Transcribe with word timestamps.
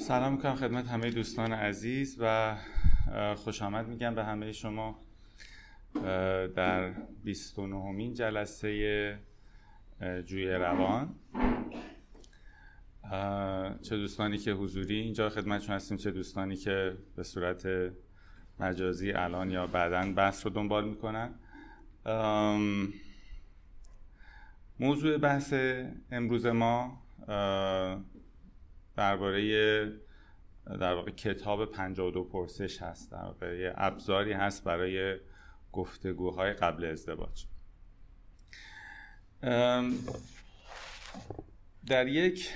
سلام 0.00 0.32
می‌کنم 0.32 0.54
خدمت 0.54 0.88
همه 0.88 1.10
دوستان 1.10 1.52
عزیز 1.52 2.16
و 2.20 2.56
خوش 3.36 3.62
آمد 3.62 3.88
میگم 3.88 4.14
به 4.14 4.24
همه 4.24 4.52
شما 4.52 4.98
در 6.56 6.92
29 7.24 8.14
جلسه 8.14 9.18
جوی 10.26 10.50
روان. 10.50 11.14
چه 13.82 13.96
دوستانی 13.96 14.38
که 14.38 14.52
حضوری 14.52 14.94
اینجا 14.94 15.28
خدمتشون 15.28 15.74
هستیم 15.74 15.96
چه 15.96 16.10
دوستانی 16.10 16.56
که 16.56 16.96
به 17.16 17.22
صورت 17.22 17.68
مجازی 18.60 19.12
الان 19.12 19.50
یا 19.50 19.66
بعدا 19.66 20.12
بحث 20.12 20.46
رو 20.46 20.52
دنبال 20.52 20.88
می‌کنن. 20.88 21.34
موضوع 24.80 25.18
بحث 25.18 25.54
امروز 26.10 26.46
ما 26.46 27.02
درباره 28.96 29.92
در 30.66 30.94
واقع 30.94 31.10
کتاب 31.10 31.64
52 31.64 32.24
پرسش 32.24 32.82
هست. 32.82 33.12
در 33.12 33.24
واقع 33.24 33.58
یه 33.58 33.72
ابزاری 33.76 34.32
هست 34.32 34.64
برای 34.64 35.16
گفتگوهای 35.72 36.52
قبل 36.52 36.84
ازدواج. 36.84 37.46
در 41.86 42.08
یک 42.08 42.54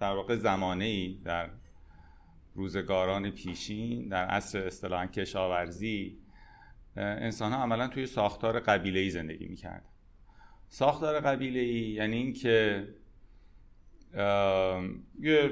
در 0.00 0.14
واقع 0.14 0.36
زمانه 0.36 0.84
ای 0.84 1.20
در 1.24 1.50
روزگاران 2.54 3.30
پیشین 3.30 4.08
در 4.08 4.24
عصر 4.24 4.66
اصطلاحا 4.66 5.06
کشاورزی 5.06 6.18
انسان 6.96 7.52
ها 7.52 7.62
عملا 7.62 7.88
توی 7.88 8.06
ساختار 8.06 8.60
قبیله 8.60 9.00
ای 9.00 9.10
زندگی 9.10 9.48
می‌کرد 9.48 9.84
ساختار 10.68 11.20
قبیله 11.20 11.60
ای 11.60 11.88
یعنی 11.88 12.16
اینکه 12.16 12.88
یه 15.20 15.50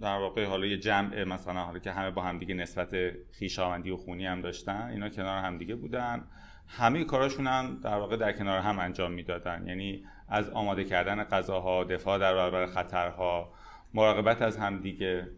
در 0.00 0.18
واقع 0.18 0.44
حالا 0.44 0.66
یه 0.66 0.78
جمع 0.78 1.24
مثلا 1.24 1.64
حالا 1.64 1.78
که 1.78 1.92
همه 1.92 2.10
با 2.10 2.22
همدیگه 2.22 2.54
نسبت 2.54 2.94
خیشاوندی 3.32 3.90
و 3.90 3.96
خونی 3.96 4.26
هم 4.26 4.40
داشتن 4.40 4.88
اینا 4.92 5.08
کنار 5.08 5.38
همدیگه 5.38 5.74
بودن. 5.74 6.24
همه 6.66 7.04
کاراشون 7.04 7.46
هم 7.46 7.80
در 7.82 7.96
واقع 7.96 8.16
در 8.16 8.32
کنار 8.32 8.58
هم 8.58 8.78
انجام 8.78 9.12
می‌دادن. 9.12 9.66
یعنی 9.66 10.04
از 10.28 10.50
آماده 10.50 10.84
کردن 10.84 11.24
غذاها 11.24 11.84
دفاع 11.84 12.18
در 12.18 12.34
برابر 12.34 12.66
خطرها 12.66 13.52
مراقبت 13.94 14.42
از 14.42 14.56
همدیگه 14.56 15.28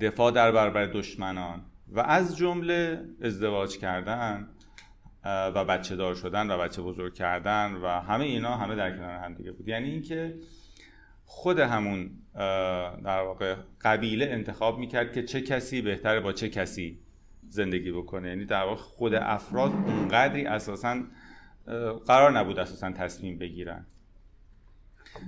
دفاع 0.00 0.32
در 0.32 0.52
برابر 0.52 0.86
دشمنان 0.86 1.64
و 1.88 2.00
از 2.00 2.36
جمله 2.36 3.04
ازدواج 3.22 3.78
کردن 3.78 4.48
و 5.24 5.64
بچه 5.64 5.96
دار 5.96 6.14
شدن 6.14 6.50
و 6.50 6.58
بچه 6.58 6.82
بزرگ 6.82 7.14
کردن 7.14 7.72
و 7.72 7.88
همه 7.88 8.24
اینا 8.24 8.56
همه 8.56 8.74
در 8.74 8.96
کنار 8.96 9.18
هم 9.18 9.34
دیگه 9.34 9.52
بود. 9.52 9.68
یعنی 9.68 9.90
اینکه 9.90 10.34
خود 11.28 11.58
همون 11.58 12.10
در 13.04 13.22
واقع 13.22 13.56
قبیله 13.80 14.26
انتخاب 14.26 14.78
می‌کرد 14.78 15.12
که 15.12 15.22
چه 15.22 15.40
کسی 15.40 15.82
بهتره 15.82 16.20
با 16.20 16.32
چه 16.32 16.48
کسی 16.48 16.98
زندگی 17.48 17.92
بکنه. 17.92 18.28
یعنی 18.28 18.44
در 18.44 18.62
واقع 18.62 18.80
خود 18.80 19.14
افراد 19.14 19.72
اونقدری 19.72 20.46
اساسا 20.46 21.02
قرار 22.06 22.38
نبود 22.38 22.58
اساسا 22.58 22.90
تصمیم 22.90 23.38
بگیرن. 23.38 23.86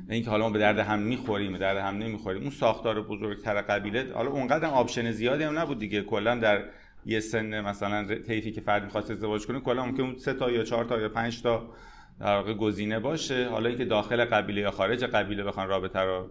اینکه 0.08 0.30
حالا 0.30 0.44
ما 0.44 0.50
به 0.50 0.58
درد 0.58 0.78
هم 0.78 0.98
می‌خوریم 0.98 1.52
به 1.52 1.58
درد 1.58 1.76
هم 1.76 1.98
نمی‌خوریم. 1.98 2.42
اون 2.42 2.50
ساختار 2.50 3.02
بزرگتر 3.02 3.62
قبیله 3.62 4.12
حالا 4.14 4.30
اونقدر 4.30 4.66
option 4.66 5.10
زیادی 5.10 5.44
هم 5.44 5.58
نبود 5.58 5.78
دیگه. 5.78 6.02
کلا 6.02 6.34
در 6.34 6.64
یه 7.06 7.20
سن 7.20 7.60
مثلا 7.60 8.14
طیفی 8.14 8.52
که 8.52 8.60
فرد 8.60 8.84
می‌خواست 8.84 9.10
ازدواج 9.10 9.46
کنه 9.46 9.60
کلا 9.60 9.86
ممکن 9.86 10.16
سه 10.16 10.34
تا 10.34 10.50
یا 10.50 10.64
چهار 10.64 10.84
تا 10.84 11.00
یا 11.00 11.08
پنج 11.08 11.42
تا 11.42 11.70
در 12.20 12.36
واقع 12.36 12.54
گزینه 12.54 12.98
باشه. 12.98 13.48
حالا 13.48 13.68
اینکه 13.68 13.84
داخل 13.84 14.24
قبیله 14.24 14.60
یا 14.60 14.70
خارج 14.70 15.04
قبیله 15.04 15.44
بخوان 15.44 15.68
رابطه 15.68 16.00
رو 16.00 16.30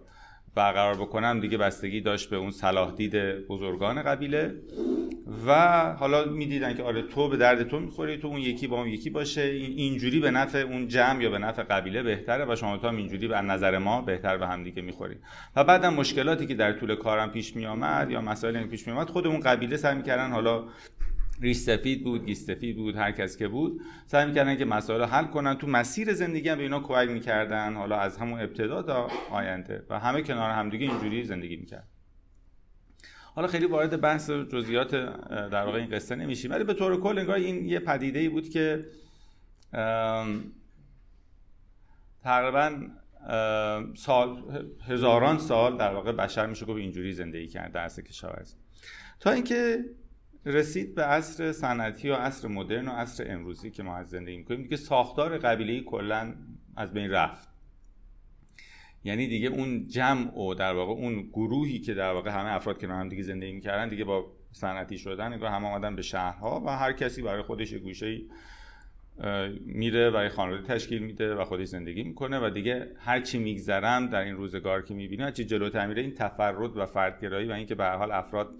برقرار 0.54 0.94
بکنن 0.94 1.40
دیگه 1.40 1.58
بستگی 1.58 2.00
داشت 2.00 2.30
به 2.30 2.36
اون 2.36 2.50
صلاح 2.50 2.92
دید 2.92 3.46
بزرگان 3.46 4.02
قبیله. 4.02 4.54
و 5.46 5.52
حالا 5.94 6.24
می‌دیدن 6.24 6.74
که 6.74 6.82
آره 6.82 7.02
تو 7.02 7.28
به 7.28 7.36
درد 7.36 7.68
تو 7.68 7.80
می‌خوری 7.80 8.18
تو 8.18 8.28
اون 8.28 8.40
یکی 8.40 8.66
با 8.66 8.78
اون 8.80 8.88
یکی 8.88 9.10
باشه. 9.10 9.40
اینجوری 9.42 10.20
به 10.20 10.30
نفع 10.30 10.58
اون 10.58 10.88
جمع 10.88 11.22
یا 11.22 11.30
به 11.30 11.38
نفع 11.38 11.62
قبیله 11.62 12.02
بهتره 12.02 12.44
و 12.52 12.56
شما 12.56 12.76
تو 12.76 12.88
هم 12.88 12.96
اینجوری 12.96 13.28
به 13.28 13.40
نظر 13.40 13.78
ما 13.78 14.02
بهتر 14.02 14.36
به 14.36 14.46
هم 14.46 14.64
دیگه 14.64 14.82
می‌خوری. 14.82 15.16
و 15.56 15.64
بعدم 15.64 15.94
مشکلاتی 15.94 16.46
که 16.46 16.54
در 16.54 16.72
طول 16.72 16.94
کارم 16.94 17.30
پیش 17.30 17.56
میآمد 17.56 18.10
یا 18.10 18.20
مسائلی 18.20 18.60
که 18.60 18.66
پیش 18.66 18.86
میآمد 18.86 19.08
خود 19.10 19.26
اون 19.26 19.40
قبیله 19.40 19.76
سعی 19.76 19.94
می‌کردن 19.94 20.30
حالا 20.30 20.64
ریش 21.40 21.56
سفید 21.56 22.04
بود 22.04 22.26
گیس 22.26 22.46
سفید 22.46 22.76
بود 22.76 22.96
هر 22.96 23.12
کس 23.12 23.36
که 23.36 23.48
بود. 23.48 23.80
سعی 24.06 24.26
می‌کردن 24.26 24.56
که 24.56 24.64
مسائل 24.64 25.02
حل 25.02 25.24
کنن. 25.24 25.54
تو 25.54 25.66
مسیر 25.66 26.12
زندگی 26.12 26.48
هم 26.48 26.56
به 26.56 26.62
اینا 26.62 26.80
کمک 26.80 27.08
می‌کردن. 27.08 27.74
حالا 27.74 27.96
از 27.98 28.16
همون 28.16 28.40
ابتدا 28.40 28.82
تا 28.82 29.08
آینده. 29.30 29.86
و 29.90 29.98
همه 29.98 30.22
کنار 30.22 30.50
همدیگه 30.50 30.86
اینجوری 30.86 31.24
زندگی 31.24 31.56
می‌کرد 31.56 31.88
حالا 33.34 33.48
خیلی 33.48 33.66
وارد 33.66 34.00
بحث 34.00 34.30
جزئیات 34.30 34.90
در 35.50 35.64
واقع 35.64 35.78
این 35.78 35.90
قصه 35.90 36.16
نمیشیم. 36.16 36.50
ولی 36.50 36.64
به 36.64 36.74
طور 36.74 37.00
کل 37.00 37.18
انگار 37.18 37.36
این 37.36 37.66
یه 37.66 37.78
پدیده 37.78 38.18
ای 38.18 38.28
بود 38.28 38.48
که 38.48 38.86
تقریبا 42.22 42.80
سال 43.96 44.42
هزاران 44.88 45.38
سال 45.38 45.76
در 45.76 45.94
واقع 45.94 46.12
بشر 46.12 46.46
میشه 46.46 46.66
گفت 46.66 46.78
اینجوری 46.78 47.12
زندگی 47.12 47.46
کرد 47.46 47.72
در 47.72 47.88
کشاورزی. 47.88 48.54
تا 49.20 49.30
اینکه 49.30 49.84
رسید 50.48 50.94
به 50.94 51.04
عصر 51.04 51.52
صنعتی 51.52 52.08
و 52.08 52.14
عصر 52.14 52.48
مدرن 52.48 52.88
و 52.88 52.90
عصر 52.90 53.24
امروزی 53.28 53.70
که 53.70 53.82
ما 53.82 53.96
از 53.96 54.10
زندگی 54.10 54.36
می‌کنیم 54.36 54.62
دیگه 54.62 54.76
ساختار 54.76 55.38
قبیله 55.38 55.80
کلا 55.80 56.34
از 56.76 56.92
بین 56.92 57.10
رفت. 57.10 57.48
یعنی 59.04 59.28
دیگه 59.28 59.48
اون 59.48 59.86
جمع 59.86 60.38
و 60.38 60.54
در 60.54 60.74
واقع 60.74 60.92
اون 60.92 61.22
گروهی 61.22 61.78
که 61.78 61.94
در 61.94 62.12
واقع 62.12 62.30
همه 62.30 62.54
افراد 62.54 62.78
که 62.78 62.86
هم 62.86 63.08
دیگه 63.08 63.22
زندگی 63.22 63.52
می‌کردن 63.52 63.88
دیگه 63.88 64.04
با 64.04 64.32
صنعتی 64.52 64.98
شدن 64.98 65.32
نگاه 65.32 65.52
هم 65.52 65.64
آمدن 65.64 65.96
به 65.96 66.02
شهرها 66.02 66.62
و 66.66 66.68
هر 66.76 66.92
کسی 66.92 67.22
برای 67.22 67.42
خودش 67.42 67.74
گوشه 67.74 68.20
میره 69.66 70.10
و 70.10 70.22
یه 70.22 70.28
خانواده 70.28 70.62
تشکیل 70.62 71.02
میده 71.02 71.34
و 71.34 71.44
خودش 71.44 71.66
زندگی 71.66 72.02
می‌کنه 72.02 72.38
و 72.38 72.50
دیگه 72.50 72.90
هر 72.98 73.20
چی 73.20 73.38
میگذرم 73.38 74.06
در 74.06 74.20
این 74.20 74.36
روزگار 74.36 74.82
که 74.82 74.94
می‌بینیم 74.94 75.30
چی 75.30 75.44
جلوتر 75.44 75.86
میره 75.86 76.02
این 76.02 76.14
تفرد 76.14 76.76
و 76.76 76.86
فردگرایی 76.86 77.48
و 77.48 77.52
اینکه 77.52 77.74
به 77.74 77.84
هر 77.84 77.96
حال 77.96 78.12
افراد 78.12 78.54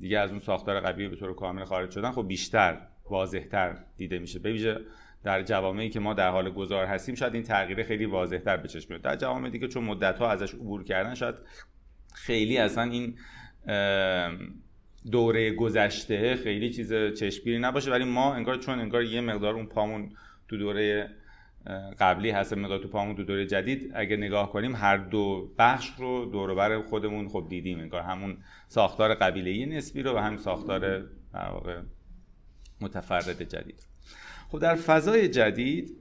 دیگه 0.00 0.18
از 0.18 0.30
اون 0.30 0.38
ساختار 0.38 0.80
قبیله 0.80 1.08
به 1.08 1.16
طور 1.16 1.34
کامل 1.34 1.64
خارج 1.64 1.90
شدن 1.90 2.10
خب 2.10 2.28
بیشتر 2.28 2.78
واضحتر 3.10 3.76
دیده 3.96 4.18
میشه. 4.18 4.38
به 4.38 4.80
در 5.24 5.42
جوامعی 5.42 5.90
که 5.90 6.00
ما 6.00 6.14
در 6.14 6.30
حال 6.30 6.50
گذار 6.50 6.86
هستیم 6.86 7.14
شاید 7.14 7.34
این 7.34 7.42
تغییر 7.42 7.82
خیلی 7.82 8.04
واضحتر 8.04 8.56
به 8.56 8.68
چشم 8.68 8.86
میاد. 8.88 9.02
در 9.02 9.16
جوامع 9.16 9.50
دیگه 9.50 9.68
چون 9.68 9.84
مدت 9.84 10.18
ها 10.18 10.30
ازش 10.30 10.54
عبور 10.54 10.84
کردن 10.84 11.14
شاید 11.14 11.34
خیلی 12.14 12.58
اصلا 12.58 12.82
این 12.82 13.18
دوره 15.10 15.54
گذشته 15.54 16.36
خیلی 16.36 16.70
چیز 16.70 16.92
چشمگیری 16.92 17.58
نباشه. 17.58 17.90
ولی 17.90 18.04
ما 18.04 18.34
انگار 18.34 18.56
چون 18.56 18.80
انگار 18.80 19.02
یه 19.02 19.20
مقدار 19.20 19.54
اون 19.54 19.66
پامون 19.66 20.12
تو 20.48 20.56
دوره 20.56 21.10
قبلی 22.00 22.30
هست 22.30 22.52
مقدار 22.52 22.78
تو 22.78 22.88
پامون 22.88 23.16
تو 23.16 23.24
دوره 23.24 23.46
جدید. 23.46 23.92
اگه 23.94 24.16
نگاه 24.16 24.52
کنیم 24.52 24.76
هر 24.76 24.96
دو 24.96 25.52
بخش 25.58 25.90
رو 25.98 26.24
دور 26.24 26.82
خودمون 26.82 27.28
خب 27.28 27.46
دیدیم 27.48 27.80
انگار 27.80 28.02
همون 28.02 28.36
ساختار 28.68 29.14
قبیله 29.14 29.76
نسبی 29.76 30.02
رو 30.02 30.14
و 30.14 30.18
هم 30.18 30.36
ساختار 30.36 30.78
در 30.78 31.52
متفرد 32.80 33.42
جدید 33.42 33.86
خب 34.48 34.58
در 34.58 34.74
فضای 34.74 35.28
جدید 35.28 35.96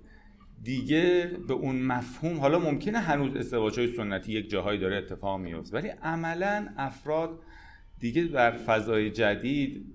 دیگه 0.63 1.31
به 1.47 1.53
اون 1.53 1.81
مفهوم 1.81 2.39
حالا 2.39 2.59
ممکنه 2.59 2.99
هنوز 2.99 3.35
ازدواج 3.35 3.79
های 3.79 3.95
سنتی 3.95 4.31
یک 4.31 4.49
جاهایی 4.49 4.79
داره 4.79 4.97
اتفاق 4.97 5.39
میفته 5.39 5.77
ولی 5.77 5.87
عملا 5.87 6.67
افراد 6.77 7.39
دیگه 7.99 8.23
در 8.23 8.51
فضای 8.51 9.11
جدید 9.11 9.85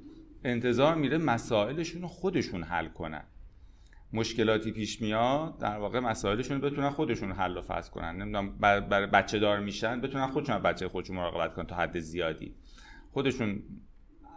انتظار 0.45 0.95
میره 0.95 1.19
مسائلشون 1.19 2.03
رو 2.03 2.09
خودشون 2.09 2.63
حل 2.63 2.89
کنن. 2.89 3.25
مشکلاتی 4.15 4.73
پیش 4.73 5.03
میاد 5.03 5.59
در 5.59 5.79
واقع 5.79 6.01
مسائلشون 6.01 6.61
بتونن 6.61 6.91
خودشون 6.91 7.33
حل 7.33 7.57
و 7.57 7.63
فصل 7.63 7.91
کنن. 7.91 8.17
نمی‌دونم 8.17 8.59
برای 8.59 9.07
بچه 9.07 9.39
دار 9.39 9.61
میشن 9.61 10.01
بتونن 10.01 10.27
خودشون 10.27 10.59
بچه 10.59 10.89
خودشون 10.89 11.17
مراقبت 11.17 11.55
کنن 11.55 11.67
تا 11.67 11.77
حد 11.77 11.99
زیادی. 11.99 12.55
خودشون 13.13 13.63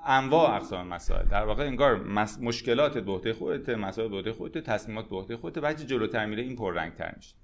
انواع 0.05 0.55
اقسام 0.55 0.87
مسائل. 0.87 1.25
در 1.25 1.45
واقع 1.45 1.63
انگار 1.63 2.03
مشکلات 2.41 2.97
به 2.97 3.11
عهده 3.11 3.33
خودت 3.33 3.69
مسائل 3.69 4.09
به 4.09 4.15
عهده 4.15 4.33
خودت 4.33 4.57
تصمیمات 4.57 5.09
به 5.09 5.15
عهده 5.15 5.37
خودت 5.37 5.59
بعد 5.59 5.83
جلوتر 5.83 6.25
میره 6.25 6.43
این 6.43 6.55
پررنگتر 6.55 7.13
میشه. 7.17 7.35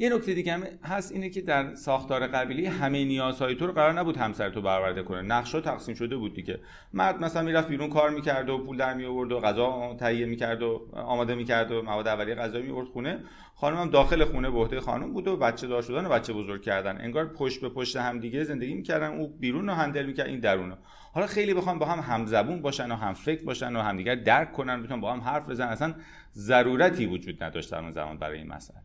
یه 0.00 0.14
نکته 0.14 0.34
دیگه 0.34 0.52
هم 0.52 0.62
هست 0.84 1.12
اینه 1.12 1.30
که 1.30 1.40
در 1.40 1.74
ساختار 1.74 2.26
قبیله 2.26 2.68
همه 2.68 3.04
نیازهای 3.04 3.54
تو 3.54 3.66
رو 3.66 3.72
قرار 3.72 3.92
نبود 3.92 4.16
همسر 4.16 4.50
تو 4.50 4.62
برآورده 4.62 5.02
کنه. 5.02 5.22
نقشا 5.22 5.60
تقسیم 5.60 5.94
شده 5.94 6.16
بود 6.16 6.34
دیگه. 6.34 6.60
مرد 6.92 7.24
مثلا 7.24 7.42
می‌رفت 7.42 7.68
بیرون 7.68 7.90
کار 7.90 8.10
می‌کرد 8.10 8.50
و 8.50 8.58
پول 8.58 8.76
در 8.76 8.94
می 8.94 9.04
آورد 9.04 9.32
و 9.32 9.40
غذا 9.40 9.96
تهیه 10.00 10.26
می‌کرد 10.26 10.62
و 10.62 10.88
آماده 10.92 11.34
می‌کرد 11.34 11.72
و 11.72 11.82
مواد 11.82 12.08
اولیه 12.08 12.34
غذایی 12.34 12.64
می 12.64 12.70
آورد 12.70 12.86
خونه. 12.86 13.18
خانم 13.54 13.76
هم 13.76 13.90
داخل 13.90 14.24
خونه 14.24 14.50
به 14.50 14.58
عهده 14.58 14.80
خانم 14.80 15.12
بود 15.12 15.28
و 15.28 15.36
بچه 15.36 15.66
دار 15.66 15.82
شدن 15.82 16.06
و 16.06 16.08
بچه 16.08 16.32
بزرگ 16.32 16.62
کردن. 16.62 17.00
انگار 17.00 17.32
پشت 17.32 17.60
به 17.60 17.68
پشت 17.68 17.96
هم 17.96 18.18
دیگه 18.18 18.44
زندگی 18.44 18.74
می‌کردن. 18.74 19.18
او 19.18 19.28
بیرون 19.28 19.68
رو 19.68 19.74
هندل 19.74 20.06
می‌کرد 20.06 20.26
این 20.26 20.40
درون 20.40 20.74
حالا 21.12 21.26
خیلی 21.26 21.54
بخوام 21.54 21.78
با 21.78 21.86
هم 21.86 22.14
همزبون 22.14 22.62
باشن 22.62 22.92
و 22.92 22.94
هم 22.94 23.12
فکر 23.12 23.44
باشن 23.44 23.76
و 23.76 23.80
همدیگر 23.80 24.14
درک 24.14 24.52
کنن 24.52 24.82
بتونن 24.82 25.00
با 25.00 25.12
هم 25.12 25.20
حرف 25.20 25.48
بزنن. 25.48 25.68
اصلا 25.68 25.94
ضرورتی 26.34 27.06
وجود 27.06 27.44
نداشت 27.44 27.72
در 27.72 27.78
اون 27.78 27.90
زمان 27.90 28.18
برای 28.18 28.38
این 28.38 28.48
مسئله. 28.48 28.78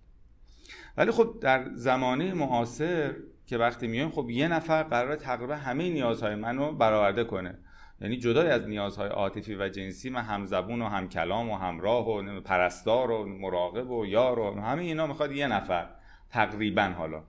ولی 0.98 1.12
خب 1.12 1.38
در 1.42 1.70
زمانه 1.74 2.34
معاصر 2.34 3.16
که 3.48 3.58
وقتی 3.58 3.88
میایم 3.88 4.10
خب 4.10 4.30
یه 4.30 4.48
نفر 4.48 4.84
قرار 4.84 5.16
تقریبا 5.16 5.56
همه 5.56 5.90
نیازهای 5.90 6.36
منو 6.36 6.72
برآورده 6.72 7.24
کنه. 7.24 7.58
یعنی 8.02 8.18
جدای 8.18 8.48
از 8.48 8.68
نیازهای 8.68 9.10
عاطفی 9.10 9.56
و 9.56 9.70
جنسی 9.70 10.10
من 10.10 10.22
همزبون 10.22 10.82
و 10.82 10.88
هم 10.88 11.10
کلام 11.10 11.50
و 11.50 11.58
همراه 11.58 12.08
و 12.08 12.42
پرستار 12.42 13.12
و 13.12 13.26
مراقب 13.26 13.92
و 13.92 14.06
یار 14.06 14.40
و 14.40 14.62
همه 14.62 14.82
اینا 14.82 15.08
می‌خواد 15.08 15.32
یه 15.32 15.48
نفر. 15.48 15.90
تقریبا 16.30 16.82
حالا. 16.82 17.24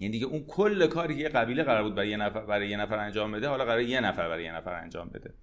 یعنی 0.00 0.12
دیگه 0.12 0.26
اون 0.26 0.44
کل 0.48 0.86
کاری 0.86 1.14
که 1.14 1.20
یه 1.20 1.28
قبیله 1.28 1.62
قرار 1.62 1.82
بود 1.82 1.94
برای 1.94 2.08
یه 2.08 2.16
نفر 2.16 2.40
برای 2.40 2.68
یه 2.68 2.76
نفر 2.76 2.98
انجام 2.98 3.32
بده 3.32 3.48
حالا 3.48 3.64
قرار 3.64 3.80
یه 3.80 4.00
نفر 4.00 4.28
برای 4.28 4.44
یه 4.44 4.52
نفر 4.52 4.72
انجام 4.72 5.08
بده. 5.08 5.34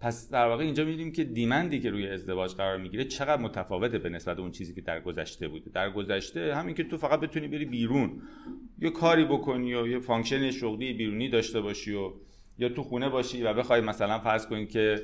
پس 0.00 0.30
در 0.30 0.46
واقع 0.46 0.64
اینجا 0.64 0.84
می‌بینیم 0.84 1.12
که 1.12 1.24
دیمندی 1.24 1.80
که 1.80 1.90
روی 1.90 2.08
ازدواج 2.08 2.54
قرار 2.54 2.78
می‌گیره 2.78 3.04
چقدر 3.04 3.42
متفاوته 3.42 3.98
به 3.98 4.08
نسبت 4.08 4.38
اون 4.38 4.50
چیزی 4.50 4.74
که 4.74 4.80
در 4.80 5.00
گذشته 5.00 5.48
بوده. 5.48 5.70
در 5.70 5.90
گذشته 5.90 6.54
همین 6.54 6.74
که 6.74 6.84
تو 6.84 6.98
فقط 6.98 7.20
بتونی 7.20 7.48
بری 7.48 7.64
بیرون 7.64 8.22
یه 8.78 8.90
کاری 8.90 9.24
بکنی 9.24 9.74
و 9.74 9.86
یه 9.86 9.98
function 9.98 10.50
شغلی 10.50 10.92
بیرونی 10.92 11.28
داشته 11.28 11.60
باشی 11.60 11.94
و 11.94 12.12
یا 12.58 12.68
تو 12.68 12.82
خونه 12.82 13.08
باشی 13.08 13.42
و 13.42 13.54
بخوای 13.54 13.80
مثلا 13.80 14.18
فرض 14.18 14.46
کنی 14.46 14.66
که 14.66 15.02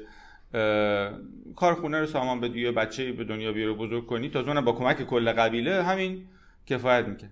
کار 1.56 1.73
خونه 1.73 2.00
رو 2.00 2.06
سامان 2.06 2.40
بدی 2.40 2.60
یا 2.60 2.72
بچه 2.72 3.12
به 3.12 3.24
دنیا 3.24 3.52
بیاری 3.52 3.72
بزرگ 3.72 4.06
کنی 4.06 4.28
تازه 4.28 4.42
اونم 4.42 4.60
با 4.60 4.72
کمک 4.72 5.02
کل 5.02 5.32
قبیله 5.32 5.82
همین 5.82 6.24
کفایت 6.66 7.06
می‌کنه 7.06 7.30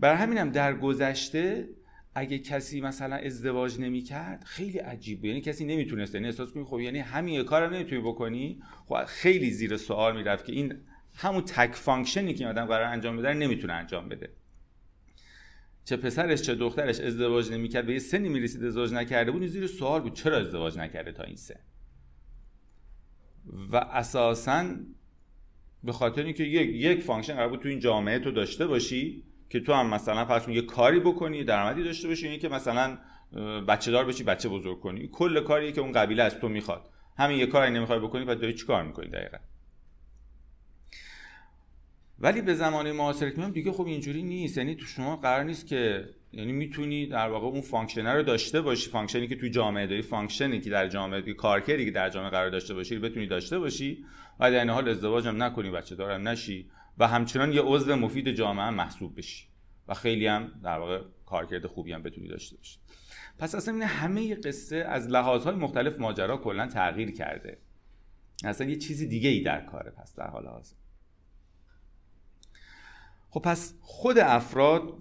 برای 0.00 0.16
همینم 0.16 0.50
در 0.50 0.74
گذشته 0.74 1.68
اگه 2.14 2.38
کسی 2.38 2.80
مثلا 2.80 3.16
ازدواج 3.16 3.80
نمی‌کرد 3.80 4.44
خیلی 4.44 4.78
عجیب 4.78 5.24
یعنی 5.24 5.40
کسی 5.40 5.64
نمی‌تونست 5.64 6.14
یعنی 6.14 6.26
احساس 6.26 6.52
کنی 6.52 6.64
خب 6.64 6.80
یعنی 6.80 6.98
همین 6.98 7.42
کار 7.42 7.66
رو 7.66 7.74
نمی‌تونی 7.74 8.00
بکنی. 8.00 8.62
خب 8.86 9.04
خیلی 9.04 9.50
زیر 9.50 9.76
سوال 9.76 10.16
می‌رفت 10.16 10.44
که 10.44 10.52
این 10.52 10.74
همون 11.14 11.42
تک 11.42 11.74
function 11.74 12.27
ی 12.27 12.34
که 12.34 12.46
آدم 12.46 12.66
قراره 12.66 12.84
انجام 12.84 13.16
بده 13.16 13.32
نمی‌تونه 13.32 13.72
انجام 13.72 14.08
بده. 14.08 14.30
چه 15.84 15.96
پسرش 15.96 16.42
چه 16.42 16.54
دخترش 16.54 17.00
ازدواج 17.00 17.52
نمی‌کرد 17.52 17.86
به 17.86 17.92
یه 17.92 17.98
سنی 17.98 18.28
می‌رسید 18.28 18.64
ازدواج 18.64 18.92
نکرده 18.92 19.30
بود 19.30 19.46
زیر 19.46 19.66
سوال 19.66 20.00
بود 20.00 20.14
چرا 20.14 20.38
ازدواج 20.38 20.78
نکرده 20.78 21.12
تا 21.12 21.22
این 21.22 21.36
سن؟ 21.36 21.60
و 23.72 23.76
اساسا 23.76 24.74
به 25.84 25.92
خاطر 25.92 26.22
اینکه 26.22 26.44
یک 26.44 26.68
یک 26.68 27.02
function 27.02 27.34
قرار 27.34 27.48
بود 27.48 27.60
تو 27.60 27.68
این 27.68 27.80
جامعه 27.80 28.18
تو 28.18 28.30
داشته 28.30 28.66
باشی 28.66 29.24
که 29.52 29.60
تو 29.60 29.72
هم 29.72 29.86
مثلا 29.86 30.24
فرض 30.24 30.48
یه 30.48 30.62
کاری 30.62 31.00
بکنی 31.00 31.44
درآمدی 31.44 31.84
داشته 31.84 32.08
باشی 32.08 32.28
اینکه 32.28 32.48
مثلا 32.48 32.98
بچه 33.68 33.90
دار 33.90 34.04
بشی 34.04 34.24
بچه 34.24 34.48
بزرگ 34.48 34.80
کنی. 34.80 35.08
کل 35.08 35.40
کاریه 35.40 35.72
که 35.72 35.80
اون 35.80 35.92
قبیله 35.92 36.22
از 36.22 36.38
تو 36.38 36.48
می‌خواد. 36.48 36.88
همین 37.18 37.38
یه 37.38 37.46
کاری 37.46 37.70
نمی‌خوای 37.70 37.98
بکنی 37.98 38.24
بعد 38.24 38.40
داری 38.40 38.54
چیکار 38.54 38.82
می‌کنی 38.82 39.08
دقیقا؟ 39.08 39.38
ولی 42.18 42.42
به 42.42 42.54
زمانه 42.54 42.92
معاصر 42.92 43.30
که 43.30 43.42
دیگه 43.42 43.72
خب 43.72 43.86
اینجوری 43.86 44.22
نیست. 44.22 44.58
یعنی 44.58 44.74
تو 44.74 44.86
شما 44.86 45.16
قرار 45.16 45.44
نیست 45.44 45.66
که 45.66 46.08
یعنی 46.32 46.52
می‌تونی 46.52 47.06
در 47.06 47.28
واقع 47.28 47.46
اون 47.46 47.60
function 47.60 48.06
رو 48.06 48.22
داشته 48.22 48.60
باشی. 48.60 48.90
function 48.90 49.24
ی 49.24 49.28
که 49.28 49.36
تو 49.36 49.48
جامعه 49.48 49.86
داری 49.86 50.02
function 50.02 50.54
ی 50.54 50.60
که 50.60 50.70
در 50.70 50.88
جامعه 50.88 51.32
کارکردی 51.32 51.84
که 51.84 51.90
در 51.90 52.10
جامعه 52.10 52.30
قرار 52.30 52.50
داشته 52.50 52.74
باشی 52.74 52.98
بتونی 52.98 53.26
داشته 53.26 53.58
باشی. 53.58 54.04
و 54.40 54.50
در 54.50 54.58
این 54.58 54.70
حال 54.70 54.88
ازدواج 54.88 55.26
هم 55.26 55.42
نکنی 55.42 55.70
بچه 55.70 55.94
دارم 55.94 56.28
نشی. 56.28 56.70
و 56.98 57.08
همچنان 57.08 57.52
یه 57.52 57.62
عضو 57.62 57.96
مفید 57.96 58.30
جامعه 58.30 58.70
محسوب 58.70 59.16
بشی. 59.16 59.46
و 59.88 59.94
خیلی 59.94 60.26
هم 60.26 60.52
در 60.64 60.78
واقع 60.78 61.02
کارکرد 61.26 61.66
خوبی 61.66 61.92
هم 61.92 62.02
بتونی 62.02 62.28
داشته 62.28 62.56
باشی. 62.56 62.78
پس 63.38 63.54
اصلا 63.54 63.74
این 63.74 63.82
همه 63.82 64.34
قصه 64.34 64.76
از 64.76 65.08
لحاظهای 65.08 65.54
مختلف 65.54 65.98
ماجرا 65.98 66.36
کلا 66.36 66.66
تغییر 66.66 67.10
کرده. 67.10 67.58
اصلا 68.44 68.66
یه 68.66 68.76
چیزی 68.76 69.06
دیگه 69.06 69.28
ای 69.28 69.40
در 69.40 69.60
کاره 69.60 69.90
پس 69.90 70.14
در 70.14 70.30
حال 70.30 70.46
حاضر. 70.46 70.76
خب 73.30 73.40
پس 73.40 73.74
خود 73.80 74.18
افراد 74.18 74.98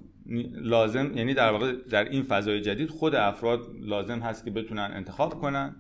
لازم 0.52 1.18
یعنی 1.18 1.34
در 1.34 1.52
واقع 1.52 1.74
در 1.90 2.10
این 2.10 2.24
فضای 2.24 2.62
جدید 2.62 2.90
خود 2.90 3.16
افراد 3.16 3.76
لازم 3.80 4.20
هست 4.20 4.46
که 4.46 4.52
بتونن 4.52 4.92
انتخاب 4.94 5.42
کنن. 5.42 5.76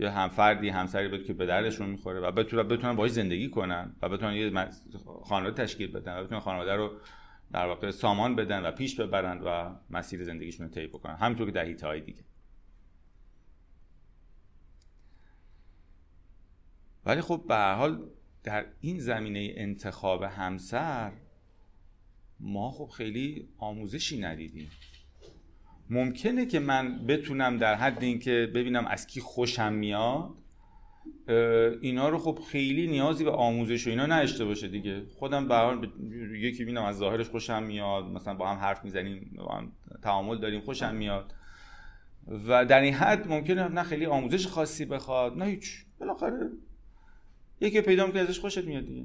یا 0.00 0.10
هم 0.10 0.28
فردی 0.28 0.68
همسری 0.68 1.08
بود 1.08 1.24
که 1.24 1.32
به 1.32 1.46
دردشون 1.46 1.88
می‌خوره 1.88 2.20
و 2.20 2.32
بتونن 2.32 2.68
بتونن 2.68 2.96
باهاش 2.96 3.10
زندگی 3.10 3.50
کنن 3.50 3.96
و 4.02 4.08
بتونن 4.08 4.34
یه 4.34 4.68
خانواده 5.24 5.62
تشکیل 5.62 5.92
بدن 5.92 6.18
و 6.18 6.24
بتونن 6.24 6.40
خانواده 6.40 6.74
رو 6.74 6.92
در 7.52 7.66
واقع 7.66 7.90
سامان 7.90 8.36
بدن 8.36 8.62
و 8.62 8.70
پیش 8.70 9.00
ببرن 9.00 9.40
و 9.40 9.74
مسیر 9.90 10.24
زندگیشون 10.24 10.66
رو 10.66 10.72
طی 10.72 10.86
بکنن. 10.86 11.14
همینطور 11.14 11.46
که 11.46 11.52
در 11.52 11.86
های 11.86 12.00
دیگه. 12.00 12.24
ولی 17.06 17.20
خب 17.20 17.44
به 17.48 17.56
حال 17.56 18.10
در 18.42 18.66
این 18.80 18.98
زمینه 18.98 19.52
انتخاب 19.56 20.22
همسر 20.22 21.12
ما 22.40 22.70
خب 22.70 22.86
خیلی 22.86 23.48
آموزشی 23.58 24.20
ندیدیم. 24.20 24.70
ممکنه 25.90 26.46
که 26.46 26.60
من 26.60 27.06
بتونم 27.06 27.58
در 27.58 27.74
حد 27.74 28.02
اینکه 28.02 28.50
ببینم 28.54 28.86
از 28.86 29.06
کی 29.06 29.20
خوشم 29.20 29.72
میاد 29.72 30.30
اینا 31.80 32.08
رو 32.08 32.18
خب 32.18 32.38
خیلی 32.50 32.86
نیازی 32.86 33.24
به 33.24 33.30
آموزش 33.30 33.86
و 33.86 33.90
اینا 33.90 34.06
نداشته 34.06 34.44
باشه 34.44 34.68
دیگه. 34.68 35.02
خودم 35.18 35.48
به 35.48 35.54
حال 35.54 35.90
یکی 36.34 36.64
ببینم 36.64 36.82
از 36.82 36.96
ظاهرش 36.96 37.28
خوشم 37.28 37.62
میاد 37.62 38.04
مثلا 38.04 38.34
با 38.34 38.48
هم 38.48 38.58
حرف 38.58 38.84
می‌زنیم 38.84 39.30
با 39.38 39.54
هم 39.54 39.72
تعامل 40.02 40.38
داریم 40.38 40.60
خوشم 40.60 40.94
میاد. 40.94 41.34
و 42.48 42.64
در 42.64 42.80
این 42.80 42.94
حد 42.94 43.28
ممکنه 43.28 43.68
نه 43.68 43.82
خیلی 43.82 44.06
آموزش 44.06 44.46
خاصی 44.46 44.84
بخواد 44.84 45.38
نه 45.38 45.44
هیچ. 45.44 45.84
بالاخره 46.00 46.50
یکی 47.60 47.80
پیدا 47.80 48.10
که 48.10 48.18
ازش 48.18 48.40
خوشت 48.40 48.64
میاد 48.64 48.86
دیگه. 48.86 49.04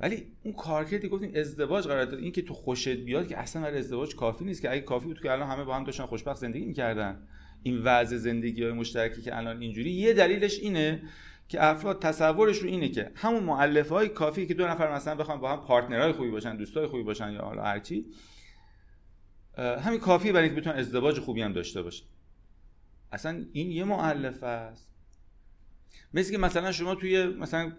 ولی 0.00 0.26
اون 0.42 0.54
کارکردی 0.54 1.08
گفتیم 1.08 1.32
ازدواج 1.34 1.86
قرار 1.86 2.04
داد 2.04 2.18
این 2.18 2.32
که 2.32 2.42
تو 2.42 2.54
خوشت 2.54 2.88
بیاد 2.88 3.28
که 3.28 3.38
اصلا 3.38 3.62
برای 3.62 3.78
ازدواج 3.78 4.16
کافی 4.16 4.44
نیست 4.44 4.62
که 4.62 4.72
اگه 4.72 4.80
کافی 4.80 5.06
بود 5.06 5.22
که 5.22 5.32
الان 5.32 5.48
همه 5.48 5.64
با 5.64 5.76
هم 5.76 5.84
داشتن 5.84 6.06
خوشبخت 6.06 6.40
زندگی 6.40 6.64
می‌کردن. 6.64 7.28
این 7.62 7.82
وضع 7.84 8.16
زندگی 8.16 8.62
های 8.62 8.72
مشترکی 8.72 9.22
که 9.22 9.36
الان 9.36 9.62
اینجوری 9.62 9.90
یه 9.90 10.12
دلیلش 10.12 10.58
اینه 10.58 11.02
که 11.48 11.64
افراد 11.64 12.02
تصورش 12.02 12.58
رو 12.58 12.68
اینه 12.68 12.88
که 12.88 13.10
همون 13.14 13.42
مؤلفه 13.42 13.88
های 13.88 14.08
کافی 14.08 14.46
که 14.46 14.54
دو 14.54 14.66
نفر 14.66 14.94
مثلا 14.94 15.14
بخوان 15.14 15.40
با 15.40 15.52
هم 15.52 15.60
partner 15.60 16.00
های 16.00 16.12
خوبی 16.12 16.30
باشن 16.30 16.56
دوستای 16.56 16.86
خوبی 16.86 17.02
باشن 17.02 17.32
یا 17.32 17.40
حالا 17.40 17.62
هرچی 17.62 18.06
همین 19.58 20.00
کافیه 20.00 20.32
برای 20.32 20.44
اینکه 20.44 20.60
بتونن 20.60 20.76
ازدواج 20.76 21.18
خوبی 21.18 21.42
هم 21.42 21.52
داشته 21.52 21.82
باشه 21.82 22.04
اصلا 23.12 23.44
این 23.52 23.70
یه 23.70 23.84
مؤلفه 23.84 24.42
است. 24.42 24.93
مثل 26.14 26.32
که 26.32 26.38
مثلا 26.38 26.72
شما 26.72 26.94
توی 26.94 27.26
مثلا 27.26 27.72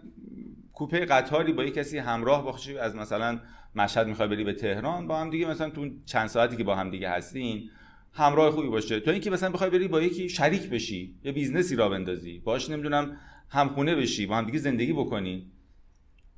کوپه 0.72 1.00
قطاری 1.04 1.52
با 1.52 1.64
یه 1.64 1.70
کسی 1.70 1.98
همراه 1.98 2.44
باشی 2.44 2.78
از 2.78 2.96
مثلا 2.96 3.40
مشهد 3.74 4.06
می‌خوای 4.06 4.28
بری 4.28 4.44
به 4.44 4.52
تهران 4.52 5.06
با 5.06 5.20
هم 5.20 5.30
دیگه 5.30 5.46
مثلا 5.46 5.70
تو 5.70 5.90
چند 6.04 6.26
ساعتی 6.26 6.56
که 6.56 6.64
با 6.64 6.76
هم 6.76 6.90
دیگه 6.90 7.10
هستین 7.10 7.70
همراه 8.12 8.50
خوبی 8.50 8.68
باشه. 8.68 9.00
تو 9.00 9.10
اینکه 9.10 9.30
مثلا 9.30 9.50
بخوای 9.50 9.70
بری 9.70 9.88
با 9.88 10.02
یکی 10.02 10.28
شریک 10.28 10.70
بشی 10.70 11.14
یه 11.24 11.32
business 11.32 11.76
ی 11.76 11.80
راه 11.80 11.88
بندازی 11.88 12.38
باش 12.38 12.70
نمی‌دونم 12.70 13.16
همخونه 13.48 13.94
بشی 13.94 14.26
با 14.26 14.36
هم 14.36 14.44
دیگه 14.44 14.58
زندگی 14.58 14.92
بکنی. 14.92 15.50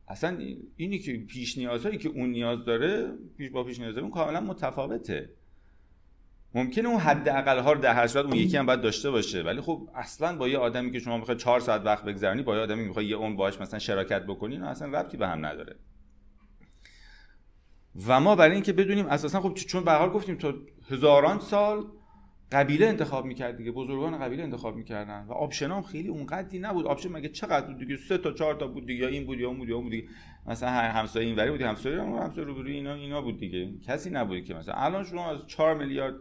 اصلا 0.09 0.39
اینی 0.77 0.99
که 0.99 1.13
پیش 1.13 1.59
نیازهایی 1.59 1.99
که 1.99 2.09
اون 2.09 2.31
نیاز 2.31 2.65
داره 2.65 3.13
پیش 3.39 3.51
با 3.51 3.65
پیش 3.65 3.81
نیاز 3.81 3.99
اون 3.99 4.11
کاملا 4.11 4.41
متفاوته. 4.41 5.31
ممکنه 6.55 6.89
اون 6.89 6.99
حد 7.01 7.29
اقل 7.29 7.59
ها 7.59 7.73
رو 7.73 7.81
در 7.81 7.95
هر 7.95 8.07
صورت 8.07 8.25
اون 8.25 8.35
یکی 8.35 8.57
هم 8.57 8.67
باید 8.67 8.81
داشته 8.81 9.11
باشه. 9.11 9.43
ولی 9.43 9.61
خب 9.61 9.89
اصلا 9.95 10.37
با 10.37 10.49
یه 10.49 10.59
آدمی 10.59 10.91
که 10.91 10.99
شما 10.99 11.17
می‌خواد 11.17 11.37
4 11.37 11.61
ساعت 11.61 11.83
وقت 11.85 12.05
بگذرونی 12.05 12.43
با 12.43 12.57
یه 12.57 12.63
آدمی 12.63 12.85
می‌خواد 12.85 13.05
یه 13.05 13.17
اون 13.17 13.37
باهاش 13.37 13.61
مثلا 13.61 13.79
شراکت 13.79 14.23
بکنی 14.27 14.59
نه 14.59 14.67
اصلا 14.67 15.01
ربطی 15.01 15.17
به 15.17 15.29
هم 15.29 15.47
نداره. 15.47 15.77
و 18.07 18.21
ما 18.21 18.37
برای 18.37 18.55
اینکه 18.55 18.73
بدونیم 18.73 19.07
اساسا 19.07 19.41
خب 19.41 19.55
چون 19.55 19.85
به 19.85 19.93
حال 19.93 20.09
گفتیم 20.09 20.37
تو 20.37 20.53
هزاران 20.91 21.39
سال 21.39 21.85
قبیله 22.53 22.87
انتخاب 22.87 23.25
می‌کرد 23.25 23.57
دیگه 23.57 23.73
بزرگان 23.73 24.19
قبیله 24.19 24.43
انتخاب 24.43 24.77
می‌کردن 24.77 25.25
و 25.29 25.33
option 25.33 25.71
هم 25.71 25.83
خیلی 25.83 26.09
اونقدی 26.09 26.59
نبود. 26.59 26.87
option 26.87 27.13
مگه 27.13 27.29
چقدر 27.29 27.67
بود 27.67 27.79
دیگه؟ 27.79 27.97
سه 27.97 28.19
تا 28.19 28.33
چهار 28.33 28.55
تا 28.55 28.67
بود 28.67 28.87
دیگه 28.87 29.03
یا 29.03 29.09
این 29.09 29.27
بود 29.27 29.41
یا 29.41 29.49
اون 29.49 29.59
بود 29.59 29.69
یا 29.69 29.75
اون 29.75 29.85
بود 29.85 29.93
دیگه. 29.93 30.09
مثلا 30.47 30.69
همسایه 30.71 31.27
اینوری 31.27 31.51
بود 31.51 31.63
همسایه 31.63 32.01
هم 32.01 32.13
همسایه 32.13 32.47
روبروی 32.47 32.73
اینا 32.73 32.95
اینا 32.95 33.23
بود 33.23 33.41
دیگه. 33.41 33.79
کسی 33.87 34.11
نبود 34.11 34.45
که 34.45 34.55
مثلا 34.55 34.75
الان 34.75 35.05
شما 35.05 35.31
از 35.31 35.47
4 35.47 35.75
میلیارد 35.75 36.15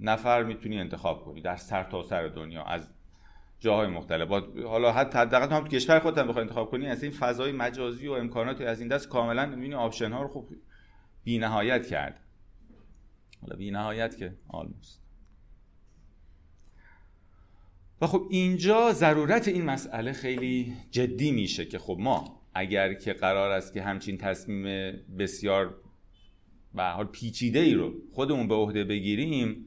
نفر 0.00 0.42
می‌تونی 0.42 0.80
انتخاب 0.80 1.24
کنی 1.24 1.40
در 1.40 1.56
سر 1.56 1.82
تا 1.82 2.02
سر 2.02 2.28
دنیا 2.28 2.64
از 2.64 2.88
جاهای 3.60 3.88
مختلف. 3.88 4.28
حالا 4.64 4.92
حتی 4.92 5.18
حداقل 5.18 5.56
هم 5.56 5.68
کشور 5.68 5.98
خودت 5.98 6.18
هم 6.18 6.28
بخوای 6.28 6.42
انتخاب 6.42 6.70
کنی 6.70 6.86
از 6.86 7.02
این 7.02 7.12
فضای 7.12 7.52
مجازی 7.52 8.08
و 8.08 8.12
امکاناتی 8.12 8.64
از 8.64 8.80
این 8.80 8.88
دست 8.88 9.08
کاملا 9.08 9.46
می‌بینی 9.46 9.74
option 9.74 10.12
ها 10.12 10.22
رو 10.22 10.28
خوب 10.28 10.48
بی‌نهایت 11.24 11.86
کرد. 11.86 12.20
حالا 13.44 13.56
بی‌نهایت 13.56 14.16
که 14.16 14.34
آلموست. 14.48 15.00
و 18.00 18.06
خب 18.06 18.26
اینجا 18.30 18.92
ضرورت 18.92 19.48
این 19.48 19.64
مسئله 19.64 20.12
خیلی 20.12 20.72
جدی 20.90 21.30
میشه 21.30 21.64
که 21.64 21.78
خب 21.78 21.96
ما 22.00 22.40
اگر 22.54 22.94
که 22.94 23.12
قرار 23.12 23.50
است 23.50 23.72
که 23.74 23.82
همچین 23.82 24.18
تصمیم 24.18 24.62
بسیار 25.18 25.80
به 26.74 26.82
حال 26.82 27.06
پیچیده 27.06 27.58
ای 27.58 27.74
رو 27.74 27.94
خودمون 28.12 28.48
به 28.48 28.54
عهده 28.54 28.84
بگیریم 28.84 29.66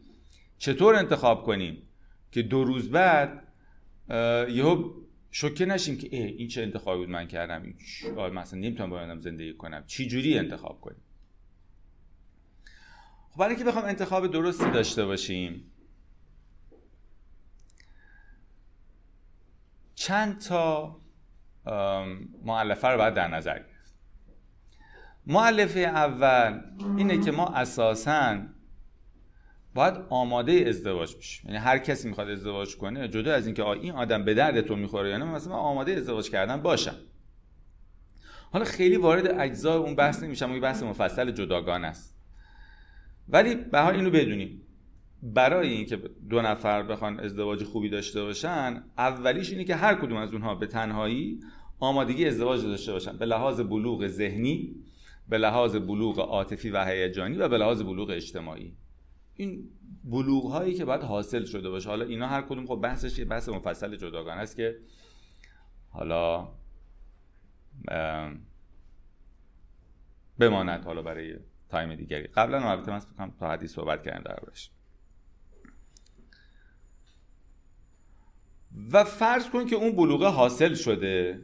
چطور 0.58 0.96
انتخاب 0.96 1.44
کنیم 1.44 1.82
که 2.32 2.42
دو 2.42 2.64
روز 2.64 2.90
بعد 2.90 3.48
یهو 4.50 4.94
شوکه 5.32 5.66
نشیم 5.66 5.98
که 5.98 6.18
این 6.18 6.48
چه 6.48 6.62
انتخابی 6.62 7.00
بود 7.00 7.10
من 7.10 7.28
کردم؟ 7.28 7.74
مثلا 8.34 8.60
نمی‌تونم 8.60 8.90
با 8.90 9.20
زندگی 9.20 9.54
کنم. 9.54 9.84
چی 9.88 10.08
جوری 10.08 10.38
انتخاب 10.38 10.82
کنیم؟ 10.82 11.02
برای 13.38 13.56
اینکه 13.56 13.70
بخوام 13.70 13.86
انتخاب 13.86 14.28
درستی 14.28 14.72
داشته 14.72 15.06
باشیم. 15.06 15.72
چند 19.96 20.42
تا 20.42 20.96
معلفه 22.44 22.88
رو 22.88 22.98
باید 22.98 23.14
در 23.14 23.28
نظر 23.28 23.60
گرفت. 23.60 24.00
معلفه 25.26 25.80
اول 25.80 26.62
اینه 26.98 27.26
که 27.26 27.32
ما 27.32 27.48
اساساً 27.48 28.38
باید 29.74 29.94
آماده 30.10 30.66
ازدواج 30.68 31.16
بشیم. 31.16 31.50
یعنی 31.50 31.58
هر 31.64 31.78
کسی 31.78 32.10
می‌خواد 32.10 32.30
ازدواج 32.30 32.78
کنه 32.78 33.08
جدا 33.08 33.34
از 33.34 33.46
اینکه 33.46 33.68
این 33.68 33.94
آدم 33.94 34.26
به 34.26 34.34
درد 34.34 34.62
تو 34.62 34.76
می‌خوره 34.76 35.10
یعنی 35.10 35.24
مثلا 35.24 35.54
آماده 35.54 35.92
ازدواج 35.92 36.30
کردن 36.30 36.62
باشم. 36.62 36.96
حالا 38.52 38.66
خیلی 38.66 38.96
وارد 38.96 39.28
اجزای 39.40 39.78
اون 39.78 39.96
بحث 39.96 40.24
نمیشم 40.24 40.52
اون 40.52 40.60
بحث 40.60 40.84
مفصل 40.84 41.32
جداگانه 41.32 41.88
است. 41.88 42.17
ولی 43.30 43.56
به 43.56 43.80
حال 43.80 43.96
اینو 43.96 44.10
بدونیم. 44.10 44.62
برای 45.24 45.70
اینکه 45.70 45.98
دو 46.30 46.42
نفر 46.42 46.84
بخوان 46.84 47.20
ازدواج 47.20 47.64
خوبی 47.64 47.90
داشته 47.90 48.22
باشن 48.22 48.84
اولیش 48.98 49.52
اینه 49.52 49.64
که 49.64 49.76
هر 49.76 49.96
کدوم 49.96 50.18
از 50.18 50.34
اونها 50.34 50.56
به 50.56 50.68
تنهایی 50.68 51.40
آمادگی 51.80 52.26
ازدواج 52.26 52.62
داشته 52.62 52.92
باشن. 52.92 53.18
به 53.18 53.26
لحاظ 53.26 53.62
بلوغ 53.62 54.08
ذهنی 54.08 54.76
به 55.30 55.38
لحاظ 55.38 55.76
بلوغ 55.76 56.20
عاطفی 56.20 56.70
و 56.70 56.86
هیجانی 56.86 57.38
و 57.38 57.50
به 57.50 57.58
لحاظ 57.58 57.82
بلوغ 57.82 58.10
اجتماعی. 58.10 58.74
این 59.34 59.70
بلوغ 60.04 60.52
هایی 60.52 60.74
که 60.74 60.86
باید 60.86 61.02
حاصل 61.02 61.46
شده 61.46 61.70
باشه. 61.70 61.90
حالا 61.90 62.06
اینا 62.06 62.28
هر 62.28 62.42
کدوم 62.42 62.66
خب 62.66 62.80
بحثش 62.84 63.20
یه 63.20 63.26
بحث 63.26 63.50
مفصل 63.50 63.96
جداگانه 63.96 64.42
است 64.42 64.56
که 64.56 64.76
حالا 65.90 66.50
بماند 70.40 70.86
حالا 70.86 71.02
برای 71.02 71.36
تایم 71.70 71.96
دیگری. 71.96 72.28
قبلا 72.28 72.72
البته 72.72 72.92
من 72.92 73.32
تا 73.40 73.52
حدی 73.52 73.68
صحبت 73.68 74.04
کردم 74.04 74.24
دربارش 74.24 74.72
و 78.92 79.04
فرض 79.04 79.50
کن 79.50 79.66
که 79.66 79.76
اون 79.76 79.96
بلوغه 79.96 80.28
حاصل 80.28 80.74
شده 80.74 81.42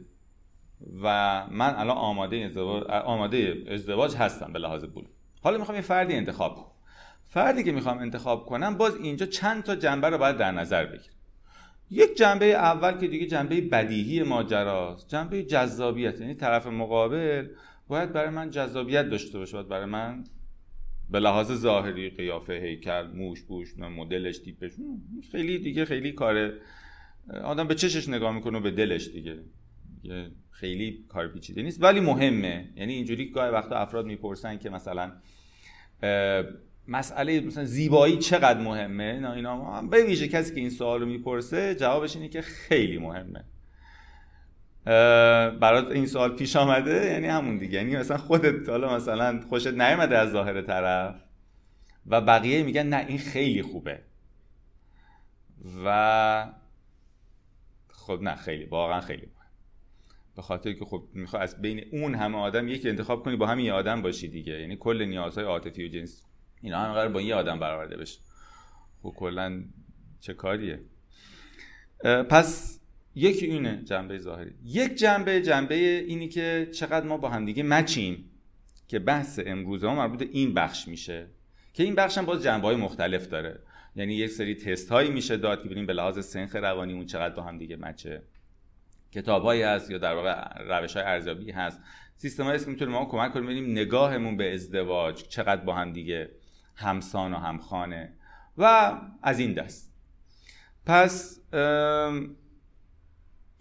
و 1.02 1.46
من 1.50 1.74
الان 1.76 1.96
آماده 1.96 2.36
ازدواج, 2.36 2.84
آماده 2.84 3.64
ازدواج 3.70 4.16
هستم 4.16 4.52
به 4.52 4.58
لحاظ 4.58 4.84
بلوغ. 4.84 5.10
حالا 5.42 5.58
می‌خوام 5.58 5.76
یه 5.76 5.82
فردی 5.82 6.14
انتخاب 6.14 6.56
کنم. 6.56 6.70
فردی 7.24 7.64
که 7.64 7.72
می‌خوام 7.72 7.98
انتخاب 7.98 8.46
کنم 8.46 8.76
باز 8.76 8.96
اینجا 8.96 9.26
چند 9.26 9.62
تا 9.62 9.76
جنبه 9.76 10.08
رو 10.08 10.18
باید 10.18 10.36
در 10.36 10.50
نظر 10.50 10.86
بگیرم. 10.86 11.14
یک 11.90 12.16
جنبه 12.16 12.46
اول 12.46 12.98
که 12.98 13.08
دیگه 13.08 13.26
جنبه 13.26 13.60
بدیهی 13.60 14.22
ماجراست 14.22 15.08
جنبه 15.08 15.42
جذابیت 15.42 16.20
یعنی 16.20 16.34
طرف 16.34 16.66
مقابل 16.66 17.48
باید 17.88 18.12
برای 18.12 18.30
من 18.30 18.50
جذابیت 18.50 19.10
داشته 19.10 19.38
باشه 19.38 19.52
باید 19.52 19.68
برای 19.68 19.84
من 19.84 20.24
به 21.10 21.20
لحاظ 21.20 21.52
ظاهری 21.52 22.10
قیافه 22.10 22.52
هیکل 22.52 23.06
موش 23.14 23.42
بوش 23.42 23.78
مدلش 23.78 24.38
تیپش 24.38 24.72
خیلی 25.32 25.58
دیگه 25.58 25.84
خیلی 25.84 26.12
کار 26.12 26.52
آدم 27.44 27.68
به 27.68 27.74
چشش 27.74 28.08
نگاه 28.08 28.34
می‌کنه 28.34 28.58
و 28.58 28.60
به 28.60 28.70
دلش 28.70 29.08
دیگه. 29.08 29.38
خیلی 30.50 31.04
کار 31.08 31.28
پیچیده 31.28 31.62
نیست 31.62 31.82
ولی 31.82 32.00
مهمه. 32.00 32.68
یعنی 32.76 32.92
اینجوری 32.92 33.30
گاهی 33.30 33.50
وقتا 33.50 33.76
افراد 33.76 34.06
می‌پرسن 34.06 34.58
که 34.58 34.70
مثلا 34.70 35.12
مسئله 36.88 37.40
مثلا 37.40 37.64
زیبایی 37.64 38.16
چقدر 38.16 38.60
مهمه؟ 38.60 39.20
نه 39.20 39.30
اینا 39.30 39.82
به 39.82 40.04
ویژه 40.04 40.28
کسی 40.28 40.54
که 40.54 40.60
این 40.60 40.70
سوال 40.70 41.00
رو 41.00 41.06
می‌پرسه 41.06 41.74
جوابش 41.74 42.16
اینه 42.16 42.28
که 42.28 42.40
خیلی 42.40 42.98
مهمه. 42.98 43.44
برات 44.84 45.90
این 45.90 46.06
سوال 46.06 46.36
پیش 46.36 46.56
آمده 46.56 47.06
یعنی 47.06 47.26
همون 47.26 47.58
دیگه. 47.58 47.74
یعنی 47.78 47.96
مثلا 47.96 48.16
خودت 48.16 48.68
حالا 48.68 48.96
مثلا 48.96 49.40
خوشت 49.48 49.66
نیامده 49.66 50.18
از 50.18 50.30
ظاهر 50.30 50.62
طرف 50.62 51.14
و 52.06 52.20
بقیه 52.20 52.62
میگن 52.62 52.86
نه 52.86 53.06
این 53.08 53.18
خیلی 53.18 53.62
خوبه. 53.62 54.00
و 55.84 56.52
خب 57.88 58.18
نه 58.22 58.34
خیلی 58.34 58.64
واقعا 58.64 59.00
خیلی 59.00 59.28
به 60.36 60.42
خاطر 60.42 60.72
که 60.72 60.84
خب 60.84 61.04
می‌خواد 61.12 61.42
از 61.42 61.62
بین 61.62 61.84
اون 61.92 62.14
همه 62.14 62.38
آدم 62.38 62.68
یکی 62.68 62.88
انتخاب 62.88 63.24
کنی 63.24 63.36
با 63.36 63.46
همین 63.46 63.66
یه 63.66 63.72
آدم 63.72 64.02
باشی 64.02 64.28
دیگه. 64.28 64.60
یعنی 64.60 64.76
کل 64.76 65.04
نیازهای 65.04 65.46
عاطفی 65.46 65.84
و 65.84 65.88
جنس 65.88 66.22
اینا 66.62 66.78
هم 66.78 66.92
قرار 66.92 67.08
با 67.08 67.20
یه 67.20 67.34
آدم 67.34 67.60
برآورده 67.60 67.96
بشه. 67.96 68.20
خب 69.02 69.14
کلا 69.16 69.64
چه 70.20 70.34
کاریه؟ 70.34 70.80
پس 72.04 72.80
یکی 73.14 73.46
اینه 73.46 73.82
جنبه 73.84 74.18
ظاهری. 74.18 74.54
یک 74.64 74.94
جنبه 74.94 75.40
جنبه 75.40 75.74
اینی 75.74 76.28
که 76.28 76.68
چقدر 76.72 77.06
ما 77.06 77.16
با 77.16 77.28
همدیگه 77.28 77.62
مچیم 77.62 78.30
که 78.88 78.98
بحث 78.98 79.40
امروز 79.46 79.84
ما 79.84 79.94
مربوط 79.94 80.22
این 80.22 80.54
بخش 80.54 80.88
میشه. 80.88 81.26
که 81.72 81.82
این 81.82 81.94
بخش 81.94 82.18
هم 82.18 82.26
باز 82.26 82.42
جنبه 82.42 82.66
های 82.66 82.76
مختلف 82.76 83.28
داره. 83.28 83.60
یعنی 83.96 84.14
یک 84.14 84.30
سری 84.30 84.54
تست 84.54 84.88
هایی 84.88 85.10
میشه 85.10 85.36
داد 85.36 85.58
که 85.58 85.64
ببینیم 85.64 85.86
به 85.86 85.92
لحاظ 85.92 86.26
سنخ 86.26 86.56
روانی 86.56 86.92
اون 86.92 87.06
چقدر 87.06 87.34
با 87.34 87.42
هم 87.42 87.58
دیگه 87.58 87.76
مچه. 87.76 88.22
کتابایی 89.12 89.62
هست 89.62 89.90
یا 89.90 89.98
در 89.98 90.14
واقع 90.14 90.34
روش 90.68 90.96
های 90.96 91.04
ارزیابی 91.04 91.50
هست. 91.50 91.80
سیستم 92.16 92.44
هایی 92.44 92.58
که 92.58 92.66
می‌تونه 92.66 92.90
ما 92.90 93.04
کمک 93.04 93.32
کنیم 93.32 93.46
ببینیم 93.46 93.70
نگاهمون 93.70 94.36
به 94.36 94.54
ازدواج 94.54 95.22
چقدر 95.28 95.64
با 95.64 95.74
هم 95.74 95.92
دیگه 95.92 96.30
همسان 96.76 97.34
و 97.34 97.36
همخانه. 97.36 98.12
و 98.58 98.92
از 99.22 99.38
این 99.38 99.52
دست. 99.52 99.94
پس 100.86 101.40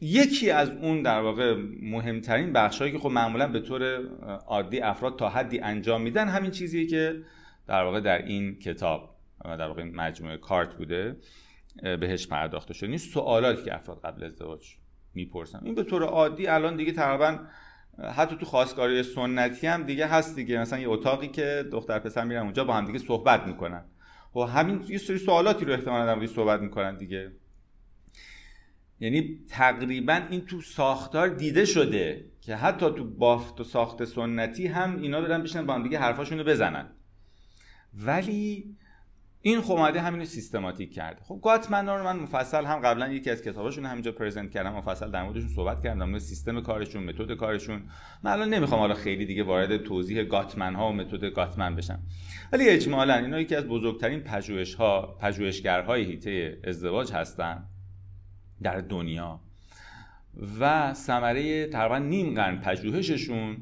یکی 0.03 0.51
از 0.51 0.69
اون 0.69 1.01
در 1.01 1.19
واقع 1.19 1.55
مهمترین 1.81 2.53
بخشهایی 2.53 2.91
که 2.91 2.99
خب 2.99 3.09
معمولا 3.09 3.47
به 3.47 3.59
طور 3.59 3.99
عادی 4.47 4.79
افراد 4.79 5.19
تا 5.19 5.29
حدی 5.29 5.59
انجام 5.59 6.01
میدن 6.01 6.27
همین 6.27 6.51
چیزیه 6.51 6.87
که 6.87 7.21
در 7.67 7.83
واقع 7.83 7.99
در 7.99 8.25
این 8.25 8.59
کتاب 8.59 9.15
در 9.43 9.67
واقع 9.67 9.83
مجموعه 9.83 10.37
کارت 10.37 10.75
بوده 10.75 11.17
بهش 11.83 12.27
پرداخته 12.27 12.73
شده. 12.73 12.89
این 12.89 12.97
سوالاتی 12.97 13.63
که 13.63 13.75
افراد 13.75 14.01
قبل 14.03 14.23
ازدواج 14.23 14.75
می‌پرسن. 15.13 15.59
این 15.63 15.75
به 15.75 15.83
طور 15.83 16.03
عادی 16.03 16.47
الان 16.47 16.75
دیگه 16.75 16.91
تقریبا 16.91 17.39
حتی 18.15 18.35
تو 18.35 18.45
خواستگاری 18.45 19.03
سنتی 19.03 19.67
هم 19.67 19.83
دیگه 19.83 20.07
هست 20.07 20.35
دیگه. 20.35 20.59
مثلا 20.59 20.79
یه 20.79 20.89
اتاقی 20.89 21.27
که 21.27 21.65
دختر 21.71 21.99
پسر 21.99 22.23
میرن 22.23 22.41
اونجا 22.41 22.63
با 22.63 22.73
هم 22.73 22.85
دیگه 22.85 22.99
صحبت 22.99 23.47
می‌کنن. 23.47 23.85
و 24.35 24.39
خب 24.39 24.49
همین 24.55 24.83
یه 24.87 24.97
سری 24.97 25.17
سوالاتی 25.17 25.65
رو 25.65 25.73
احتمالاً 25.73 26.15
در 26.15 26.27
صحبت 26.27 26.61
می‌کنن 26.61 26.97
دیگه. 26.97 27.31
یعنی 29.03 29.39
تقریبا 29.49 30.21
این 30.29 30.45
تو 30.45 30.61
ساختار 30.61 31.27
دیده 31.27 31.65
شده 31.65 32.25
که 32.41 32.55
حتی 32.55 32.85
تو 32.85 33.03
بافت 33.03 33.61
و 33.61 33.63
ساخت 33.63 34.05
سنتی 34.05 34.67
هم 34.67 35.01
اینا 35.01 35.21
برن 35.21 35.43
بشنن 35.43 35.65
با 35.65 35.73
هم 35.73 35.83
دیگه 35.83 35.99
حرفاشون 35.99 36.37
رو 36.37 36.43
بزنن. 36.43 36.85
ولی 37.93 38.75
این 39.41 39.61
خب 39.61 39.71
اومده 39.71 40.01
همینو 40.01 40.25
سیستماتیک 40.25 40.93
کرده. 40.93 41.21
خب 41.23 41.39
گاتمن 41.43 41.89
رو 41.89 42.03
من 42.03 42.19
مفصل 42.19 42.65
هم 42.65 42.79
قبلا 42.79 43.13
یکی 43.13 43.29
از 43.29 43.41
کتاباشون 43.41 43.85
همینجا 43.85 44.11
پرزنت 44.11 44.51
کردم 44.51 44.73
مفصل 44.73 45.11
در 45.11 45.23
موردشون 45.23 45.49
صحبت 45.49 45.83
کردم 45.83 46.11
در 46.11 46.19
سیستم 46.19 46.61
کارشون 46.61 47.03
متد 47.03 47.33
کارشون. 47.33 47.81
من 48.23 48.31
الان 48.31 48.53
نمی‌خوام 48.53 48.79
حالا 48.79 48.93
خیلی 48.93 49.25
دیگه 49.25 49.43
وارد 49.43 49.77
توضیح 49.77 50.23
گاتمن 50.23 50.75
ها 50.75 50.89
و 50.89 50.93
متد 50.93 51.25
گاتمن 51.25 51.75
بشم. 51.75 51.99
ولی 52.51 52.69
اجمالا 52.69 53.13
اینا 53.13 53.39
یکی 53.39 53.55
از 53.55 53.67
بزرگترین 53.67 54.19
پژوهش 54.19 54.75
ها 54.75 55.17
پژوهشگرهای 55.21 56.03
هیته 56.03 56.59
ازدواج 56.63 57.11
هستن. 57.11 57.63
در 58.63 58.81
دنیا. 58.81 59.39
و 60.59 60.93
ثمره 60.93 61.67
تقریبا 61.67 61.97
نیم 61.97 62.33
قرن 62.33 62.61
پژوهششون 62.61 63.57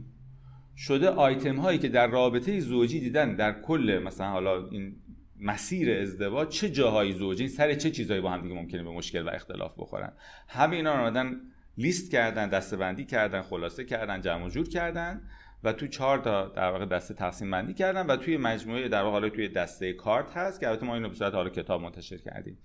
شده 0.77 1.09
آیتم 1.09 1.55
هایی 1.55 1.79
که 1.79 1.89
در 1.89 2.07
رابطه 2.07 2.59
زوجی 2.59 2.99
دیدن 2.99 3.35
در 3.35 3.61
کل 3.61 4.01
مثلا 4.05 4.29
حالا 4.29 4.67
این 4.67 4.95
مسیر 5.39 6.01
ازدواج 6.01 6.47
چه 6.47 6.69
جاهای 6.69 7.11
زوجین 7.11 7.47
سر 7.47 7.73
چه 7.73 7.91
چیزهایی 7.91 8.21
با 8.21 8.29
هم 8.29 8.41
دیگه 8.41 8.55
ممکنه 8.55 8.83
به 8.83 8.89
مشکل 8.89 9.21
و 9.21 9.29
اختلاف 9.29 9.73
بخورن. 9.77 10.13
همه 10.47 10.75
اینا 10.75 10.95
رو 10.95 11.01
آمدن 11.01 11.41
لیست 11.77 12.11
کردن 12.11 12.49
دسته 12.49 13.05
کردن 13.05 13.41
خلاصه 13.41 13.85
کردن 13.85 14.21
جمع 14.21 14.49
جور 14.49 14.69
کردن 14.69 15.21
و 15.63 15.73
تو 15.73 15.87
چهار 15.87 16.17
تا 16.17 16.47
در 16.47 16.71
واقع 16.71 16.85
دسته 16.85 17.13
تقسیم 17.13 17.51
بندی 17.51 17.73
کردن 17.73 18.05
و 18.05 18.15
توی 18.15 18.37
مجموعه 18.37 18.87
در 18.87 19.01
واقع 19.01 19.11
حالا 19.11 19.29
توی 19.29 19.49
دسته 19.49 19.93
کارت 19.93 20.37
هست 20.37 20.59
که 20.59 20.67
البته 20.67 20.85
ما 20.85 20.95
اینو 20.95 21.09
به 21.09 21.15
صورت 21.15 21.33
حالا 21.33 21.49
کتاب 21.49 21.81
منتشر 21.81 22.17
کردیم. 22.17 22.57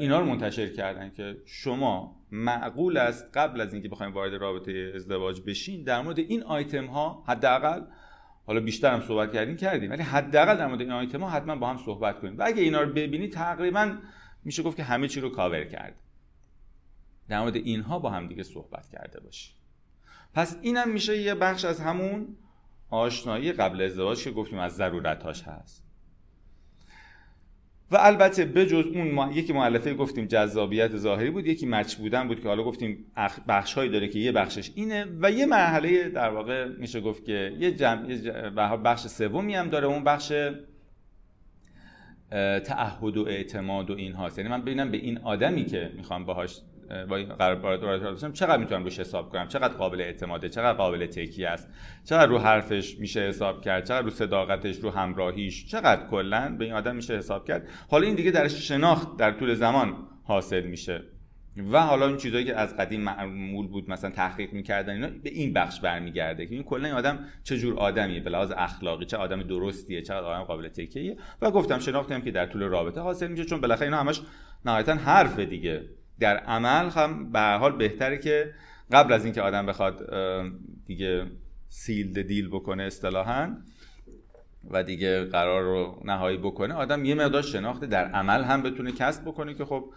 اینا 0.00 0.20
رو 0.20 0.26
منتشر 0.26 0.72
کردن 0.72 1.10
که 1.10 1.36
شما 1.46 2.16
معقول 2.32 2.96
است 2.96 3.26
قبل 3.34 3.60
از 3.60 3.72
اینکه 3.72 3.88
بخوایم 3.88 4.12
وارد 4.12 4.34
رابطه 4.34 4.92
ازدواج 4.94 5.40
بشین 5.46 5.82
در 5.82 6.02
مورد 6.02 6.18
این 6.18 6.42
آیتم 6.42 6.86
ها 6.86 7.24
حداقل 7.26 7.82
حالا 8.46 8.60
بیشتر 8.60 8.92
هم 8.94 9.00
صحبت 9.00 9.32
کردیم 9.32 9.56
کردیم 9.56 9.90
ولی 9.90 10.02
حداقل 10.02 10.56
در 10.56 10.66
مورد 10.66 10.80
این 10.80 10.92
آیتم 10.92 11.20
ها 11.20 11.30
حتما 11.30 11.56
با 11.56 11.70
هم 11.70 11.76
صحبت 11.76 12.20
کنیم. 12.20 12.38
و 12.38 12.42
اگه 12.46 12.62
اینا 12.62 12.80
رو 12.80 12.92
ببینی 12.92 13.28
تقریبا 13.28 13.96
میشه 14.44 14.62
گفت 14.62 14.76
که 14.76 14.82
همه 14.82 15.08
چی 15.08 15.20
رو 15.20 15.28
کاور 15.28 15.64
کرد. 15.64 15.94
در 17.28 17.40
مورد 17.40 17.56
اینها 17.56 17.98
با 17.98 18.10
هم 18.10 18.26
دیگه 18.26 18.42
صحبت 18.42 18.88
کرده 18.88 19.20
باشی 19.20 19.52
پس 20.34 20.58
اینم 20.62 20.90
میشه 20.90 21.18
یه 21.18 21.34
بخش 21.34 21.64
از 21.64 21.80
همون 21.80 22.36
آشنایی 22.90 23.52
قبل 23.52 23.82
ازدواج 23.82 24.24
که 24.24 24.30
گفتیم 24.30 24.58
از 24.58 24.76
ضرورتاش 24.76 25.42
هست. 25.42 25.89
و 27.90 27.96
البته 28.00 28.44
بجز 28.44 28.86
اون 28.86 29.10
ما... 29.10 29.32
یکی 29.32 29.52
مؤلفه 29.52 29.94
گفتیم 29.94 30.26
جذابیت 30.26 30.96
ظاهری 30.96 31.30
بود 31.30 31.46
یکی 31.46 31.66
مچ 31.66 31.94
بودن 31.94 32.28
بود 32.28 32.40
که 32.40 32.48
حالا 32.48 32.62
گفتیم 32.62 33.04
بخش 33.48 33.74
هایی 33.74 33.90
داره 33.90 34.08
که 34.08 34.18
یه 34.18 34.32
بخشش 34.32 34.70
اینه 34.74 35.06
و 35.20 35.30
یه 35.30 35.46
مرحله 35.46 36.08
در 36.08 36.30
واقع 36.30 36.68
میشه 36.68 37.00
گفت 37.00 37.24
که 37.24 37.52
یه 37.58 37.72
جمع 37.72 38.10
یه 38.10 38.20
بخش 38.84 39.06
سومی 39.06 39.54
هم 39.54 39.68
داره 39.68 39.86
اون 39.86 40.04
بخش 40.04 40.32
تعهد 42.64 43.16
و 43.16 43.26
اعتماد 43.26 43.90
و 43.90 43.94
این 43.94 44.12
هاست 44.12 44.38
یعنی 44.38 44.50
من 44.50 44.62
ببینم 44.62 44.90
به 44.90 44.96
این 44.96 45.18
آدمی 45.18 45.64
که 45.64 45.90
می‌خوام 45.96 46.24
باهاش 46.24 46.60
با 47.08 47.16
قرار 47.16 47.56
وارد 47.56 48.32
چقدر 48.32 48.56
می‌تونم 48.56 48.84
روش 48.84 49.00
حساب 49.00 49.30
کنم؟ 49.30 49.48
چقدر 49.48 49.74
قابل 49.74 50.00
اعتماده؟ 50.00 50.48
چقدر 50.48 50.72
قابل 50.72 51.06
تکیه 51.06 51.48
است؟ 51.48 51.68
چقدر 52.04 52.26
رو 52.26 52.38
حرفش 52.38 52.98
میشه 52.98 53.20
حساب 53.20 53.60
کرد؟ 53.60 53.84
چقدر 53.84 54.02
رو 54.02 54.10
صداقتش 54.10 54.76
رو 54.76 54.90
همراهیش؟ 54.90 55.66
چقدر 55.66 56.06
کلا 56.06 56.56
به 56.58 56.64
این 56.64 56.74
آدم 56.74 56.96
میشه 56.96 57.16
حساب 57.16 57.46
کرد؟ 57.46 57.68
حالا 57.90 58.06
این 58.06 58.14
دیگه 58.14 58.30
در 58.30 58.48
شناخت 58.48 59.16
در 59.16 59.32
طول 59.32 59.54
زمان 59.54 59.96
حاصل 60.24 60.62
میشه. 60.62 61.02
و 61.72 61.80
حالا 61.80 62.06
این 62.06 62.16
چیزایی 62.16 62.44
که 62.44 62.56
از 62.56 62.76
قدیم 62.76 63.00
معمول 63.00 63.68
بود 63.68 63.90
مثلا 63.90 64.10
تحقیق 64.10 64.52
می‌کردن 64.52 64.92
اینا 64.92 65.08
به 65.22 65.30
این 65.30 65.52
بخش 65.52 65.80
برمیگرده 65.80 66.46
که 66.46 66.54
این 66.54 66.64
کلا 66.64 66.86
این 66.88 66.96
آدم 66.96 67.18
چه 67.44 67.58
جور 67.58 67.78
آدمیه؟ 67.78 68.20
به 68.20 68.30
لحاظ 68.30 68.52
اخلاقی 68.56 69.04
چه 69.04 69.16
آدم 69.16 69.42
درستیه 69.42 70.02
چه 70.02 70.14
آدم 70.14 70.42
قابل 70.42 70.68
تکیه 70.68 71.16
و 71.42 71.50
گفتم 71.50 71.78
شناختی 71.78 72.14
هم 72.14 72.22
که 72.22 72.30
در 72.30 72.46
طول 72.46 72.62
رابطه 72.62 73.00
حاصل 73.00 73.28
میشه 73.28 73.44
چون 73.44 73.60
بالاخره 73.60 73.86
اینا 73.86 74.00
همش 74.00 74.20
نهایتا 74.64 74.94
حرف 74.94 75.38
دیگه. 75.38 75.84
در 76.20 76.36
عمل 76.36 76.90
هم 76.90 77.32
به 77.32 77.40
حال 77.40 77.76
بهتره 77.76 78.18
که 78.18 78.54
قبل 78.92 79.12
از 79.12 79.24
اینکه 79.24 79.42
آدم 79.42 79.66
بخواد 79.66 80.14
دیگه 80.86 81.26
سیلد 81.68 82.22
دیل 82.22 82.48
بکنه 82.48 82.82
اصطلاحا 82.82 83.56
و 84.70 84.82
دیگه 84.82 85.24
قرار 85.24 85.62
رو 85.62 86.02
نهایی 86.04 86.38
بکنه 86.38 86.74
آدم 86.74 87.04
یه 87.04 87.14
مقدار 87.14 87.42
شناخته. 87.42 87.86
در 87.86 88.04
عمل 88.04 88.44
هم 88.44 88.62
بتونه 88.62 88.92
کسب 88.92 89.22
بکنه 89.22 89.54
که 89.54 89.64
خب 89.64 89.92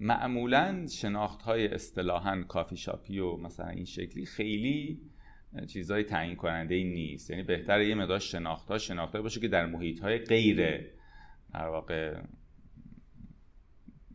معمولا 0.00 0.86
شناخت 0.86 1.42
های 1.42 1.68
اصطلاحا 1.68 2.42
کافی 2.48 2.76
شاپی 2.76 3.18
و 3.18 3.36
مثلا 3.36 3.68
این 3.68 3.84
شکلی 3.84 4.26
خیلی 4.26 5.00
چیزهای 5.68 6.04
تعیین 6.04 6.36
کننده 6.36 6.74
ای 6.74 6.84
نیست. 6.84 7.30
یعنی 7.30 7.42
بهتره 7.42 7.88
یه 7.88 7.94
مقدار 7.94 8.18
شناخت 8.18 8.70
ها 8.70 8.78
شناخت 8.78 9.16
باشه 9.16 9.40
که 9.40 9.48
در 9.48 9.66
محیط 9.66 10.00
های 10.00 10.18
غیر 10.18 10.86
در 11.54 11.66
واقع 11.66 12.20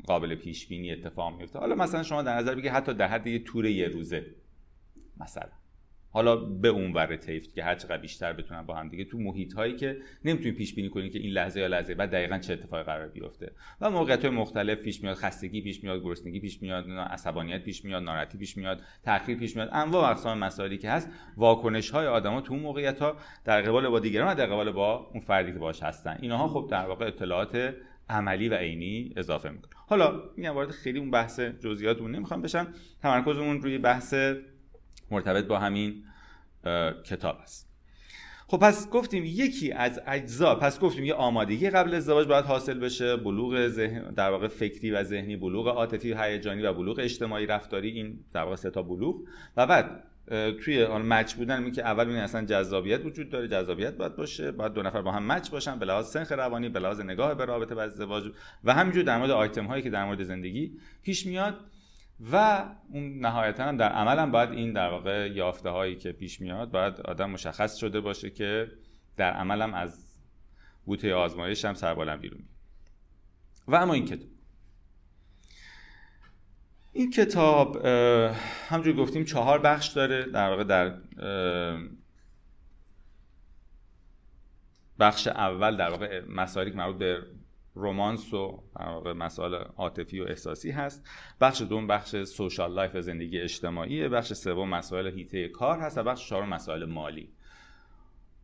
قابل 0.06 0.36
پیش 0.36 0.68
بینی 0.68 0.92
اتفاق 0.92 1.38
میفته. 1.38 1.60
حالا 1.60 1.76
مثلا 1.76 2.04
شما 2.04 2.22
در 2.22 2.38
نظر 2.38 2.56
بگیرید 2.56 2.72
حتی 2.72 2.94
در 2.94 3.08
حد 3.08 3.28
یه 3.28 3.40
تور 3.40 3.66
یه 3.66 3.88
روزه. 3.88 4.26
مثلا. 5.20 5.52
حالا 6.16 6.36
به 6.36 6.68
اون 6.68 6.94
ور 6.94 7.16
تیفت 7.16 7.54
که 7.54 7.64
هر 7.64 7.76
چقدر 7.76 7.98
بیشتر 7.98 8.34
بتونن 8.34 8.62
با 8.62 8.76
هم 8.76 8.90
دیگه 8.90 9.06
تو 9.06 9.18
محیط 9.18 9.54
هایی 9.54 9.76
که 9.76 9.98
نمی‌تونید 10.26 10.56
پیش 10.58 10.76
بینی 10.76 10.90
کنید 10.90 11.14
که 11.14 11.20
این 11.20 11.32
لحظه 11.32 11.60
یا 11.60 11.68
لحظه 11.68 11.96
بعد 11.96 12.12
دقیقا 12.12 12.38
چه 12.38 12.54
اتفاقی 12.54 12.84
قرار 12.84 13.08
بیفته. 13.08 13.52
و 13.82 13.90
موقعیت 13.90 14.26
های 14.26 14.36
مختلف 14.36 14.78
پیش 14.78 15.04
میاد 15.04 15.16
خستگی 15.16 15.62
پیش 15.62 15.84
میاد 15.84 16.04
گرسنگی 16.04 16.40
پیش 16.40 16.62
میاد 16.62 16.90
عصبانیت 16.90 17.64
پیش 17.64 17.86
میاد 17.86 18.04
ناراحتی 18.04 18.38
پیش 18.38 18.58
میاد 18.58 18.82
تأخیر 19.04 19.38
پیش 19.38 19.56
میاد. 19.56 19.70
انواع 19.72 20.08
و 20.08 20.12
اقسام 20.12 20.38
مسائلی 20.38 20.78
که 20.78 20.90
هست 20.90 21.10
واکنش 21.38 21.90
های 21.90 22.08
آدما 22.08 22.42
تو 22.42 22.54
اون 22.54 22.64
موقعیت 22.64 23.00
ها 23.00 23.18
در 23.46 23.62
قبال 23.62 23.90
با 23.90 24.00
دیگران 24.00 24.32
و 24.32 24.36
در 24.36 24.46
قبال 24.46 24.72
با 24.72 25.10
اون 25.14 25.22
فردی 25.22 25.54
که 25.54 25.60
باش 25.60 25.84
هستن. 25.84 26.18
اینها 26.22 26.48
خب 26.48 26.68
در 26.72 26.86
واقع 26.86 27.08
اطلاعات 27.08 27.74
عملی 28.10 28.50
و 28.50 28.54
عینی 28.54 29.14
اضافه 29.18 29.50
می‌کنه. 29.50 29.72
حالا 29.88 30.24
میگم 30.38 30.52
وارد 30.52 30.72
خیلی 30.72 31.00
اون 31.00 31.12
بحث 31.12 31.40
جزئیات 31.40 31.98
اون 31.98 32.16
نمی‌خوام 32.16 32.42
بشم. 32.42 32.74
تمرکزمون 33.02 33.62
روی 33.62 33.78
بحث 33.78 34.14
مرتبط 35.12 35.46
با 35.46 35.60
همین 35.60 36.04
کتاب 37.06 37.38
است 37.42 37.70
خب 38.48 38.58
پس 38.58 38.90
گفتیم 38.90 39.24
یکی 39.26 39.72
از 39.72 40.02
اجزا 40.08 40.56
پس 40.56 40.80
گفتیم 40.80 41.06
یه 41.06 41.14
آمادگی 41.14 41.70
قبل 41.70 41.94
ازدواج 41.94 42.28
باید 42.28 42.46
حاصل 42.46 42.80
بشه. 42.80 43.18
بلوغ 43.18 43.68
ذهن 43.68 44.14
در 44.14 44.32
واقع 44.32 44.48
فکری 44.48 44.92
و 44.92 45.04
ذهنی 45.04 45.36
بلوغ 45.36 45.68
عاطفی 45.68 46.14
و 46.14 46.22
هیجانی 46.22 46.62
و 46.62 46.74
بلوغ 46.74 47.00
اجتماعی 47.00 47.46
رفتاری 47.46 47.90
این 47.90 48.20
در 48.34 48.44
واقع 48.44 48.56
سه 48.56 48.70
تا 48.70 48.82
بلوغ. 48.82 49.16
و 49.58 49.68
بعد 49.68 50.04
توی 50.64 50.84
آن 50.84 51.02
مچ 51.02 51.34
بودن 51.34 51.64
می 51.64 51.72
که 51.72 51.82
اول 51.82 52.08
این 52.10 52.18
اصلا 52.18 52.46
جذابیت 52.46 53.06
وجود 53.06 53.30
داره 53.30 53.48
جذابیت 53.48 53.98
باید 53.98 54.16
باشه 54.16 54.52
باید 54.52 54.74
دو 54.74 54.84
نفر 54.84 55.02
با 55.02 55.12
هم 55.12 55.32
مچ 55.32 55.50
باشن 55.50 55.80
به 55.80 55.86
لحاظ 55.86 56.08
سنخ 56.08 56.32
روانی 56.32 56.70
به 56.70 56.80
لحاظ 56.80 57.00
نگاه 57.00 57.34
به 57.34 57.46
رابطه 57.46 57.76
و 57.76 57.80
ازدواج 57.80 58.24
و 58.64 58.74
همینجور 58.74 59.04
در 59.04 59.18
مورد 59.18 59.32
آیتم 59.32 59.66
هایی 59.66 59.84
که 59.84 59.90
در 59.90 60.06
مورد 60.06 60.24
زندگی 60.24 60.78
پیش 61.04 61.26
میاد 61.26 61.56
و 62.32 62.66
اون 62.90 63.20
نهایتا 63.20 63.64
هم 63.64 63.78
در 63.78 63.90
عمل 63.90 64.20
هم 64.20 64.32
باید 64.32 64.52
این 64.52 64.74
در 64.74 64.90
واقع 64.90 65.32
یافته 65.32 65.70
هایی 65.70 65.96
که 65.96 66.12
پیش 66.12 66.42
میاد 66.42 66.72
باید 66.72 67.02
آدم 67.02 67.30
مشخص 67.30 67.76
شده 67.76 68.02
باشه 68.02 68.30
که 68.30 68.72
در 69.18 69.32
عمل 69.32 69.62
هم 69.62 69.74
از 69.74 70.22
بوته 70.86 71.14
آزمایش 71.14 71.66
هم 71.66 71.74
سربالم 71.74 72.20
بیرون 72.20 72.44
و 73.68 73.76
اما 73.76 73.94
این 73.94 74.06
کتاب 74.06 74.35
این 76.96 77.12
کتاب 77.12 77.86
همونجور 78.70 78.96
گفتیم 78.96 79.24
چهار 79.24 79.60
بخش 79.60 79.88
داره 79.88 80.26
در 80.26 80.50
واقع 80.50 80.64
در 80.64 80.98
بخش 85.00 85.28
اول 85.28 85.78
در 85.78 85.90
واقع 85.90 86.22
مسائلی 86.30 86.72
مربوط 86.72 86.98
به 86.98 87.24
romance 87.74 88.34
و 88.34 88.64
مسائل 89.16 89.54
عاطفی 89.54 90.20
و 90.20 90.24
احساسی 90.24 90.72
هست. 90.72 91.08
بخش 91.42 91.62
دوم 91.62 91.88
بخش 91.88 92.16
social 92.24 92.74
life 92.74 92.98
زندگی 92.98 93.40
اجتماعی 93.40 94.08
بخش 94.08 94.34
سوم 94.34 94.70
مسائل 94.70 95.08
حیطه 95.08 95.48
کار 95.48 95.80
هست 95.80 95.98
و 95.98 96.04
بخش 96.04 96.30
چهارم 96.30 96.50
مسائل 96.50 96.86
مالی. 96.86 97.30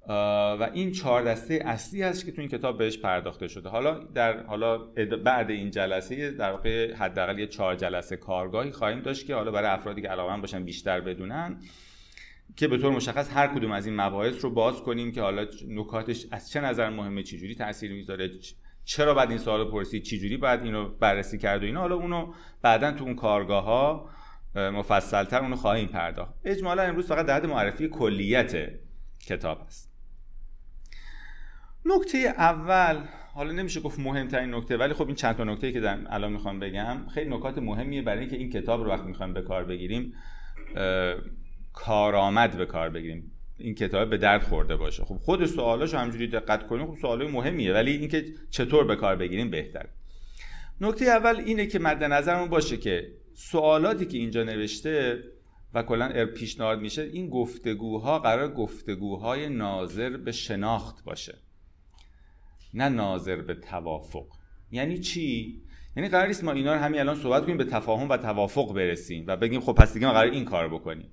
و 0.08 0.70
این 0.74 0.92
چهار 0.92 1.22
دسته 1.22 1.60
اصلی 1.66 2.04
هست 2.04 2.26
که 2.26 2.32
تو 2.32 2.42
این 2.42 2.50
کتاب 2.50 2.78
بهش 2.78 2.98
پرداخته 2.98 3.48
شده. 3.48 3.70
حالا 3.70 4.00
در 4.00 4.44
حالا 4.44 4.78
بعد 5.26 5.50
این 5.52 5.72
جلسه 5.72 6.32
در 6.32 6.52
واقع 6.52 6.94
حداقل 6.94 7.40
یه 7.40 7.48
چهار 7.48 7.76
جلسه 7.76 8.18
کارگاهی 8.18 8.72
خواهیم 8.72 9.00
داشت 9.00 9.28
که 9.28 9.36
حالا 9.36 9.52
برای 9.52 9.70
افرادی 9.70 10.02
که 10.02 10.08
علاقه 10.08 10.42
باشن 10.42 10.64
بیشتر 10.64 11.02
بدونن 11.02 11.60
که 12.56 12.68
به 12.68 12.78
طور 12.78 12.92
مشخص 12.92 13.32
هر 13.34 13.48
کدوم 13.48 13.72
از 13.72 13.86
این 13.86 14.02
مباحث 14.02 14.44
رو 14.44 14.50
باز 14.50 14.82
کنیم 14.82 15.12
که 15.12 15.22
حالا 15.22 15.46
نکاتش 15.68 16.28
از 16.32 16.52
چه 16.52 16.62
نظر 16.62 16.90
مهمه 16.90 17.24
چجوری 17.24 17.56
تاثیر 17.56 17.92
می‌ذاره 17.94 18.30
چرا 18.86 19.14
بعد 19.14 19.30
این 19.30 19.38
سوال 19.38 19.72
پرسید 19.72 20.04
چجوری 20.04 20.38
بعد 20.38 20.64
اینو 20.64 20.90
بررسی 20.90 21.38
کرد 21.38 21.62
و 21.64 21.66
اینا. 21.66 21.80
حالا 21.80 21.96
اونو 21.96 22.34
بعدا 22.62 22.92
تو 22.92 23.04
اون 23.04 23.16
کارگاه 23.16 23.64
ها 23.64 24.10
مفصلتر 24.56 25.40
اونو 25.40 25.56
خواهیم 25.56 25.88
پرداخت. 25.88 26.34
اجمالا 26.46 26.84
امروز 26.84 27.08
فقط 27.08 27.26
در 27.26 27.46
معرفی 27.46 27.88
کلیت 27.90 28.70
کتاب 29.28 29.62
است 29.62 29.91
نکته 31.86 32.18
اول 32.18 33.04
حالا 33.34 33.52
نمیشه 33.52 33.80
گفت 33.80 34.00
مهمترین 34.00 34.56
نکته 34.56 34.78
ولی 34.78 34.94
خب 34.94 35.08
این 35.08 35.16
چند 35.16 35.36
تا 35.36 35.44
نکته 35.44 35.72
که 35.72 35.80
در 35.80 36.00
الان 36.10 36.32
می‌خوام 36.32 36.60
بگم 36.60 37.08
خیلی 37.14 37.30
نکات 37.30 37.58
مهمیه 37.58 38.02
برای 38.02 38.20
اینکه 38.20 38.36
این 38.36 38.50
کتاب 38.50 38.84
رو 38.84 38.90
وقتی 38.90 39.08
می‌خوایم 39.08 39.34
به 39.34 39.42
کار 39.42 39.64
بگیریم 39.64 40.14
کارآمد 41.74 42.58
به 42.58 42.66
کار 42.66 42.90
بگیریم. 42.90 43.32
این 43.58 43.76
کتاب 43.76 44.10
به 44.10 44.18
درد 44.18 44.44
خورده 44.44 44.76
باشه. 44.76 45.04
خب 45.04 45.16
خود 45.16 45.46
سوالاشو 45.46 45.98
همجوری 45.98 46.28
دقت 46.28 46.68
کنیم 46.68 46.88
خب 46.88 47.02
سوالای 47.02 47.28
مهمیه 47.28 47.74
ولی 47.74 47.92
اینکه 47.92 48.26
چطور 48.50 48.84
به 48.84 48.96
کار 48.96 49.16
بگیریم 49.16 49.50
بهتر. 49.50 49.86
نکته 50.82 51.06
اول 51.06 51.36
اینه 51.36 51.66
که 51.66 51.80
مد 51.80 52.04
نظرمون 52.04 52.50
باشه 52.50 52.78
که 52.78 53.08
سوالاتی 53.34 54.06
که 54.06 54.18
اینجا 54.18 54.44
نوشته 54.44 55.24
و 55.74 55.84
کلا 55.84 56.26
پیشنهاد 56.26 56.80
میشه 56.80 57.02
این 57.02 57.30
گفتگوها 57.30 58.20
قرار 58.20 58.54
گفتگوهای 58.54 59.50
ناظر 59.50 60.18
به 60.18 60.32
شناخت 60.32 61.04
باشه. 61.04 61.38
نه 62.74 62.90
ناظر 62.90 63.36
به 63.36 63.54
توافق. 63.54 64.26
یعنی 64.72 65.00
چی؟ 65.00 65.62
یعنی 65.96 66.10
قرار 66.10 66.28
نیست 66.28 66.44
ما 66.44 66.52
اینا 66.52 66.74
رو 66.74 66.80
همین 66.80 67.00
الان 67.00 67.16
صحبت 67.16 67.44
کنیم 67.44 67.58
به 67.58 67.66
تفاهم 67.66 68.10
و 68.10 68.18
توافق 68.18 68.74
برسیم 68.74 69.24
و 69.28 69.38
بگیم 69.38 69.62
خب 69.62 69.74
پس 69.74 69.94
دیگه 69.94 70.08
ما 70.08 70.14
قرار 70.14 70.32
این 70.32 70.46
کار 70.46 70.68
بکنیم. 70.68 71.12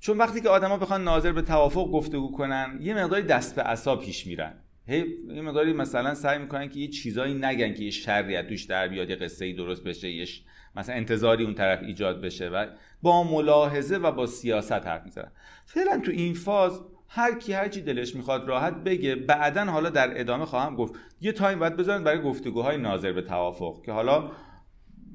چون 0.00 0.18
وقتی 0.18 0.40
که 0.40 0.48
آدما 0.48 0.76
بخوان 0.76 1.04
ناظر 1.04 1.32
به 1.32 1.42
توافق 1.42 1.90
گفتگو 1.90 2.32
کنن 2.32 2.78
یه 2.80 2.94
مقداری 2.94 3.22
دست 3.22 3.56
به 3.56 3.62
عصا 3.62 3.96
پیش 3.96 4.26
میرن. 4.26 4.54
هی 4.86 5.04
یه 5.34 5.40
مقداری 5.40 5.72
مثلا 5.72 6.14
سعی 6.14 6.38
می‌کنن 6.38 6.68
که 6.68 6.80
یه 6.80 6.88
چیزایی 6.88 7.34
نگن 7.34 7.74
که 7.74 7.84
یه 7.84 7.90
شریعت 7.90 8.48
توش 8.48 8.64
در 8.64 8.88
بیاد 8.88 9.10
یه 9.10 9.16
قصه 9.16 9.52
درست 9.52 9.84
بشه 9.84 10.10
یه 10.10 10.26
مثلا 10.76 10.94
انتظاری 10.94 11.44
اون 11.44 11.54
طرف 11.54 11.82
ایجاد 11.82 12.20
بشه 12.20 12.48
و 12.48 12.66
با 13.02 13.24
ملاحظه 13.24 13.96
و 13.96 14.12
با 14.12 14.26
سیاست 14.26 14.72
حرف 14.72 15.04
می‌زنن. 15.04 15.32
فعلا 15.64 16.00
تو 16.00 16.10
این 16.10 16.34
فاز 16.34 16.80
هر 17.14 17.38
کی 17.38 17.52
هر 17.52 17.68
چی 17.68 17.82
دلش 17.82 18.16
می‌خواد 18.16 18.48
راحت 18.48 18.74
بگه. 18.74 19.14
بعدا 19.14 19.64
حالا 19.64 19.90
در 19.90 20.20
ادامه 20.20 20.44
خواهم 20.44 20.76
گفت. 20.76 20.94
یه 21.20 21.32
time 21.32 21.58
باید 21.58 21.76
بذارن 21.76 22.04
برای 22.04 22.22
گفتگوهای 22.22 22.76
ناظر 22.76 23.12
به 23.12 23.22
توافق 23.22 23.82
که 23.84 23.92
حالا 23.92 24.32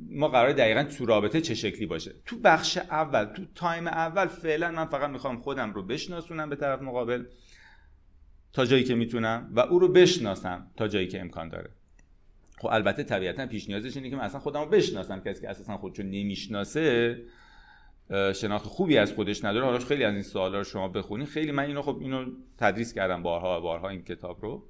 ما 0.10 0.28
قراره 0.28 0.54
دقیقا 0.54 0.84
تو 0.84 1.06
رابطه 1.06 1.42
چه 1.42 1.56
شکلی 1.56 1.86
باشه. 1.86 2.12
تو 2.26 2.40
بخش 2.40 2.78
اول 2.78 3.26
تو 3.26 3.44
time 3.56 3.88
اول 3.88 4.28
فعلا 4.28 4.72
من 4.72 4.86
فقط 4.86 5.10
می‌خوام 5.10 5.38
خودم 5.38 5.74
رو 5.74 5.84
بشناسونم 5.84 6.50
به 6.50 6.56
طرف 6.56 6.82
مقابل 6.82 7.26
تا 8.54 8.66
جایی 8.66 8.84
که 8.84 8.96
می‌تونم 8.96 9.52
و 9.56 9.60
او 9.60 9.80
رو 9.80 9.88
بشناسم 9.88 10.68
تا 10.78 10.88
جایی 10.88 11.08
که 11.08 11.22
امکان 11.22 11.50
داره. 11.50 11.70
خب 12.58 12.68
البته 12.72 13.04
طبیعتا 13.04 13.46
پیش 13.46 13.70
نیازش 13.70 13.98
اینه 13.98 14.10
که 14.10 14.16
من 14.16 14.22
اصلا 14.22 14.40
خودم 14.40 14.60
رو 14.60 14.70
بشناسم. 14.70 15.20
کسی 15.20 15.42
که 15.42 15.50
اساسا 15.50 15.78
خودشو 15.78 16.04
نمی‌شناسه 16.04 17.18
شناخت 18.12 18.66
خوبی 18.66 18.98
از 18.98 19.14
خودش 19.14 19.46
نداره. 19.46 19.66
حالا 19.66 19.80
خیلی 19.80 20.04
از 20.04 20.14
این 20.14 20.24
سوالا 20.24 20.58
رو 20.58 20.64
شما 20.64 20.88
بخونید 20.88 21.28
خیلی 21.28 21.52
من 21.52 21.64
اینو 21.64 21.82
خب 21.82 21.98
اینو 22.02 22.26
تدریس 22.58 22.94
کردم 22.94 23.24
بارها 23.24 23.60
بارها 23.60 23.90
این 23.90 24.04
کتاب 24.04 24.42
رو. 24.42 24.68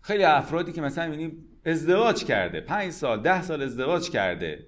خیلی 0.00 0.24
افرادی 0.24 0.72
که 0.72 0.80
مثلا 0.80 1.06
می‌بینیم 1.06 1.44
ازدواج 1.64 2.24
کرده. 2.24 2.60
پنج 2.60 2.90
سال 2.90 3.20
ده 3.20 3.42
سال 3.42 3.62
ازدواج 3.62 4.10
کرده. 4.10 4.66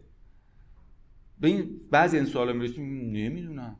به 1.40 1.48
این 1.48 1.80
بعضی 1.90 2.16
این 2.16 2.26
سوالا 2.26 2.52
می‌رسیم. 2.52 2.84
نمی‌دونم. 3.12 3.76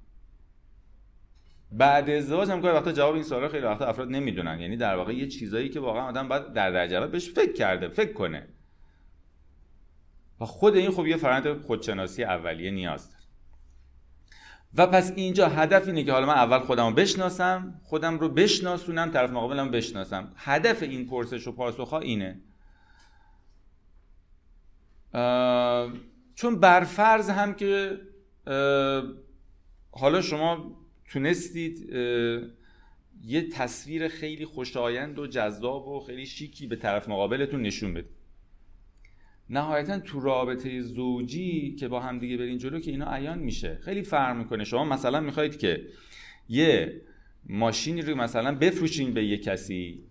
بعد 1.73 2.11
ازدواج 2.11 2.51
هم 2.51 2.61
گاهی 2.61 2.75
وقتا 2.75 2.93
جواب 2.93 3.15
این 3.15 3.23
سوالا 3.23 3.49
خیلی 3.49 3.67
وقتا 3.67 3.87
افراد 3.87 4.09
نمی‌دونن. 4.09 4.61
یعنی 4.61 4.77
در 4.77 4.97
واقع 4.97 5.15
یه 5.15 5.29
چیزایی 5.29 5.69
که 5.69 5.81
واقعا 5.81 6.03
آدم 6.03 6.29
باید 6.29 6.53
در 6.53 6.71
درجه 6.71 7.07
بهش 7.07 7.31
فکر 7.31 7.53
کرده 7.53 7.89
فکر 7.89 8.13
کنه. 8.13 8.49
و 10.41 10.45
خود 10.45 10.77
این 10.77 10.91
خب 10.91 11.07
یه 11.07 11.17
فرآیند 11.17 11.63
خودشناسی 11.63 12.25
اولیه 12.25 12.71
نیاز 12.71 13.11
داره. 13.11 13.20
و 14.75 14.87
پس 14.87 15.13
اینجا 15.17 15.49
هدف 15.49 15.87
اینه 15.87 16.05
که 16.05 16.13
حالا 16.13 16.27
من 16.27 16.35
اول 16.35 16.59
خودم 16.59 16.87
رو 16.87 16.95
بشناسم 16.95 17.81
خودم 17.85 18.19
رو 18.19 18.29
بشناسونم 18.29 19.11
طرف 19.11 19.31
مقابلم 19.31 19.71
بشناسم. 19.71 20.33
هدف 20.37 20.83
این 20.83 21.07
پرسش 21.07 21.47
و 21.47 21.53
پاسخ 21.53 21.89
ها 21.91 21.99
اینه 21.99 22.41
چون 26.35 26.61
برفرض 26.61 27.31
هم 27.31 27.55
که 27.55 28.01
حالا 29.91 30.23
شما 30.23 30.77
تونستید 31.13 31.91
یه 33.23 33.49
تصویر 33.53 34.09
خیلی 34.09 34.47
خوشایند 34.47 35.19
و 35.19 35.27
جذاب 35.27 35.89
و 35.89 36.01
خیلی 36.01 36.27
شیکی 36.27 36.67
به 36.67 36.77
طرف 36.77 37.09
مقابلتون 37.09 37.63
نشون 37.63 37.95
بدید. 37.95 38.20
نهایتا 39.51 39.99
تو 39.99 40.21
رابطه 40.21 40.81
زوجی 40.81 41.75
که 41.79 41.89
با 41.89 42.01
هم 42.01 42.19
دیگه 42.19 42.37
برین 42.37 42.59
جلو 42.59 42.81
که 42.81 42.91
اینا 42.91 43.15
عیان 43.15 43.39
میشه. 43.39 43.79
خیلی 43.83 44.03
فرق 44.03 44.37
می‌کنه. 44.37 44.65
شما 44.65 44.85
مثلا 44.85 45.21
می‌خواید 45.21 45.59
که 45.59 45.87
یه 46.49 47.01
ماشینی 47.49 48.03
رو 48.03 48.17
مثلا 48.17 48.55
بفروشین 48.55 49.15
به 49.15 49.25
یه 49.25 49.39
کسی 49.39 50.05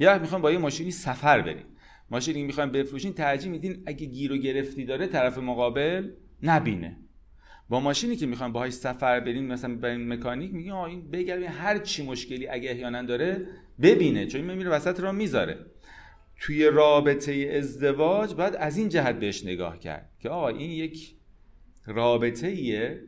یا 0.00 0.18
می‌خواین 0.18 0.42
با 0.42 0.52
یه 0.52 0.58
ماشینی 0.58 0.90
سفر 0.90 1.40
برین. 1.40 1.64
ماشینی 2.10 2.42
می‌خواین 2.42 2.70
بفروشین 2.70 3.12
ترجیح 3.12 3.50
میدین 3.50 3.82
اگه 3.86 4.06
گیر 4.06 4.32
و 4.32 4.36
گرفتی 4.36 4.84
داره 4.84 5.06
طرف 5.06 5.38
مقابل 5.38 6.10
نبینه. 6.42 6.96
با 7.68 7.80
ماشینی 7.80 8.16
که 8.16 8.26
می‌خوایم 8.26 8.52
باهاش 8.52 8.72
سفر 8.72 9.20
بریم 9.20 9.44
مثلا 9.44 9.74
بریم 9.74 10.12
مکانیک 10.12 10.54
میگیم 10.54 10.72
آ 10.72 10.86
این 10.86 11.10
بگردیم 11.10 11.48
هر 11.50 11.78
چی 11.78 12.06
مشکلی 12.06 12.48
اگه 12.48 12.70
احیانا 12.70 13.02
داره 13.02 13.46
ببینه 13.82 14.26
چون 14.26 14.40
میره 14.40 14.70
وسط 14.70 15.00
را 15.00 15.12
می‌ذاره. 15.12 15.66
توی 16.42 16.64
رابطه 16.66 17.52
ازدواج 17.56 18.34
باید 18.34 18.56
از 18.56 18.76
این 18.76 18.88
جهت 18.88 19.14
بهش 19.14 19.44
نگاه 19.44 19.78
کرد 19.78 20.10
که 20.18 20.28
آقا 20.28 20.48
این 20.48 20.70
یک 20.70 21.16
رابطه 21.86 22.46
ایه 22.46 23.02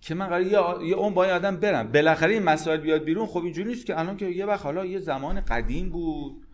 که 0.00 0.14
من 0.14 0.26
قرار 0.26 0.42
یه 0.82 0.96
اون 0.96 1.14
با 1.14 1.24
این 1.24 1.32
آدم 1.32 1.56
برم. 1.56 1.92
بالاخره 1.92 2.32
این 2.32 2.42
مسائل 2.42 2.80
بیاد 2.80 3.04
بیرون 3.04 3.26
خب 3.26 3.44
اینجوری 3.44 3.68
نیست 3.68 3.86
که 3.86 3.98
الان 3.98 4.16
که 4.16 4.26
یه 4.26 4.46
وقت 4.46 4.64
حالا 4.64 4.86
یه 4.86 4.98
زمان 4.98 5.40
قدیم 5.40 5.90
بود 5.90 6.46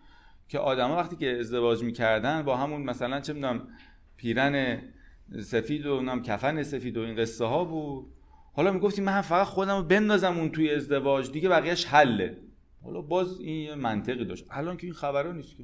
که 0.47 0.59
آدما 0.59 0.95
وقتی 0.95 1.15
که 1.15 1.39
ازدواج 1.39 1.83
می‌کردن 1.83 2.41
با 2.41 2.57
همون 2.57 2.81
مثلا 2.81 3.19
چه 3.19 3.33
می‌دونم 3.33 3.67
پیرن 4.17 4.81
سفید 5.39 5.85
و 5.85 6.01
نام 6.01 6.21
کفن 6.21 6.63
سفید 6.63 6.97
و 6.97 7.01
این 7.01 7.15
قصه 7.15 7.45
ها 7.45 7.65
بود. 7.65 8.05
حالا 8.53 8.71
می‌گفتیم 8.71 9.03
من 9.03 9.21
فقط 9.21 9.47
خودم 9.47 9.77
رو 9.77 9.83
بندازم 9.83 10.37
اون 10.37 10.49
توی 10.49 10.71
ازدواج 10.71 11.31
دیگه 11.31 11.49
بقیهش 11.49 11.85
حله. 11.85 12.37
حالا 12.83 13.01
باز 13.01 13.39
این 13.39 13.65
یه 13.65 13.75
منطقی 13.75 14.25
داشت. 14.25 14.45
الان 14.49 14.77
که 14.77 14.87
این 14.87 14.93
خبرها 14.93 15.31
نیست 15.31 15.57
که. 15.57 15.63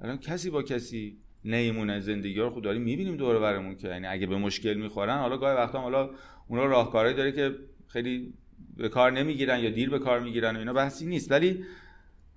الان 0.00 0.18
کسی 0.18 0.50
با 0.50 0.62
کسی 0.62 1.16
نیمونه 1.44 2.00
زندگی 2.00 2.34
رو 2.34 2.50
خود 2.50 2.64
داریم 2.64 2.82
می‌بینیم 2.82 3.16
دور 3.16 3.38
برمون 3.38 3.76
که. 3.76 3.88
یعنی 3.88 4.06
اگه 4.06 4.26
به 4.26 4.36
مشکل 4.36 4.74
می‌خورن 4.74 5.18
حالا 5.18 5.36
گاهی 5.36 5.56
وقتا 5.56 5.80
حالا 5.80 6.10
اونا 6.48 6.64
راهکارهایی 6.64 7.16
داره 7.16 7.32
که 7.32 7.54
خیلی 7.88 8.34
به 8.76 8.88
کار 8.88 9.12
نمی‌گیرن 9.12 9.60
یا 9.60 9.70
دیر 9.70 9.90
به 9.90 9.98
کار 9.98 10.20
می‌گیرن 10.20 10.56
و 10.56 10.58
اینا 10.58 10.72
بحثی 10.72 11.06
نیست. 11.06 11.30
ولی 11.30 11.64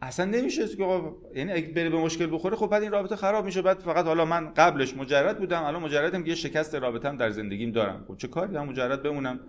اصلا 0.01 0.25
نمیشه 0.25 0.67
که 0.67 1.01
یعنی 1.35 1.51
اگه 1.51 1.67
بره 1.67 1.89
به 1.89 1.97
مشکل 1.97 2.27
بخوره 2.31 2.55
خب 2.55 2.67
بعد 2.67 2.81
این 2.81 2.91
رابطه 2.91 3.15
خراب 3.15 3.45
میشه. 3.45 3.61
بعد 3.61 3.79
فقط 3.79 4.05
حالا 4.05 4.25
من 4.25 4.53
قبلش 4.53 4.97
مجرد 4.97 5.39
بودم 5.39 5.63
الان 5.63 5.81
مجردم 5.81 6.25
یه 6.25 6.35
شکست 6.35 6.75
رابطم 6.75 7.17
در 7.17 7.29
زندگیم 7.29 7.71
دارم. 7.71 8.05
خب 8.07 8.17
چه 8.17 8.27
کاری؟ 8.27 8.55
هم 8.55 8.69
مجرد 8.69 9.03
بمونم. 9.03 9.39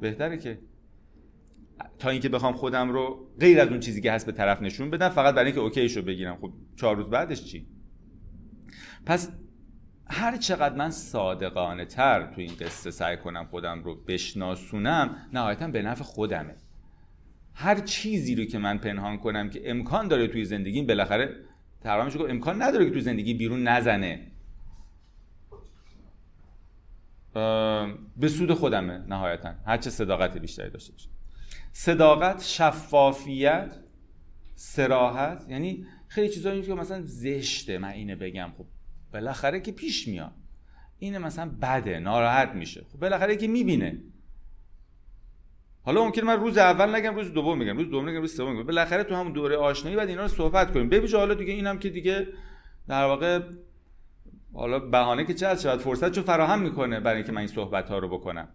بهتره 0.00 0.38
که. 0.38 0.58
تا 1.98 2.10
اینکه 2.10 2.28
بخوام 2.28 2.52
خودم 2.52 2.88
رو 2.88 3.28
غیر 3.40 3.60
از 3.60 3.68
اون 3.68 3.80
چیزی 3.80 4.00
که 4.00 4.12
هست 4.12 4.26
به 4.26 4.32
طرف 4.32 4.62
نشون 4.62 4.90
بدم 4.90 5.08
فقط 5.08 5.34
برای 5.34 5.46
اینکه 5.46 5.60
اوکی 5.60 5.88
شو 5.88 6.02
بگیرم. 6.02 6.36
خب 6.40 6.52
چهار 6.76 6.96
روز 6.96 7.06
بعدش 7.06 7.44
چی؟ 7.44 7.66
پس 9.06 9.32
هر 10.06 10.36
چقدر 10.36 10.74
من 10.74 10.90
صادقانه 10.90 11.84
تر 11.84 12.32
تو 12.34 12.40
این 12.40 12.52
قصه 12.60 12.90
سعی 12.90 13.16
کنم 13.16 13.46
خودم 13.50 13.82
رو 13.82 13.94
بشناسونم 13.94 15.16
نهایتا 15.32 15.68
به 15.68 15.82
نفع 15.82 16.04
خودمه. 16.04 16.54
هر 17.54 17.80
چیزی 17.80 18.34
رو 18.34 18.44
که 18.44 18.58
من 18.58 18.78
پنهان 18.78 19.18
کنم 19.18 19.50
که 19.50 19.70
امکان 19.70 20.08
داره 20.08 20.28
توی 20.28 20.44
زندگیم 20.44 20.86
بالاخره 20.86 21.36
تقریبا 21.80 22.18
گفت 22.18 22.30
امکان 22.30 22.62
نداره 22.62 22.84
که 22.84 22.90
توی 22.90 23.00
زندگی 23.00 23.34
بیرون 23.34 23.68
نزنه. 23.68 24.30
به 28.16 28.28
سود 28.28 28.52
خودمه 28.52 28.98
نهایتا. 28.98 29.54
هر 29.66 29.76
چه 29.76 29.90
صداقت 29.90 30.38
بیشتری 30.38 30.70
داشته 30.70 30.92
باشه. 30.92 31.08
صداقت 31.76 32.42
شفافیت 32.42 33.76
سراحت 34.54 35.46
یعنی 35.48 35.86
خیلی 36.08 36.28
چیزایی 36.28 36.62
که 36.62 36.74
مثلا 36.74 37.02
زشته 37.02 37.78
من 37.78 37.88
اینه 37.88 38.16
بگم. 38.16 38.52
خب 38.58 38.64
بالاخره 39.12 39.60
که 39.60 39.72
پیش 39.72 40.08
میاد. 40.08 40.32
اینه 40.98 41.18
مثلا 41.18 41.50
بده 41.62 41.98
ناراحت 41.98 42.48
میشه. 42.48 42.84
خب 42.92 42.98
بالاخره 42.98 43.36
که 43.36 43.48
می‌بینه. 43.48 44.02
حالا 45.82 46.04
ممکنه 46.04 46.24
من 46.24 46.40
روز 46.40 46.58
اول 46.58 46.94
نگم 46.94 47.14
روز 47.14 47.32
دوم 47.32 47.58
میگم 47.58 47.76
روز 47.76 47.90
دوم 47.90 48.08
نگم 48.08 48.20
روز 48.20 48.36
سوم 48.36 48.52
میگم 48.52 48.66
بالاخره 48.66 49.04
تو 49.04 49.14
همون 49.14 49.32
دوره 49.32 49.56
آشنایی 49.56 49.96
بعد 49.96 50.08
اینا 50.08 50.22
رو 50.22 50.28
صحبت 50.28 50.72
کنیم. 50.72 50.88
ببینید 50.88 51.14
حالا 51.14 51.34
دیگه 51.34 51.52
اینم 51.52 51.78
که 51.78 51.90
دیگه 51.90 52.26
در 52.88 53.04
واقع 53.04 53.40
حالا 54.52 54.78
بهانه 54.78 55.24
که 55.24 55.34
چه 55.34 55.56
شاید 55.56 55.80
فرصت 55.80 56.12
چو 56.12 56.22
فراهم 56.22 56.62
می‌کنه 56.62 57.00
برای 57.00 57.16
اینکه 57.16 57.32
من 57.32 57.38
این 57.38 57.48
صحبت 57.48 57.88
ها 57.88 57.98
رو 57.98 58.08
بکنم. 58.08 58.48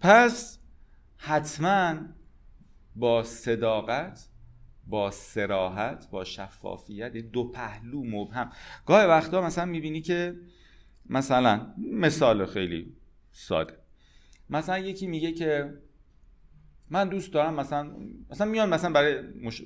پس 0.00 0.58
حتما 1.16 1.96
با 2.96 3.22
صداقت 3.22 4.28
با 4.86 5.10
سراحت 5.10 6.10
با 6.10 6.24
شفافیت 6.24 7.12
دو 7.12 7.44
پهلو 7.44 8.04
مبهم. 8.04 8.52
گاهی 8.86 9.06
وقتا 9.06 9.40
مثلا 9.40 9.64
می‌بینی 9.64 10.00
که 10.00 10.36
مثلا 11.06 11.74
مثال 11.78 12.46
خیلی 12.46 12.96
ساده. 13.32 13.78
مثلا 14.50 14.78
یکی 14.78 15.06
میگه 15.06 15.32
که 15.32 15.74
من 16.90 17.08
دوست 17.08 17.32
دارم 17.32 17.54
مثلا 17.54 17.90
مثلا 18.30 18.46
میان 18.46 18.68
مثلا 18.68 18.92
برای 18.92 19.22
مش... 19.42 19.62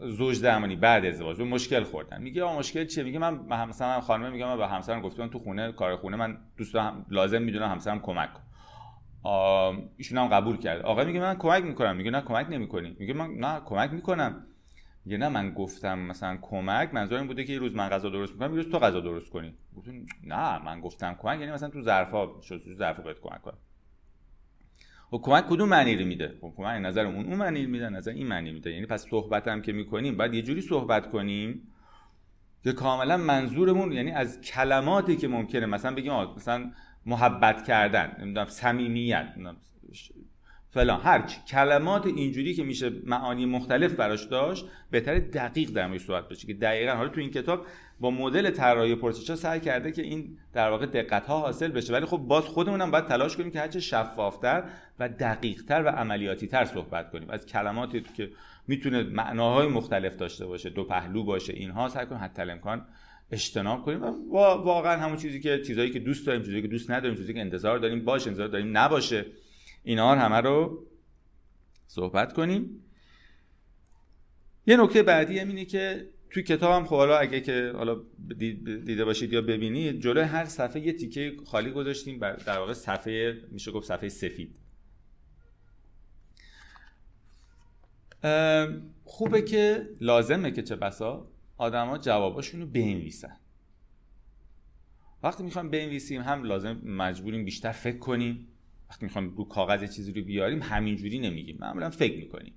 زوج 0.00 0.42
درمانی 0.42 0.76
بعد 0.76 1.04
ازدواج 1.04 1.36
به 1.36 1.44
مشکل 1.44 1.82
خوردن. 1.82 2.22
میگه 2.22 2.42
آ 2.42 2.58
مشکل 2.58 2.86
چیه؟ 2.86 3.04
میگه 3.04 3.18
من 3.18 3.66
مثلا 3.68 4.00
خانم 4.00 4.32
میگه 4.32 4.44
من 4.44 4.56
به 4.56 4.68
همسرم 4.68 5.00
گفتم 5.00 5.28
تو 5.28 5.38
خونه 5.38 5.72
کار 5.72 5.96
خونه 5.96 6.16
من 6.16 6.38
دوست 6.56 6.74
دارم 6.74 7.06
لازم 7.08 7.42
می‌دونم 7.42 7.70
همسرم 7.70 8.00
کمک 8.00 8.30
کن. 8.32 8.42
ایشون 9.96 10.18
هم 10.18 10.28
قبول 10.28 10.56
کرد. 10.56 10.82
آقا 10.82 11.04
میگه 11.04 11.20
من 11.20 11.34
کمک 11.34 11.64
می‌کنم. 11.64 11.96
میگه 11.96 12.10
نه 12.10 12.20
کمک 12.20 12.46
نمی‌کنی. 12.50 12.96
میگه 12.98 13.14
من 13.14 13.30
نه 13.30 13.60
کمک 13.60 13.92
می‌کنم. 13.92 14.46
میگه 15.04 15.18
نه 15.18 15.28
من 15.28 15.50
گفتم 15.54 15.98
مثلا 15.98 16.38
کمک. 16.42 16.94
منظور 16.94 17.18
این 17.18 17.26
بوده 17.26 17.44
که 17.44 17.52
یه 17.52 17.58
روز 17.58 17.74
من 17.74 17.88
غذا 17.88 18.08
درست 18.08 18.32
می‌کنم 18.32 18.50
یه 18.50 18.62
روز 18.62 18.72
تو 18.72 18.78
غذا 18.78 19.00
درست 19.00 19.30
کنی. 19.30 19.54
گفتم 19.76 19.92
نه 20.24 20.64
من 20.64 20.80
گفتم 20.80 21.14
کمک. 21.14 21.40
یعنی 21.40 21.52
مثلا 21.52 21.68
تو 21.68 21.82
ظرفا 21.82 22.28
شد 22.42 22.58
تو 22.64 22.74
ظرفا 22.74 23.02
کمک 23.02 23.42
کنم. 23.42 23.58
خب 25.12 25.20
کمک 25.22 25.46
کدوم 25.48 25.68
معنی 25.68 25.96
رو 25.96 26.06
میده؟ 26.06 26.34
خب 26.40 26.52
کمک 26.56 26.80
نظر 26.82 27.06
اون 27.06 27.26
اون 27.26 27.34
معنی 27.34 27.66
میده 27.66 27.88
نظر 27.88 28.10
این 28.10 28.26
معنی 28.26 28.52
میده. 28.52 28.72
یعنی 28.72 28.86
پس 28.86 29.06
صحبت 29.10 29.48
هم 29.48 29.62
که 29.62 29.72
می‌کنیم 29.72 30.16
بعد 30.16 30.34
یه 30.34 30.42
جوری 30.42 30.60
صحبت 30.60 31.10
کنیم 31.10 31.68
که 32.64 32.72
کاملا 32.72 33.16
منظورمون 33.16 33.92
یعنی 33.92 34.10
از 34.10 34.40
کلماتی 34.40 35.16
که 35.16 35.28
ممکنه 35.28 35.66
مثلا 35.66 35.94
بگیم 35.94 36.12
مثلا 36.12 36.70
محبت 37.06 37.64
کردن 37.64 38.16
نمی‌دونم 38.20 38.46
صمیمیت 38.46 39.34
فلان. 40.72 41.00
هرچی 41.00 41.36
کلمات 41.48 42.06
اینجوری 42.06 42.54
که 42.54 42.64
میشه 42.64 42.90
معانی 43.04 43.46
مختلف 43.46 43.94
براش 43.94 44.24
داشت 44.24 44.64
بهتر 44.90 45.18
دقیق 45.18 45.70
در 45.70 45.86
موردش 45.86 46.04
صحبت 46.04 46.28
بشه 46.28 46.46
که 46.46 46.54
دقیقا 46.54 46.92
حالا 46.92 47.08
تو 47.08 47.20
این 47.20 47.30
کتاب 47.30 47.66
با 48.00 48.10
مدل 48.10 48.50
طراحی 48.50 48.94
پرسشا 48.94 49.36
سعی 49.36 49.60
کرده 49.60 49.92
که 49.92 50.02
این 50.02 50.38
در 50.52 50.70
واقع 50.70 50.86
دقت 50.86 51.26
ها 51.26 51.40
حاصل 51.40 51.68
بشه. 51.68 51.92
ولی 51.92 52.06
خب 52.06 52.16
باز 52.16 52.44
خودمونم 52.44 52.90
باید 52.90 53.06
تلاش 53.06 53.36
کنیم 53.36 53.50
که 53.50 53.60
هرچه 53.60 53.80
شفافتر 53.80 54.64
و 54.98 55.08
دقیقتر 55.08 55.82
و 55.82 55.88
عملیاتی 55.88 56.46
تر 56.46 56.64
صحبت 56.64 57.10
کنیم. 57.10 57.30
از 57.30 57.46
کلماتی 57.46 58.04
که 58.16 58.30
می‌تونه 58.68 59.02
معناهای 59.02 59.66
مختلف 59.66 60.16
داشته 60.16 60.46
باشه 60.46 60.70
دو 60.70 60.84
پهلو 60.84 61.24
باشه 61.24 61.52
اینها 61.52 61.88
سعی 61.88 62.06
کنیم 62.06 62.20
حتی 62.24 62.42
امکان 62.42 62.86
اجتناب 63.30 63.82
کنیم 63.82 64.02
و 64.02 64.12
واقعا 64.38 65.00
همون 65.00 65.16
چیزی 65.16 65.40
که 65.40 65.62
چیزایی 65.66 65.90
که 65.90 65.98
دوست 65.98 66.26
داریم 66.26 66.42
چیزایی 66.42 66.62
که 66.62 66.68
دوست 66.68 66.90
نداریم 66.90 67.16
چیزی 67.16 67.34
که 67.34 67.40
انتظار 67.40 67.78
داریم 67.78 68.04
باشه 68.04 68.28
انتظار 68.28 68.48
داریم 68.48 68.78
نباشه. 68.78 69.26
اینا 69.82 70.14
همه 70.14 70.36
رو 70.36 70.86
صحبت 71.86 72.32
کنیم. 72.32 72.84
یه 74.66 74.76
نکته 74.76 75.02
بعدی 75.02 75.38
هم 75.38 75.48
اینه 75.48 75.64
که 75.64 76.08
توی 76.30 76.42
کتابم 76.42 76.86
خب 76.86 76.96
حالا 76.96 77.18
اگه 77.18 77.40
که 77.40 77.72
حالا 77.74 78.00
دیده 78.84 79.04
باشید 79.04 79.32
یا 79.32 79.42
ببینید 79.42 80.00
جلوی 80.00 80.24
هر 80.24 80.44
صفحه 80.44 80.82
یه 80.82 80.92
تیکه 80.92 81.36
خالی 81.46 81.70
گذاشتیم 81.70 82.18
در 82.18 82.58
واقع 82.58 82.72
صفحه 82.72 83.42
میشه 83.50 83.70
گفت 83.70 83.88
صفحه 83.88 84.08
سفید. 84.08 84.54
خوبه 89.04 89.42
که 89.42 89.88
لازمه 90.00 90.50
که 90.50 90.62
چه 90.62 90.76
بسا 90.76 91.28
آدما 91.56 91.98
جواباشون 91.98 92.60
رو 92.60 92.66
بنویسن. 92.66 93.36
وقتی 95.22 95.42
می‌خوایم 95.42 95.70
بنویسیم 95.70 96.22
هم 96.22 96.44
لازم 96.44 96.72
مجبوریم 96.84 97.44
بیشتر 97.44 97.72
فکر 97.72 97.98
کنیم. 97.98 98.48
وقتی 98.92 99.06
می‌خوایم 99.06 99.34
رو 99.36 99.44
کاغذ 99.44 99.94
چیزی 99.94 100.12
رو 100.12 100.22
بیاریم 100.22 100.62
همینجوری 100.62 101.18
نمیگیم. 101.18 101.58
معمولا 101.60 101.90
فکر 101.90 102.16
می‌کنیم. 102.16 102.54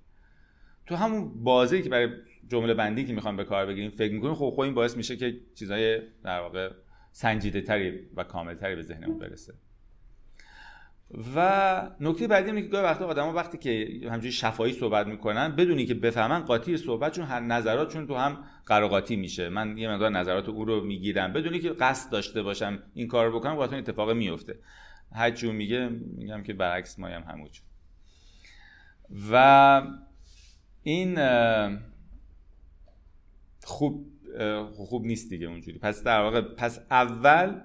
تو 0.86 0.96
همون 0.96 1.44
بازی 1.44 1.82
که 1.82 1.90
برای 1.90 2.10
جمله 2.48 2.74
بندی 2.74 3.06
که 3.06 3.14
می‌خوام 3.14 3.38
به 3.38 3.44
کار 3.44 3.66
بگیریم 3.66 3.92
فکر 3.92 4.14
می‌کنیم 4.14 4.34
خب 4.34 4.54
خب 4.56 4.60
این 4.60 4.74
باعث 4.74 4.98
میشه 4.98 5.18
که 5.18 5.38
چیزای 5.56 6.02
در 6.24 6.40
واقع 6.40 6.70
سنجیده 7.12 7.62
تری 7.62 8.00
و 8.16 8.24
کامل 8.24 8.56
تری 8.56 8.76
به 8.76 8.82
ذهنمون 8.82 9.20
برسه. 9.20 9.54
و 11.36 11.92
نکته 12.00 12.28
بعدی 12.28 12.50
اینه 12.50 12.62
که 12.62 12.68
گاهی 12.68 12.84
وقتا 12.84 13.06
آدما 13.06 13.34
وقتی 13.34 13.58
که 13.58 13.90
همجوری 14.10 14.32
شفاهی 14.32 14.74
صحبت 14.74 15.08
می‌کنن 15.08 15.56
بدونی 15.56 15.86
که 15.86 15.94
بفهمن 15.94 16.40
قاطی 16.40 16.78
صحبتشون 16.78 17.26
هر 17.26 17.40
نظراتشون 17.40 18.08
تو 18.08 18.16
هم 18.16 18.44
قراقاتی 18.66 19.16
میشه. 19.16 19.50
من 19.50 19.78
یه 19.78 19.90
مقدار 19.90 20.10
نظرات 20.10 20.50
او 20.50 20.66
رو 20.66 20.84
می‌گیرم. 20.84 21.34
بدونی 21.34 21.60
که 21.60 21.70
قصد 21.70 22.12
داشته 22.12 22.42
باشم 22.42 22.84
این 22.94 23.08
کار 23.08 23.28
رو 23.28 23.40
بکنم 23.40 23.56
قاطی 23.56 23.76
اتفاق 23.76 24.12
میفته 24.12 24.60
هر 25.12 25.46
میگه 25.52 25.90
میگم 25.90 26.44
که 26.44 26.54
برعکس 26.54 27.00
مایم 27.00 27.22
هموج 27.22 27.62
و 29.32 29.82
این 30.84 31.20
خوب 33.64 34.12
خوب 34.76 35.06
نیست 35.06 35.30
دیگه 35.30 35.48
اونجوری. 35.48 35.80
پس 35.80 36.04
در 36.04 36.22
واقع 36.22 36.42
پس 36.42 36.80
اول 36.92 37.62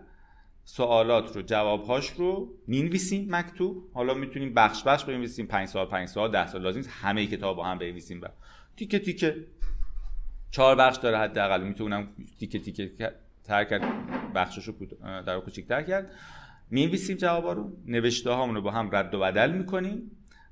سوالات 0.64 1.36
رو 1.36 1.42
جوابهاش 1.42 2.10
رو 2.10 2.54
می‌نویسیم 2.66 3.26
مکتوب. 3.30 3.90
حالا 3.94 4.14
می‌تونیم 4.14 4.54
بخش 4.54 4.82
بخش 4.82 5.04
بنویسیم. 5.04 5.46
5 5.46 5.68
سال 5.68 5.86
5 5.86 6.08
سال 6.08 6.32
10 6.32 6.46
سال 6.46 6.62
لازم 6.62 6.90
همه 6.90 7.26
کتاب 7.26 7.56
با 7.56 7.64
هم 7.64 7.78
بنویسیم 7.78 8.20
تیکه 8.76 8.98
تیکه. 8.98 9.46
چهار 10.50 10.76
بخش 10.76 10.96
داره 10.96 11.18
حداقل. 11.18 11.62
می‌تونم 11.62 12.08
تیکه 12.38 12.58
تیکه 12.58 13.12
تر 13.44 13.64
کرد. 13.64 13.82
بخشش 14.34 14.64
رو 14.64 14.74
در 15.22 15.40
کوچیک‌تر 15.40 15.82
کرد. 15.82 16.10
می‌نویسیم 16.70 17.16
جوابا 17.16 17.52
رو 17.52 17.76
نوشته 17.86 18.30
هامون 18.30 18.54
رو 18.54 18.62
با 18.62 18.70
هم 18.70 18.96
رد 18.96 19.14
و 19.14 19.20
بدل 19.20 19.52
می‌کنیم. 19.52 20.10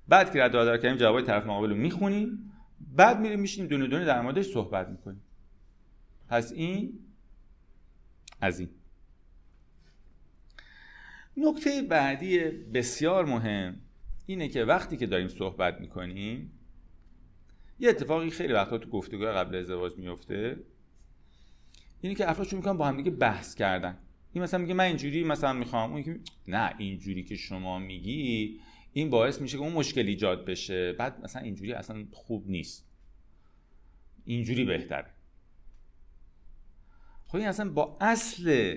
بعد 0.09 0.33
که 0.33 0.43
رد 0.43 0.55
و 0.55 0.59
بدل 0.59 0.77
کردیم 0.77 0.99
جوابای 0.99 1.23
طرف 1.23 1.47
مقابل 1.47 1.71
رو 1.71 1.77
می‌خونیم. 1.77 2.53
بعد 2.81 3.21
میریم 3.21 3.41
میشینیم 3.41 3.69
دونه 3.69 3.87
دونه 3.87 4.05
در 4.05 4.21
موردش 4.21 4.47
صحبت 4.47 4.89
می‌کنیم. 4.89 5.23
پس 6.29 6.53
این 6.53 6.99
از 8.41 8.61
این. 8.61 8.69
نکته 11.37 11.83
بعدی 11.83 12.39
بسیار 12.49 13.25
مهم 13.25 13.81
اینه 14.27 14.49
که 14.49 14.65
وقتی 14.65 14.97
که 14.97 15.07
داریم 15.07 15.29
صحبت 15.29 15.81
می‌کنیم 15.81 16.53
یه 17.79 17.89
اتفاقی 17.89 18.31
خیلی 18.31 18.53
وقتا 18.53 18.79
تو 18.79 18.91
گفتگو 18.91 19.25
قبل 19.25 19.55
ازدواج 19.55 19.97
میفته 19.97 20.57
اینه 22.01 22.15
که 22.15 22.31
افراد 22.31 22.47
شروع 22.47 22.61
می‌کنن 22.61 22.77
با 22.77 22.87
هم 22.87 22.97
دیگه 22.97 23.11
بحث 23.11 23.55
کردن. 23.55 23.99
این 24.33 24.45
مثلا 24.45 24.61
میگه 24.61 24.75
من 24.75 24.85
اینجوری 24.85 25.25
مثلا 25.25 25.53
می‌خوام. 25.53 25.93
اون 25.93 26.21
نه 26.49 26.75
اینجوری 26.79 27.23
که 27.23 27.37
شما 27.37 27.79
میگی 27.79 28.61
این 28.93 29.11
باعث 29.11 29.41
میشه 29.41 29.57
که 29.57 29.63
اون 29.63 29.73
مشکل 29.73 30.07
ایجاد 30.07 30.45
بشه. 30.45 30.93
بعد 30.93 31.21
مثلا 31.25 31.43
اینجوری 31.43 31.73
اصلا 31.73 32.05
خوب 32.13 32.51
نیست. 32.51 32.89
اینجوری 34.25 34.65
بهتره 34.65 35.11
خب 37.27 37.37
این 37.37 37.49
اصلا 37.49 37.71
با 37.71 37.97
اصل 38.01 38.77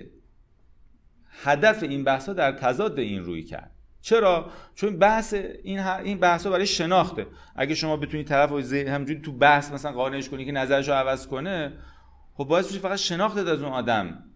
هدف 1.43 1.83
این 1.83 2.03
بحث 2.03 2.27
ها 2.27 2.33
در 2.33 2.51
تضاد 2.51 2.99
این 2.99 3.19
روی 3.19 3.43
کرد. 3.43 3.71
چرا؟ 4.01 4.51
چون 4.75 4.97
بحث 4.97 5.33
این 5.63 5.79
این 5.79 6.17
بحث 6.17 6.45
ها 6.45 6.51
برای 6.51 6.67
شناخته. 6.67 7.27
اگه 7.55 7.75
شما 7.75 7.97
بتونید 7.97 8.27
طرف 8.27 8.73
همجوری 8.73 9.21
تو 9.21 9.31
بحث 9.31 9.71
مثلا 9.71 9.91
قانعش 9.91 10.29
کنی 10.29 10.45
که 10.45 10.51
نظرش 10.51 10.87
رو 10.87 10.93
عوض 10.93 11.27
کنه 11.27 11.73
خب 12.33 12.43
باعث 12.43 12.67
میشه 12.67 12.79
فقط 12.79 12.97
شناخت 12.97 13.37
از 13.37 13.61
اون 13.61 13.71
آدم. 13.71 14.30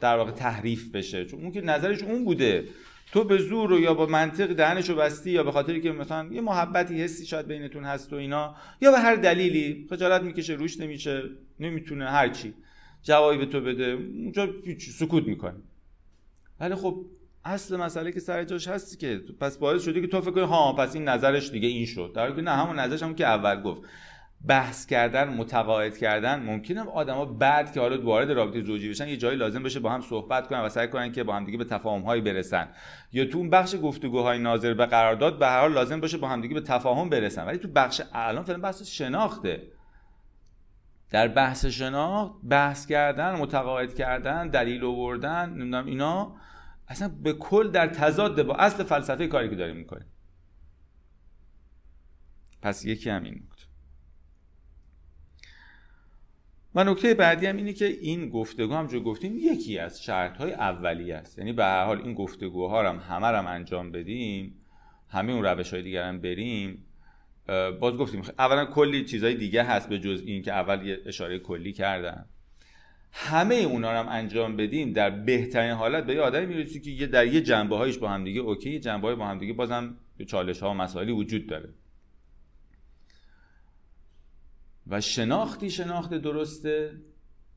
در 0.00 0.16
واقع 0.16 0.30
تحریف 0.30 0.90
بشه. 0.90 1.24
چون 1.24 1.40
اون 1.40 1.52
که 1.52 1.60
نظرش 1.60 2.02
اون 2.02 2.24
بوده. 2.24 2.64
تو 3.12 3.24
به 3.24 3.38
زور 3.38 3.72
و 3.72 3.80
یا 3.80 3.94
با 3.94 4.06
منطق 4.06 4.52
دهنشو 4.52 4.94
بستی 4.94 5.30
یا 5.30 5.42
به 5.42 5.52
خاطری 5.52 5.80
که 5.80 5.92
مثلا 5.92 6.28
یه 6.32 6.40
محبتی 6.40 7.02
حسی 7.02 7.26
شاید 7.26 7.46
بینتون 7.46 7.84
هست 7.84 8.12
و 8.12 8.16
اینا 8.16 8.54
یا 8.80 8.90
به 8.90 8.98
هر 8.98 9.14
دلیلی 9.14 9.86
خجالت 9.90 10.22
می‌کشه 10.22 10.52
روش 10.52 10.80
نمیشه 10.80 11.22
نمی‌تونه 11.60 12.10
هر 12.10 12.28
چی 12.28 12.54
جوابی 13.02 13.38
به 13.38 13.46
تو 13.46 13.60
بده 13.60 13.84
اونجا 13.84 14.48
سکوت 14.98 15.24
می‌کنه 15.24 15.56
ولی 16.60 16.74
خب 16.74 17.04
اصل 17.44 17.76
مسئله 17.76 18.12
که 18.12 18.20
سر 18.20 18.44
جاش 18.44 18.68
هستی 18.68 18.96
که 18.96 19.22
پس 19.40 19.58
باعث 19.58 19.84
شده 19.84 20.00
که 20.00 20.06
تو 20.06 20.20
فکر 20.20 20.30
کنی 20.30 20.44
ها 20.44 20.72
پس 20.72 20.94
این 20.94 21.08
نظرش 21.08 21.50
دیگه 21.50 21.68
این 21.68 21.86
شد. 21.86 22.12
در 22.14 22.32
که 22.32 22.42
نه 22.42 22.50
همون 22.50 22.78
نظرش 22.78 23.02
هم 23.02 23.14
که 23.14 23.26
اول 23.26 23.62
گفت. 23.62 23.82
بحث 24.44 24.86
کردن 24.86 25.28
متقاعد 25.28 25.98
کردن 25.98 26.42
ممکنه 26.42 26.80
آدما 26.80 27.24
بعد 27.24 27.72
که 27.72 27.80
حالا 27.80 28.02
وارد 28.02 28.30
رابطه 28.30 28.62
زوجی 28.62 28.90
بشن 28.90 29.08
یه 29.08 29.16
جایی 29.16 29.38
لازم 29.38 29.62
بشه 29.62 29.80
با 29.80 29.90
هم 29.90 30.00
صحبت 30.00 30.48
کنن 30.48 30.60
و 30.60 30.68
سعی 30.68 30.88
کنن 30.88 31.12
که 31.12 31.24
با 31.24 31.36
هم 31.36 31.44
دیگه 31.44 31.58
به 31.58 31.64
تفاهم 31.64 32.02
هایی 32.02 32.22
برسن. 32.22 32.68
یا 33.12 33.24
تو 33.24 33.38
اون 33.38 33.50
بخش 33.50 33.74
گفتگوهای 33.82 34.38
ناظر 34.38 34.74
به 34.74 34.86
قرارداد 34.86 35.38
به 35.38 35.46
هر 35.46 35.60
حال 35.60 35.72
لازم 35.72 36.00
باشه 36.00 36.18
با 36.18 36.28
هم 36.28 36.40
دیگه 36.40 36.54
به 36.54 36.60
تفاهم 36.60 37.08
برسن. 37.08 37.46
ولی 37.46 37.58
تو 37.58 37.68
بخش 37.68 38.02
الان 38.12 38.44
فعلا 38.44 38.58
بحث 38.58 38.82
شناخته. 38.82 39.62
در 41.10 41.28
بحث 41.28 41.66
شناخت 41.66 42.32
بحث 42.50 42.86
کردن 42.86 43.32
متقاعد 43.32 43.94
کردن 43.94 44.48
دلیل 44.48 44.84
آوردن 44.84 45.50
نمی‌دونم 45.50 45.86
اینا 45.86 46.36
اصلا 46.88 47.08
به 47.08 47.32
کل 47.32 47.70
در 47.70 47.86
تضاد 47.86 48.42
با 48.42 48.54
اصل 48.54 48.84
فلسفه 48.84 49.26
کاری 49.26 49.50
که 49.50 49.56
داریم 49.56 49.76
می‌کنیم. 49.76 50.06
پس 52.62 52.84
یکی 52.84 53.10
همین 53.10 53.34
نکته 53.34 53.66
و 56.76 56.84
نکته 56.84 57.14
بعدی 57.14 57.46
هم 57.46 57.56
اینه 57.56 57.72
که 57.72 57.86
این 57.86 58.28
گفتگو 58.28 58.74
هم 58.74 58.86
جو 58.86 59.00
گفتیم 59.00 59.38
یکی 59.38 59.78
از 59.78 60.02
شرط 60.02 60.36
های 60.36 60.52
اولیه 60.52 61.14
است. 61.14 61.38
یعنی 61.38 61.52
به 61.52 61.64
هر 61.64 61.84
حال 61.84 62.00
این 62.02 62.14
گفتگوها 62.14 62.88
هم 62.88 62.98
همه 63.08 63.26
هم 63.26 63.46
انجام 63.46 63.92
بدیم 63.92 64.54
همه 65.08 65.32
اون 65.32 65.44
روش 65.44 65.72
های 65.72 65.82
دیگر 65.82 66.02
هم 66.08 66.20
بریم. 66.20 66.84
باز 67.80 67.96
گفتیم 67.96 68.22
اولا 68.38 68.64
کلی 68.64 69.04
چیزهای 69.04 69.34
دیگه 69.34 69.62
هست 69.62 69.88
به 69.88 69.98
جز 69.98 70.22
این 70.26 70.42
که 70.42 70.52
اول 70.52 70.86
یه 70.86 70.98
اشاره 71.06 71.38
کلی 71.38 71.72
کردم. 71.72 72.24
همه 73.12 73.54
اونا 73.54 73.92
رو 73.92 73.98
هم 73.98 74.08
انجام 74.08 74.56
بدیم 74.56 74.92
در 74.92 75.10
بهترین 75.10 75.72
حالت 75.72 76.06
به 76.06 76.14
یه 76.14 76.20
آدمی 76.20 76.64
که 76.64 76.90
یه 76.90 77.06
در 77.06 77.26
یه 77.26 77.40
جنبه 77.40 77.76
هایش 77.76 77.98
با 77.98 78.08
هم 78.08 78.24
دیگه 78.24 78.40
اوکی 78.40 78.80
جنبه 78.80 79.06
های 79.06 79.16
با 79.16 79.26
هم 79.26 79.38
دیگه 79.38 79.52
بازم 79.52 79.96
چالش 80.26 80.60
ها 80.60 80.70
و 80.70 80.74
مسائلی 80.74 81.12
وجود 81.12 81.46
داره. 81.46 81.68
و 84.90 85.00
شناختی 85.00 85.70
شناخت 85.70 86.14
درسته. 86.14 86.92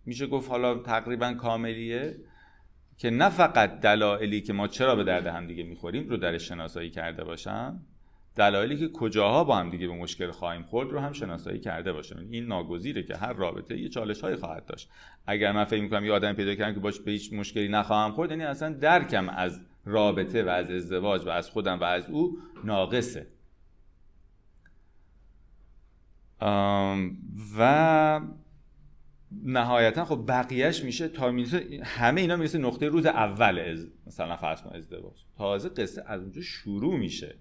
میشه 0.06 0.28
گفت 0.28 0.50
حالا 0.50 0.78
تقریبا 0.78 1.34
کاملیه 1.34 2.16
که 2.98 3.10
نه 3.10 3.30
فقط 3.30 3.80
دلایلی 3.80 4.42
که 4.42 4.54
ما 4.54 4.68
چرا 4.68 4.96
به 4.96 5.04
درد 5.04 5.28
هم 5.28 5.48
دیگه 5.48 5.64
می‌خوریم 5.64 6.10
رو 6.10 6.18
در 6.18 6.38
شناسایی 6.38 6.90
کرده 6.90 7.24
باشم 7.24 7.80
دلایلی 8.36 8.78
که 8.78 8.90
کجاها 8.90 9.44
با 9.44 9.56
هم 9.56 9.70
دیگه 9.70 9.88
به 9.88 9.94
مشکل 9.94 10.32
خواهیم 10.32 10.64
خورد 10.64 10.90
رو 10.90 11.00
هم 11.00 11.14
شناسایی 11.14 11.60
کرده 11.60 11.94
باشم. 11.94 12.26
این 12.32 12.46
ناگزیره 12.46 13.04
که 13.04 13.16
هر 13.16 13.34
رابطه 13.34 13.78
یه 13.78 13.90
چالش 13.90 14.22
هایی 14.22 14.36
خواهد 14.36 14.66
داشت. 14.66 14.90
اگر 15.28 15.52
من 15.52 15.64
فکر 15.64 15.82
می‌کنم 15.82 16.06
یه 16.06 16.12
آدم 16.12 16.34
پیدا 16.34 16.56
کردم 16.56 16.74
که 16.74 16.80
باش 16.80 17.00
به 17.00 17.12
هیچ 17.12 17.34
مشکلی 17.34 17.68
نخواهم 17.68 18.12
خورد 18.12 18.32
یعنی 18.32 18.44
اصلا 18.44 18.74
درکم 18.74 19.30
از 19.30 19.62
رابطه 19.86 20.44
و 20.44 20.50
از 20.50 20.72
ازدواج 20.72 21.26
و 21.26 21.30
از 21.30 21.50
خودم 21.50 21.80
و 21.80 21.84
از 21.84 22.10
او 22.10 22.38
ناقصه. 22.64 23.28
و 27.58 28.22
نهایتا 29.32 30.06
خب 30.06 30.24
بقیهش 30.28 30.84
میشه 30.84 31.08
تا 31.08 31.32
می‌رسه 31.32 31.82
همه 31.84 32.22
اینا 32.22 32.36
می‌رسه 32.36 32.58
نقطه 32.58 32.88
روز 32.88 33.06
اول 33.06 33.60
از 33.60 33.88
مثلا 34.08 34.36
فرض 34.36 34.62
کن 34.62 34.76
ازدواج. 34.76 35.24
تازه 35.38 35.70
قصه 35.70 36.04
از 36.06 36.22
اونجا 36.22 36.42
شروع 36.42 36.98
میشه. 36.98 37.36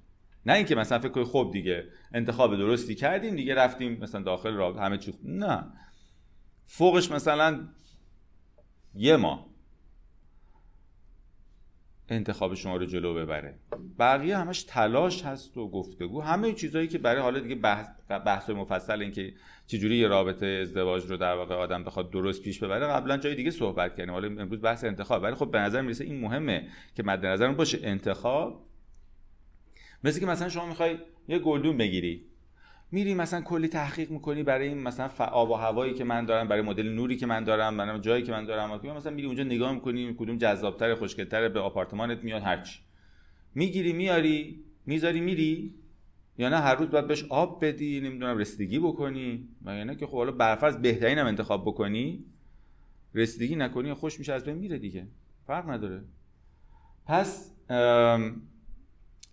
نه 0.47 0.53
اینکه 0.53 0.75
مثلا 0.75 0.99
فکر 0.99 1.09
کنی 1.09 1.25
خب 1.25 1.51
دیگه 1.53 1.85
انتخاب 2.13 2.57
درستی 2.57 2.95
کردیم 2.95 3.37
دیگه 3.37 3.55
رفتیم 3.55 3.99
مثلا 4.01 4.23
داخل 4.23 4.55
را 4.55 4.73
همه 4.73 4.99
چی 4.99 5.15
نه. 5.25 5.65
فوقش 6.67 7.11
مثلا 7.11 7.69
یه 8.95 9.17
ماه. 9.17 9.47
انتخاب 12.09 12.55
شما 12.55 12.77
رو 12.77 12.87
جلو 12.87 13.15
ببره. 13.15 13.55
بقیه 13.99 14.39
همش 14.39 14.63
تلاش 14.63 15.25
هست 15.25 15.57
و 15.57 15.71
گفتگو. 15.71 16.21
همه 16.21 16.53
چیزهایی 16.53 16.89
که 16.89 16.99
برای 16.99 17.23
حالا 17.23 17.41
دیگه 17.41 17.55
بحث, 17.55 17.89
بحث 18.09 18.51
مفصل 18.51 19.01
این 19.01 19.11
که 19.13 19.33
چجوری 19.67 19.97
یه 19.97 20.09
رابطه 20.09 20.47
ازدواج 20.47 21.07
رو 21.07 21.17
در 21.17 21.35
واقع 21.35 21.55
آدم 21.55 21.85
بخواد 21.85 22.11
درست 22.11 22.43
پیش 22.43 22.59
ببره 22.59 22.87
قبلا 22.87 23.17
جای 23.17 23.35
دیگه 23.35 23.51
صحبت 23.51 23.97
کردیم. 23.97 24.15
حالا 24.15 24.29
امروز 24.29 24.61
بحث 24.61 24.85
انتخاب. 24.85 25.23
ولی 25.23 25.35
خب 25.35 25.51
به 25.51 25.59
نظر 25.59 25.81
می‌رسه 25.81 26.05
این 26.05 26.21
مهمه 26.21 26.69
که 26.95 27.03
مد 27.03 27.27
نظر 27.27 27.53
باشه 27.53 27.79
انتخاب. 27.83 28.65
مثل 30.05 30.21
که 30.21 30.27
مثلا 30.27 30.49
شما 30.49 30.67
می‌خوای 30.67 30.99
یه 31.29 31.39
گلدون 31.39 31.77
بگیری. 31.77 32.25
میری 32.91 33.15
مثلا 33.15 33.41
کلی 33.41 33.69
تحقیق 33.69 34.11
می‌کنی 34.11 34.43
برای 34.43 34.69
این 34.69 34.79
مثلا 34.79 35.09
آب 35.19 35.51
و 35.51 35.55
هوایی 35.55 35.95
که 35.95 36.05
من 36.05 36.25
دارم 36.25 36.49
برای 36.49 36.63
مدل 36.63 36.89
نوری 36.89 37.17
که 37.17 37.27
من 37.27 37.45
دارم 37.45 37.77
برای 37.77 38.01
جایی 38.01 38.23
که 38.23 38.33
من 38.33 38.45
دارم 38.45 38.81
مثلا 38.97 39.13
میری 39.13 39.27
اونجا 39.27 39.45
نگاه 39.45 39.73
می‌کنی 39.73 40.15
کدوم 40.19 40.39
جذابتر 40.39 40.95
خوشگلتر 40.95 41.49
به 41.49 41.61
آپارتمانت 41.61 42.25
میاد 42.25 42.43
هرچی 42.43 42.81
می‌گیری 43.55 43.93
میاری 43.93 44.65
می‌ذاری 44.87 45.21
میری 45.21 45.75
یا 46.39 46.49
نه 46.49 46.57
هر 46.57 46.75
روز 46.75 46.91
باید 46.91 47.07
بهش 47.07 47.25
آب 47.25 47.65
بدی 47.65 48.01
نمی‌دونم 48.01 48.39
رسیدگی 48.39 48.79
بکنی 48.79 49.49
و 49.65 49.77
یعنی 49.77 49.97
که 49.97 50.07
خب 50.07 50.17
حالا 50.17 50.33
برفرض 50.33 50.77
بهترین 50.77 51.19
هم 51.19 51.27
انتخاب 51.27 51.63
بکنی 51.63 52.25
رسیدگی 53.15 53.57
نکنی 53.57 53.95
خوش 53.95 54.19
میشه 54.19 54.33
از 54.33 54.45
بین 54.45 54.55
میره 54.55 54.79
دیگه. 54.79 55.07
فرق 55.47 55.71
نداره. 55.71 56.05
پس 57.07 57.55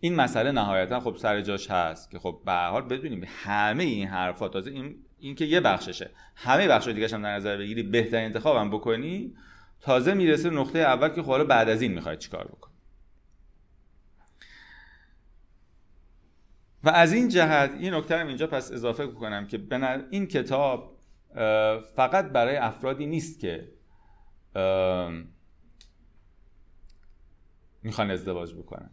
این 0.05 0.15
مسئله 0.15 0.51
نهایتا 0.51 0.99
خب 0.99 1.15
سر 1.15 1.41
جاش 1.41 1.71
هست 1.71 2.11
که 2.11 2.19
خب 2.19 2.41
به 2.45 2.51
حال 2.51 2.81
بدونیم 2.81 3.23
همه 3.27 3.83
این 3.83 4.07
حرفا 4.07 4.49
تازه 4.49 4.71
این 4.71 4.95
این 5.19 5.35
که 5.35 5.45
یه 5.45 5.59
بخششه. 5.59 6.09
همه 6.35 6.67
بخش 6.67 6.87
دیگه 6.87 7.07
هم 7.07 7.21
در 7.21 7.35
نظر 7.35 7.57
بگیری 7.57 7.83
بهترین 7.83 8.25
انتخابم 8.25 8.69
بکنی 8.69 9.35
تازه 9.81 10.13
می‌رسه 10.13 10.49
نقطه 10.49 10.79
اول 10.79 11.09
که 11.09 11.23
خب 11.23 11.43
بعد 11.43 11.69
از 11.69 11.81
این 11.81 11.93
می‌خوای 11.93 12.17
چیکار 12.17 12.47
بکنی. 12.47 12.73
و 16.83 16.89
از 16.89 17.13
این 17.13 17.29
جهت 17.29 17.71
این 17.71 17.93
نکته 17.93 18.27
اینجا 18.27 18.47
پس 18.47 18.71
اضافه 18.71 19.07
کنم 19.07 19.47
که 19.47 19.61
این 20.11 20.27
کتاب 20.27 20.97
فقط 21.95 22.25
برای 22.25 22.55
افرادی 22.55 23.05
نیست 23.05 23.39
که 23.39 23.71
می‌خوان 27.83 28.11
ازدواج 28.11 28.53
بکنن. 28.53 28.89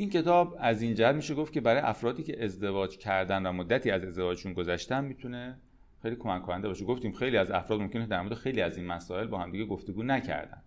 این 0.00 0.10
کتاب 0.10 0.56
از 0.60 0.82
این 0.82 0.94
جهت 0.94 1.14
میشه 1.14 1.34
گفت 1.34 1.52
که 1.52 1.60
برای 1.60 1.80
افرادی 1.80 2.22
که 2.22 2.44
ازدواج 2.44 2.98
کردن 2.98 3.46
و 3.46 3.52
مدتی 3.52 3.90
از 3.90 4.04
ازدواجشون 4.04 4.52
گذشتن 4.52 5.04
می‌تونه 5.04 5.58
خیلی 6.02 6.16
کمک 6.16 6.42
کننده 6.42 6.68
باشه. 6.68 6.84
گفتیم 6.84 7.12
خیلی 7.12 7.36
از 7.36 7.50
افراد 7.50 7.80
ممکنه 7.80 8.06
در 8.06 8.22
مورد 8.22 8.34
خیلی 8.34 8.60
از 8.60 8.76
این 8.76 8.86
مسائل 8.86 9.26
با 9.26 9.38
هم 9.38 9.50
دیگه 9.50 9.64
گفتگو 9.64 10.02
نکردن. 10.02 10.62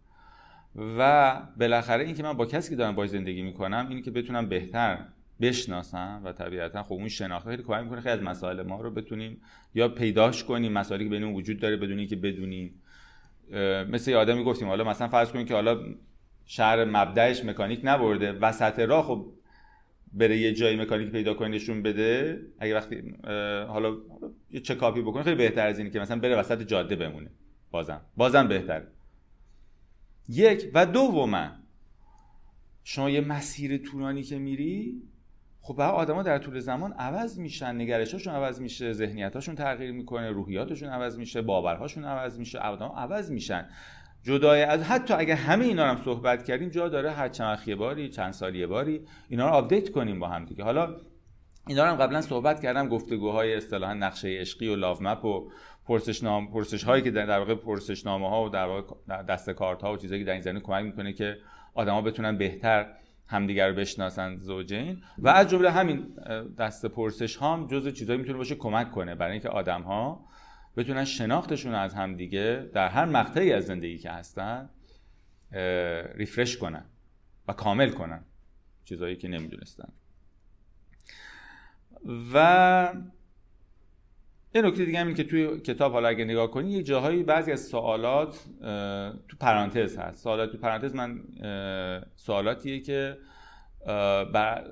و 0.76 1.42
بالاخره 1.60 2.04
این 2.04 2.16
که 2.16 2.24
من 2.24 2.34
با 2.34 2.46
کسی 2.46 2.70
که 2.70 2.76
دارم 2.76 2.96
باش 2.96 3.10
زندگی 3.10 3.42
می‌کنم 3.42 3.86
اینی 3.90 4.02
که 4.02 4.12
بتونم 4.12 4.50
بهتر 4.50 4.98
بشناسم 5.42 6.22
و 6.24 6.32
طبیعتا 6.32 6.84
خب 6.84 6.94
اون 6.94 7.08
شناخت 7.08 7.48
خیلی 7.48 7.64
کمک 7.64 7.84
می‌کنه 7.84 8.02
خیلی 8.02 8.14
از 8.14 8.22
مسائل 8.22 8.62
ما 8.62 8.82
رو 8.82 8.92
بتونیم 8.92 9.42
یا 9.76 9.88
پیداش 9.90 10.44
کنیم 10.44 10.72
مسائلی 10.72 11.04
که 11.04 11.10
بین 11.10 11.24
وجود 11.24 11.60
داره 11.60 11.78
بدونی 11.78 12.08
که 12.08 12.16
بدونیم. 12.16 12.82
مثل 13.90 14.12
یه 14.12 14.18
آدمی 14.18 14.44
گفتیم 14.44 14.68
حالا 14.68 14.84
مثلا 14.84 15.08
فرض 15.08 15.32
کنیم 15.32 15.46
که 15.46 15.54
حالا 15.54 15.80
شهر 16.46 16.86
مبدعش 16.86 17.46
مکانیک 17.46 17.82
نبرده. 17.84 18.32
وسط 18.32 18.80
راه 18.80 19.04
خب 19.06 19.34
بره 20.14 20.38
یه 20.38 20.54
جایی 20.54 20.78
مکانیک 20.78 21.12
پیدا 21.12 21.34
کنه 21.34 21.48
نشون 21.48 21.84
بده. 21.84 22.42
اگه 22.60 22.76
وقتی 22.76 23.16
حالا 23.68 23.96
یه 24.52 24.60
چکاپی 24.60 25.02
بکنه 25.02 25.24
خیلی 25.24 25.36
بهتر 25.36 25.68
از 25.68 25.78
اینه 25.78 25.90
که 25.90 26.00
مثلا 26.00 26.20
بره 26.20 26.36
وسط 26.36 26.62
جاده 26.62 26.96
بمونه. 26.96 27.30
بازم. 27.72 28.02
بازم 28.18 28.48
بهتر. 28.48 28.84
یک 30.30 30.72
و 30.74 30.86
دوما 30.86 31.50
شما 32.84 33.10
یه 33.10 33.22
مسیر 33.22 33.78
طولانی 33.78 34.24
که 34.24 34.40
میری 34.40 35.02
خب 35.62 35.76
بعد 35.76 35.94
آدما 35.94 36.24
در 36.24 36.38
طول 36.38 36.60
زمان 36.60 36.94
عوض 36.94 37.40
میشن. 37.40 37.76
نگرشاشون 37.76 38.34
عوض 38.34 38.62
میشه 38.62 38.94
ذهنیتاشون 38.94 39.56
تغییر 39.56 39.92
می‌کنه 39.92 40.30
روحیاتشون 40.30 40.90
عوض 40.90 41.18
میشه 41.18 41.42
باورهاشون 41.42 42.06
عوض 42.06 42.40
میشه 42.40 42.60
آدما 42.60 42.96
عوض 42.96 43.32
میشن. 43.32 43.70
جدای 44.24 44.62
از 44.62 44.84
حتی 44.84 45.14
اگه 45.14 45.36
همه 45.36 45.66
اینا 45.66 45.86
هم 45.86 45.98
صحبت 46.06 46.44
کردیم 46.44 46.70
جا 46.70 46.90
داره 46.90 47.12
هر 47.12 47.30
چند 47.30 47.60
یه 47.66 47.76
باری 47.76 48.10
چند 48.10 48.32
سال 48.32 48.56
یه 48.56 48.68
باری 48.68 49.02
اینا 49.30 49.50
رو 49.50 49.54
update 49.54 49.92
کنیم 49.92 50.20
با 50.20 50.28
هم 50.28 50.46
دیگه. 50.46 50.64
حالا 50.64 50.96
اینا 51.68 51.84
رو 51.84 51.90
هم 51.90 51.96
قبلا 51.96 52.22
صحبت 52.22 52.62
کردم 52.62 52.88
گفتگوهای 52.88 53.56
اصطلاحا 53.56 53.94
نقشه 53.94 54.28
عشقی 54.28 54.68
و 54.68 54.76
love 54.76 54.98
map 55.04 55.26
و 55.26 55.52
پرسش 55.86 56.24
نام 56.24 56.52
پرسش 56.52 56.84
هایی 56.84 57.04
که 57.04 57.12
در 57.12 57.40
واقع 57.40 57.56
پرسش 57.56 58.06
نامه 58.06 58.30
ها 58.30 58.46
و 58.46 58.50
در 58.50 58.66
واقع 58.66 59.24
دسته 59.24 59.50
کارت 59.50 59.82
ها 59.82 59.94
و 59.94 59.98
چیزایی 59.98 60.22
که 60.22 60.26
در 60.26 60.34
این 60.34 60.42
زمینه 60.42 60.60
کمک 60.60 60.86
می‌کنه 60.86 61.14
که 61.14 61.38
آدما 61.74 62.02
بتونن 62.02 62.38
بهتر 62.38 62.94
همدیگر 63.28 63.70
رو 63.70 63.76
بشناسن 63.76 64.38
زوجین 64.38 65.02
و 65.18 65.30
از 65.30 65.50
جمله 65.50 65.72
همین 65.72 66.08
دست 66.58 66.86
پرسش 66.86 67.38
هم 67.38 67.68
جزء 67.68 67.92
چیزایی 67.92 68.20
می‌تونه 68.20 68.38
باشه 68.38 68.56
کمک 68.56 68.92
کنه 68.92 69.16
برای 69.16 69.32
اینکه 69.32 69.50
آدم 69.50 69.82
ها 69.82 70.26
بتونن 70.78 71.06
شناختشون 71.06 71.76
از 71.76 71.94
همدیگه 71.94 72.70
در 72.74 72.90
هر 72.90 73.06
مقطعی 73.06 73.54
از 73.54 73.66
زندگی 73.66 73.98
که 73.98 74.12
هستن 74.12 74.70
ریفرش 76.16 76.58
کنن 76.58 76.86
و 77.48 77.54
کامل 77.54 77.90
کنن. 77.90 78.26
چیزایی 78.86 79.16
که 79.16 79.28
نمی‌دونستن. 79.28 79.94
و 82.34 82.94
یه 84.56 84.62
نکته 84.62 84.86
دیگه 84.86 85.00
همین 85.00 85.16
که 85.16 85.24
توی 85.24 85.60
کتاب 85.60 85.92
حالا 85.92 86.08
اگه 86.08 86.26
نگاه 86.26 86.52
کنی 86.52 86.72
یه 86.72 86.84
جاهایی 86.84 87.24
بعضی 87.24 87.52
از 87.52 87.68
سوالات 87.68 88.40
تو 89.28 89.38
پرانتز 89.40 89.98
هست. 89.98 90.24
سوالات 90.24 90.52
تو 90.52 90.58
پرانتز 90.58 90.96
من 90.96 91.24
سوالاتیه 92.16 92.80
که 92.80 93.18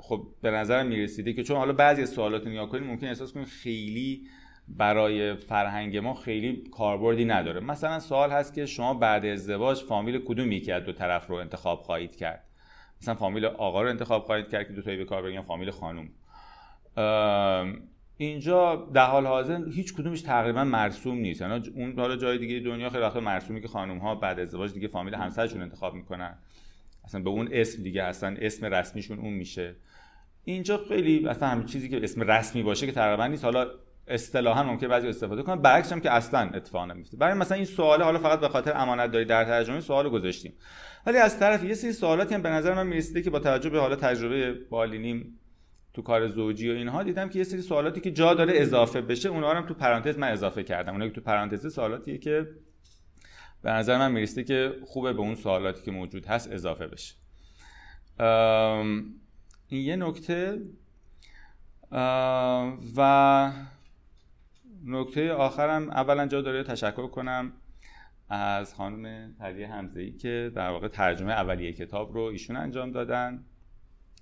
خب 0.01 0.27
به 0.41 0.51
نظرم 0.51 0.87
می‌رسیده 0.87 1.33
که 1.33 1.43
چون 1.43 1.57
حالا 1.57 1.73
بعضی 1.73 2.01
از 2.01 2.09
سوالات 2.09 2.47
نگاه 2.47 2.69
کنی 2.69 2.87
ممکن 2.87 3.07
احساس 3.07 3.33
کنی 3.33 3.45
خیلی 3.45 4.27
برای 4.77 5.35
فرهنگ 5.35 5.97
ما 5.97 6.13
خیلی 6.13 6.63
کاربردی 6.71 7.25
نداره. 7.25 7.59
مثلا 7.59 7.99
سوال 7.99 8.31
هست 8.31 8.53
که 8.53 8.65
شما 8.65 8.93
بعد 8.93 9.25
ازدواج 9.25 9.77
فامیل 9.77 10.19
کدوم 10.25 10.51
یکی 10.51 10.71
از 10.71 10.83
دو 10.83 10.91
طرف 10.91 11.27
رو 11.27 11.35
انتخاب 11.35 11.79
خواهید 11.79 12.15
کرد؟ 12.15 12.43
مثلا 13.01 13.15
فامیل 13.15 13.45
آقا 13.45 13.81
رو 13.81 13.89
انتخاب 13.89 14.23
خواهید 14.23 14.49
کرد 14.49 14.67
که 14.67 14.73
دو 14.73 14.81
تایی 14.81 14.97
به 14.97 15.05
کار 15.05 15.23
بگن 15.23 15.41
فامیل 15.41 15.71
خانم 15.71 16.09
اینجا 18.17 18.75
در 18.93 19.05
حال 19.05 19.25
حاضر 19.25 19.65
هیچ 19.73 19.93
کدومش 19.93 20.21
تقریبا 20.21 20.63
مرسوم 20.63 21.17
نیست. 21.17 21.41
یعنی 21.41 21.69
اون 21.75 21.99
حالا 21.99 22.15
جای 22.15 22.37
دیگه 22.37 22.59
دنیا 22.59 22.89
خیلی 22.89 23.03
وقت 23.03 23.17
مرسومی 23.17 23.61
که 23.61 23.67
خانم 23.67 23.97
ها 23.97 24.15
بعد 24.15 24.39
ازدواج 24.39 24.73
دیگه 24.73 24.87
فامیل 24.87 25.15
همسرشون 25.15 25.61
انتخاب 25.61 25.93
می‌کنن. 25.93 26.37
اصلا 27.03 27.21
به 27.21 27.29
اون 27.29 27.49
اسم 27.51 27.83
دیگه 27.83 28.03
اصلا 28.03 28.35
اسم 28.41 28.65
رسمیشون 28.65 29.19
اون 29.19 29.33
میشه. 29.33 29.75
اینجا 30.43 30.77
خیلی 30.89 31.27
اصلا 31.27 31.47
همین 31.47 31.65
چیزی 31.65 31.89
که 31.89 32.03
اسم 32.03 32.21
رسمی 32.21 32.63
باشه 32.63 32.85
که 32.85 32.91
تقریبا 32.91 33.27
نیست. 33.27 33.43
حالا 33.43 33.67
اصطلاحا 34.07 34.63
ممکن 34.63 34.87
بعضی 34.87 35.07
استفاده 35.07 35.43
کنن 35.43 35.61
برعکس 35.61 35.91
هم 35.91 35.99
که 35.99 36.11
اصلا 36.11 36.39
اتفاق 36.53 36.91
نمیفته 36.91 37.17
برای 37.17 37.33
مثلا 37.33 37.57
این 37.57 37.65
سواله 37.65 38.03
حالا 38.03 38.19
فقط 38.19 38.39
به 38.39 38.49
خاطر 38.49 38.77
امانت 38.77 39.11
داری 39.11 39.25
در 39.25 39.43
ترجمه 39.43 39.79
سوال 39.79 40.09
گذاشتیم. 40.09 40.53
ولی 41.05 41.17
از 41.17 41.39
طرف 41.39 41.63
یه 41.63 41.73
سری 41.73 41.93
سوالاتی 41.93 42.35
هم 42.35 42.41
به 42.41 42.49
نظر 42.49 42.73
من 42.73 42.87
می‌رسیده 42.87 43.21
که 43.21 43.29
با 43.29 43.39
توجه 43.39 43.69
به 43.69 43.79
حالا 43.79 43.95
تجربه 43.95 44.53
بالینیم 44.69 45.39
تو 45.93 46.01
کار 46.01 46.27
زوجی 46.27 46.69
و 46.69 46.73
اینها 46.73 47.03
دیدم 47.03 47.29
که 47.29 47.39
یه 47.39 47.43
سری 47.43 47.61
سوالاتی 47.61 48.01
که 48.01 48.11
جا 48.11 48.33
داره 48.33 48.53
اضافه 48.55 49.01
بشه 49.01 49.29
اونها 49.29 49.53
رو 49.53 49.61
تو 49.61 49.73
پرانتز 49.73 50.17
من 50.17 50.31
اضافه 50.31 50.63
کردم. 50.63 50.91
اونها 50.91 51.07
که 51.07 51.13
تو 51.13 51.21
پرانتز 51.21 51.73
سوالاتیه 51.73 52.17
که 52.17 52.47
به 53.61 53.71
نظر 53.71 53.97
من 53.97 54.11
می‌رسیده 54.11 54.43
که 54.43 54.73
خوبه 54.85 55.13
به 55.13 55.19
اون 55.19 55.35
سوالاتی 55.35 55.81
که 55.81 55.91
موجود 55.91 56.25
هست 56.25 56.51
اضافه 56.51 56.87
بشه. 56.87 57.15
این 59.67 59.81
یه 59.81 59.95
نکته. 59.95 60.61
و 62.97 63.51
نکته 64.85 65.33
آخرم 65.33 65.89
اولا 65.89 66.27
جا 66.27 66.41
داره 66.41 66.63
تشکر 66.63 67.07
کنم 67.07 67.53
از 68.29 68.73
خانم 68.73 69.33
پریه 69.39 69.67
همزهی 69.67 70.11
که 70.11 70.51
در 70.55 70.69
واقع 70.69 70.87
ترجمه 70.87 71.31
اولیه 71.31 71.73
کتاب 71.73 72.13
رو 72.13 72.21
ایشون 72.21 72.55
انجام 72.55 72.91
دادن 72.91 73.43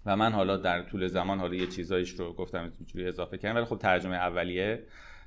و 0.06 0.18
من 0.18 0.32
حالا 0.32 0.58
در 0.58 0.82
طول 0.82 1.08
زمان 1.08 1.40
حالا 1.40 1.56
یه 1.56 1.68
چیزایش 1.68 2.20
رو 2.20 2.34
گفتم 2.34 2.72
اینجوری 2.80 3.08
اضافه 3.08 3.38
کردم 3.38 3.56
ولی 3.56 3.66
خب 3.66 3.78
ترجمه 3.78 4.16
اولیه 4.16 4.84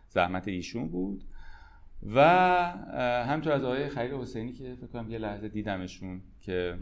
زحمت 0.09 0.49
ایشون 0.49 0.89
بود. 0.89 1.25
و 2.15 2.21
همطور 3.27 3.53
از 3.53 3.65
آقای 3.65 3.89
خلیل 3.89 4.15
حسینی 4.15 4.53
که 4.53 4.75
فکر 4.75 4.87
کنم 4.87 5.11
یه 5.11 5.19
لحظه 5.19 5.49
دیدمشون 5.49 6.21
که 6.41 6.77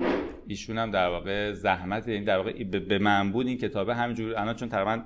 ایشون 0.47 0.79
هم 0.79 0.91
در 0.91 1.09
واقع 1.09 1.53
زحمت 1.53 2.09
این 2.09 2.25
در 2.25 2.37
واقع 2.37 2.65
به 2.65 2.99
من 2.99 3.33
بود 3.33 3.47
این 3.47 3.59
کتابه. 3.59 3.95
همینجور 3.95 4.39
الان 4.39 4.55
چون 4.55 4.69
تقریبا 4.69 5.03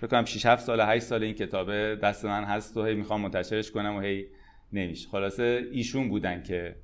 فکر 0.00 0.08
کنم 0.08 0.24
6 0.24 0.46
7 0.46 0.62
سال 0.62 0.80
8 0.80 1.02
سال 1.04 1.22
این 1.22 1.34
کتابه 1.34 1.98
دست 2.02 2.24
من 2.24 2.44
هست 2.44 2.76
و 2.76 2.84
هی 2.84 2.94
می‌خوام 2.94 3.20
منتشرش 3.20 3.70
کنم 3.70 3.96
و 3.96 4.00
هی 4.00 4.26
نمیشه. 4.72 5.08
خلاصه 5.08 5.68
ایشون 5.72 6.08
بودن 6.08 6.42
که 6.42 6.76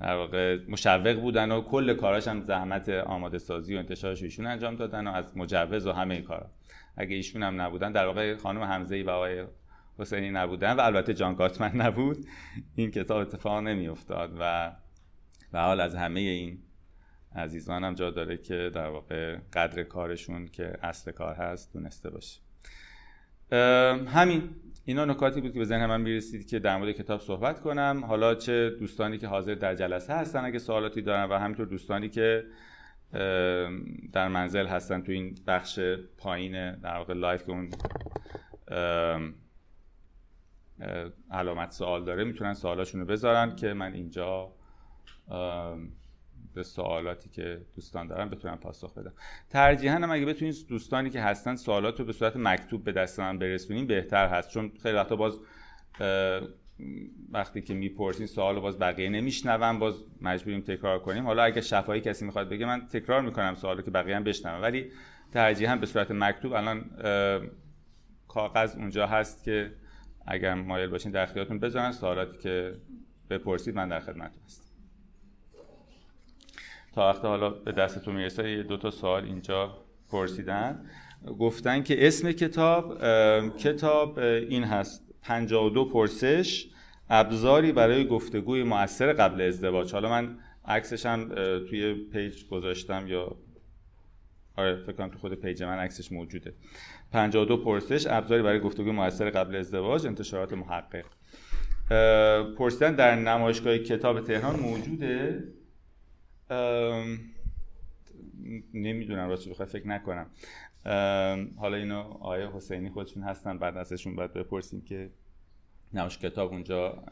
در 0.00 0.16
واقع 0.16 0.58
مشوق 0.68 1.20
بودن 1.20 1.52
و 1.52 1.60
کل 1.60 1.94
کاراش 1.94 2.28
هم 2.28 2.40
زحمت 2.40 2.88
آماده 2.88 3.38
سازی 3.38 3.74
و 3.74 3.78
انتشارش 3.78 4.22
ایشون 4.22 4.46
انجام 4.46 4.76
دادن 4.76 5.06
و 5.06 5.10
از 5.10 5.36
مجوز 5.36 5.86
و 5.86 5.92
همه 5.92 6.22
کارا. 6.22 6.50
اگه 6.96 7.16
ایشون 7.16 7.42
هم 7.42 7.60
نبودن 7.60 7.92
در 7.92 8.06
واقع 8.06 8.36
خانم 8.36 8.62
حمزه 8.62 9.02
و 9.02 9.10
آقای 9.10 9.44
حسینی 9.98 10.30
نبودن 10.30 10.72
و 10.72 10.80
البته 10.80 11.14
جان 11.14 11.34
کاتمن 11.34 11.76
نبود 11.76 12.26
این 12.76 12.90
کتاب 12.90 13.18
اتفاق 13.18 13.62
نمی 13.62 13.88
افتاد 13.88 14.36
و 14.40 14.72
و 15.52 15.60
حال 15.60 15.80
از 15.80 15.94
همه 15.94 16.20
این 16.20 16.58
عزیزان 17.36 17.84
هم 17.84 17.94
جا 17.94 18.10
داره 18.10 18.36
که 18.36 18.70
در 18.74 18.88
واقع 18.88 19.36
قدر 19.52 19.82
کارشون 19.82 20.46
که 20.46 20.72
اصل 20.82 21.12
کار 21.12 21.34
هست 21.34 21.72
دونسته 21.72 22.10
باشه. 22.10 22.44
همین. 24.06 24.50
اینا 24.84 25.04
نکاتی 25.04 25.40
بود 25.40 25.52
که 25.52 25.58
به 25.58 25.64
ذهن 25.64 25.86
من 25.86 26.00
می‌رسید 26.00 26.48
که 26.48 26.58
در 26.58 26.76
مورد 26.76 26.92
کتاب 26.92 27.20
صحبت 27.20 27.60
کنم. 27.60 28.04
حالا 28.08 28.34
چه 28.34 28.70
دوستانی 28.70 29.18
که 29.18 29.26
حاضر 29.26 29.54
در 29.54 29.74
جلسه 29.74 30.14
هستن 30.14 30.44
اگه 30.44 30.58
سوالاتی 30.58 31.02
دارن 31.02 31.24
و 31.24 31.38
همینطور 31.38 31.66
دوستانی 31.66 32.08
که 32.08 32.44
در 34.12 34.28
منزل 34.28 34.66
هستن 34.66 35.02
تو 35.02 35.12
این 35.12 35.34
بخش 35.46 35.80
پایین 36.18 36.74
در 36.74 36.96
واقع 36.96 37.14
لایف 37.14 37.44
که 37.44 37.50
اون 37.50 37.70
علامت 41.30 41.70
سوال 41.72 42.04
داره 42.04 42.24
می‌تونن 42.24 42.54
سوالاشون 42.54 43.00
رو 43.00 43.06
بذارن 43.06 43.56
که 43.56 43.72
من 43.72 43.92
اینجا 43.92 44.52
به 46.54 46.62
سوالاتی 46.62 47.28
که 47.28 47.60
دوستان 47.74 48.06
دارن 48.06 48.28
بتونم 48.28 48.56
پاسخ 48.56 48.98
بدم 48.98 49.12
ترجیحاً 49.50 49.94
هم 49.94 50.10
اگه 50.10 50.26
بتونید 50.26 50.54
دوستانی 50.68 51.10
که 51.10 51.20
هستن 51.20 51.56
سوالات 51.56 52.00
رو 52.00 52.06
به 52.06 52.12
صورت 52.12 52.36
مکتوب 52.36 52.84
به 52.84 52.92
دست 52.92 53.20
من 53.20 53.38
برسونین 53.38 53.86
بهتر 53.86 54.28
هست. 54.28 54.50
چون 54.50 54.72
خیلی 54.82 54.96
وقتا 54.96 55.16
باز 55.16 55.40
وقتی 57.30 57.62
که 57.62 57.74
می‌پرسین 57.74 58.26
سوال 58.26 58.60
باز 58.60 58.78
بقیه 58.78 59.08
نمیشنون 59.08 59.78
باز 59.78 59.94
مجبوریم 60.20 60.60
تکرار 60.60 60.98
کنیم. 60.98 61.26
حالا 61.26 61.42
اگه 61.42 61.60
شفایی 61.60 62.00
کسی 62.00 62.24
می‌خواد 62.24 62.48
بگه 62.48 62.66
من 62.66 62.86
تکرار 62.86 63.22
می‌کنم 63.22 63.54
سوالو 63.54 63.82
که 63.82 63.90
بقیه 63.90 64.16
هم 64.16 64.24
بشنون. 64.24 64.60
ولی 64.60 64.90
ترجیحاً 65.32 65.76
به 65.76 65.86
صورت 65.86 66.10
مکتوب 66.10 66.52
الان 66.52 66.90
کاغذ 68.28 68.76
اونجا 68.76 69.06
هست 69.06 69.44
که 69.44 69.72
اگر 70.26 70.54
مایل 70.54 70.90
باشین 70.90 71.12
در 71.12 71.22
اختیارتون 71.22 71.58
بذارن. 71.58 71.92
سوالاتی 71.92 72.38
که 72.38 72.74
بپرسید 73.30 73.74
من 73.74 73.88
در 73.88 74.00
خدمتتون 74.00 74.42
هستم. 74.44 74.63
تا 76.94 77.10
وقت 77.10 77.24
حالا 77.24 77.50
به 77.50 77.72
دستتون 77.72 78.16
می‌رسه 78.16 78.50
یه 78.50 78.62
دو 78.62 78.76
تا 78.76 78.90
سوال 78.90 79.24
اینجا 79.24 79.78
پرسیدن. 80.10 80.86
گفتن 81.38 81.82
که 81.82 82.06
اسم 82.06 82.32
کتاب 82.32 82.98
کتاب 83.56 84.18
این 84.18 84.64
هست. 84.64 85.14
52 85.22 85.84
پرسش 85.84 86.66
ابزاری 87.10 87.72
برای 87.72 88.06
گفتگوی 88.06 88.62
موثر 88.62 89.12
قبل 89.12 89.40
ازدواج. 89.40 89.92
حالا 89.92 90.08
من 90.08 90.38
عکسش 90.64 91.06
هم 91.06 91.28
توی 91.68 91.94
page 91.94 92.48
گذاشتم 92.48 93.06
یا 93.06 93.36
آره 94.56 94.76
فکر 94.76 94.92
کنم 94.92 95.08
تو 95.08 95.18
خود 95.18 95.34
page 95.34 95.62
من 95.62 95.78
عکسش 95.78 96.12
موجوده. 96.12 96.54
52 97.12 97.56
پرسش 97.56 98.06
ابزاری 98.06 98.42
برای 98.42 98.60
گفتگوی 98.60 98.90
موثر 98.90 99.30
قبل 99.30 99.56
ازدواج 99.56 100.06
انتشارات 100.06 100.52
محقق. 100.52 101.04
پرسیدن 102.58 102.94
در 102.94 103.14
نمایشگاه 103.14 103.78
کتاب 103.78 104.20
تهران 104.20 104.60
موجوده. 104.60 105.44
نمی‌دونم 108.74 109.28
راستش 109.28 109.48
بخوای 109.48 109.68
فکر 109.68 109.88
نکنم. 109.88 110.26
حالا 111.56 111.76
اینو 111.76 112.00
آیه 112.20 112.50
حسینی 112.56 112.90
خودشون 112.90 113.22
هستن 113.22 113.58
بعد 113.58 113.76
ازشون 113.76 114.16
باید 114.16 114.32
بپرسیم 114.32 114.80
که 114.80 115.10
نمایش 115.92 116.18
کتاب 116.18 116.52
اونجا 116.52 117.04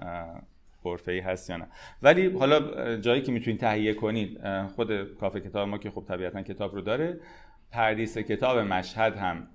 ای 1.08 1.20
هست 1.20 1.50
یا 1.50 1.56
نه. 1.56 1.66
ولی 2.02 2.26
حالا 2.38 2.96
جایی 2.96 3.22
که 3.22 3.32
می‌تونید 3.32 3.60
تهیه 3.60 3.94
کنید 3.94 4.40
خود 4.66 5.14
کافه 5.14 5.40
کتاب 5.40 5.68
ما 5.68 5.78
که 5.78 5.90
خب 5.90 6.04
طبیعتا 6.08 6.42
کتاب 6.42 6.74
رو 6.74 6.80
داره 6.80 7.20
پردیس 7.70 8.18
کتاب 8.18 8.58
مشهد 8.58 9.16
هم 9.16 9.48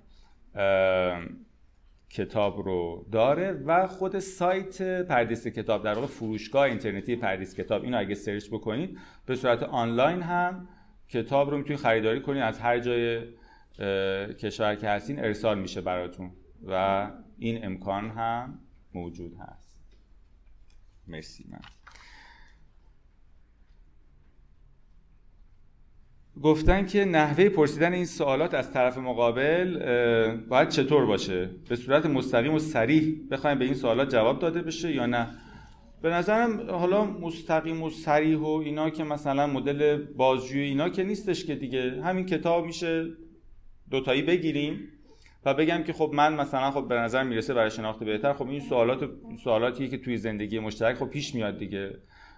کتاب 2.10 2.58
رو 2.58 3.06
داره 3.12 3.52
و 3.52 3.86
خود 3.86 4.18
سایت 4.18 5.02
پردیس 5.02 5.46
کتاب 5.46 5.84
در 5.84 5.94
واقع 5.94 6.06
فروشگاه 6.06 6.62
اینترنتی 6.62 7.16
پردیس 7.16 7.54
کتاب. 7.54 7.82
اینو 7.82 7.98
اگه 7.98 8.14
search 8.14 8.48
بکنید 8.48 8.98
به 9.26 9.36
صورت 9.36 9.62
آنلاین 9.62 10.22
هم 10.22 10.68
کتاب 11.08 11.50
رو 11.50 11.58
می‌تونید 11.58 11.80
خریداری 11.80 12.20
کنید. 12.20 12.42
از 12.42 12.58
هر 12.58 12.78
جای 12.78 13.22
کشور 14.32 14.74
که 14.74 14.88
هستین 14.88 15.18
ارسال 15.18 15.58
میشه 15.58 15.80
براتون 15.80 16.30
و 16.66 17.10
این 17.38 17.64
امکان 17.64 18.10
هم 18.10 18.58
موجود 18.94 19.36
هست. 19.40 19.78
مرسی 21.06 21.44
من. 21.50 21.60
گفتن 26.42 26.86
که 26.86 27.04
نحوه 27.04 27.48
پرسیدن 27.48 27.92
این 27.92 28.04
سوالات 28.04 28.54
از 28.54 28.72
طرف 28.72 28.98
مقابل 28.98 29.78
باید 30.48 30.68
چطور 30.68 31.06
باشه؟ 31.06 31.50
به 31.68 31.76
صورت 31.76 32.06
مستقیم 32.06 32.54
و 32.54 32.58
سریح 32.58 33.20
بخوایم 33.30 33.58
به 33.58 33.64
این 33.64 33.74
سوالات 33.74 34.10
جواب 34.10 34.38
داده 34.38 34.62
بشه 34.62 34.94
یا 34.94 35.06
نه؟ 35.06 35.28
به 36.02 36.10
نظرم 36.10 36.70
حالا 36.70 37.04
مستقیم 37.04 37.82
و 37.82 37.90
سریح 37.90 38.38
و 38.38 38.46
اینا 38.46 38.90
که 38.90 39.04
مثلا 39.04 39.46
مدل 39.46 39.96
بازجویی 39.96 40.68
اینا 40.68 40.88
که 40.88 41.04
نیستش 41.04 41.44
که 41.44 41.54
دیگه. 41.54 42.02
همین 42.02 42.26
کتاب 42.26 42.66
میشه 42.66 43.06
دوتایی 43.90 44.22
بگیریم 44.22 44.80
و 45.44 45.54
بگم 45.54 45.82
که 45.82 45.92
خب 45.92 46.10
من 46.14 46.34
مثلا 46.34 46.70
خب 46.70 46.88
به 46.88 46.94
نظر 46.94 47.22
می‌رسه 47.22 47.54
برای 47.54 47.70
شناخت 47.70 48.04
بهتر. 48.04 48.32
خب 48.32 48.48
این 48.48 48.60
سوالات 48.60 49.10
سوالاتیه 49.44 49.88
که 49.88 49.98
توی 49.98 50.16
زندگی 50.16 50.58
مشترک 50.58 50.96
خب 50.96 51.06
پیش 51.06 51.34
میاد 51.34 51.58
دیگه. 51.58 51.94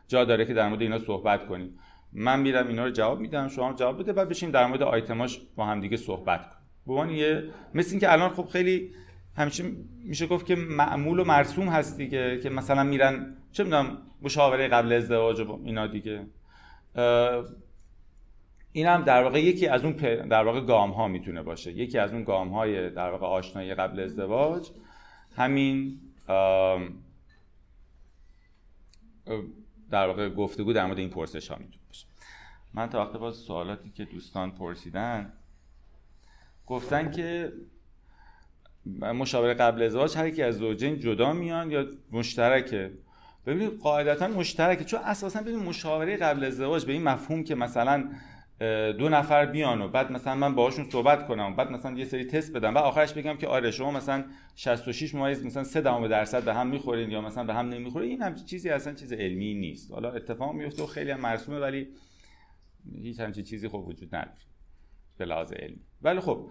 جا 0.08 0.24
داره 0.24 0.44
که 0.44 0.54
در 0.54 0.68
مورد 0.68 0.82
اینا 0.82 0.98
صحبت 0.98 1.46
کنیم. 1.46 1.78
من 2.12 2.40
میرم 2.40 2.68
اینا 2.68 2.84
رو 2.84 2.90
جواب 2.90 3.20
میدم 3.20 3.48
شما 3.48 3.72
جواب 3.72 3.98
بده 4.02 4.12
بعد 4.12 4.28
بشیم 4.28 4.50
در 4.50 4.66
مورد 4.66 4.82
آیتماش 4.82 5.40
با 5.56 5.66
هم 5.66 5.80
دیگه 5.80 5.96
صحبت 5.96 6.40
کنیم. 6.86 7.06
به 7.06 7.14
یه 7.14 7.44
مثل 7.74 7.90
اینکه 7.90 8.12
الان 8.12 8.30
خب 8.30 8.46
خیلی 8.46 8.90
همیشه 9.36 9.64
میشه 10.04 10.26
گفت 10.26 10.46
که 10.46 10.54
معمول 10.54 11.18
و 11.18 11.24
مرسوم 11.24 11.68
هست 11.68 11.96
دیگه 11.96 12.40
که 12.40 12.50
مثلا 12.50 12.84
میرن 12.84 13.36
چه 13.52 13.64
می‌دونم 13.64 13.98
مشاوره 14.22 14.68
قبل 14.68 14.92
ازدواج 14.92 15.40
و 15.40 15.60
اینا 15.64 15.86
دیگه. 15.86 16.26
این 18.72 18.86
هم 18.86 19.02
در 19.02 19.22
واقع 19.22 19.42
یکی 19.42 19.66
از 19.66 19.84
اون 19.84 19.92
در 20.26 20.44
واقع 20.44 20.60
گام 20.60 20.90
ها 20.90 21.08
می‌تونه 21.08 21.42
باشه. 21.42 21.72
یکی 21.72 21.98
از 21.98 22.12
اون 22.12 22.24
گام 22.24 22.48
های 22.48 22.90
در 22.90 23.10
واقع 23.10 23.26
آشنایی 23.26 23.74
قبل 23.74 24.00
ازدواج. 24.00 24.70
همین 25.36 26.00
در 29.90 30.06
واقع 30.06 30.28
گفتگو 30.28 30.72
در 30.72 30.86
مورد 30.86 30.98
این 30.98 31.10
پرسش 31.10 31.48
ها 31.48 31.56
می‌تونه. 31.56 31.79
من 32.74 32.88
تا 32.88 33.04
وقت 33.04 33.12
باز 33.12 33.36
سوالاتی 33.36 33.90
که 33.90 34.04
دوستان 34.04 34.50
پرسیدن 34.50 35.32
گفتن 36.66 37.10
که 37.10 37.52
مشاوره 39.00 39.54
قبل 39.54 39.82
ازدواج 39.82 40.16
هر 40.16 40.30
کی 40.30 40.42
از 40.42 40.54
زوجین 40.54 40.98
جدا 40.98 41.32
میان 41.32 41.70
یا 41.70 41.86
مشترکه. 42.12 42.90
ببینید 43.46 43.78
قاعدتا 43.78 44.28
مشترکه. 44.28 44.84
چون 44.84 45.00
اساسا 45.00 45.40
ببینید 45.40 45.62
مشاوره 45.62 46.16
قبل 46.16 46.44
ازدواج 46.44 46.84
به 46.84 46.92
این 46.92 47.02
مفهوم 47.02 47.44
که 47.44 47.54
مثلا 47.54 48.10
دو 48.98 49.08
نفر 49.08 49.46
بیان 49.46 49.82
و 49.82 49.88
بعد 49.88 50.12
مثلا 50.12 50.34
من 50.34 50.54
باهاشون 50.54 50.90
صحبت 50.90 51.26
کنم 51.28 51.52
و 51.52 51.54
بعد 51.54 51.70
مثلا 51.70 51.98
یه 51.98 52.04
سری 52.04 52.24
تست 52.24 52.52
بدم 52.52 52.74
و 52.74 52.78
آخرش 52.78 53.12
بگم 53.12 53.36
که 53.36 53.48
آره 53.48 53.70
شما 53.70 53.90
مثلا 53.90 54.24
66 54.56 55.14
ممیز 55.14 55.46
مثلا 55.46 55.64
3 55.64 55.80
دهم 55.80 56.08
درصد 56.08 56.44
به 56.44 56.54
هم 56.54 56.66
می‌خورین 56.66 57.10
یا 57.10 57.20
مثلا 57.20 57.44
به 57.44 57.54
هم 57.54 57.68
نمی‌خورین. 57.68 58.10
این 58.10 58.22
هم 58.22 58.34
چیزی 58.34 58.68
اصلا 58.68 58.94
چیز 58.94 59.12
علمی 59.12 59.54
نیست. 59.54 59.92
حالا 59.92 60.12
اتفاق 60.12 60.54
میفته 60.54 60.82
و 60.82 60.86
خیلی 60.86 61.10
هم 61.10 61.20
مرسومه 61.20 61.58
ولی 61.58 61.88
هیچ 62.94 63.20
همچین 63.20 63.44
چیزی 63.44 63.68
خب 63.68 63.84
وجود 63.88 64.14
نداره 64.14 64.38
به 65.18 65.24
لحاظ 65.24 65.52
علمی. 65.52 65.80
ولی 66.02 66.20
خب 66.20 66.50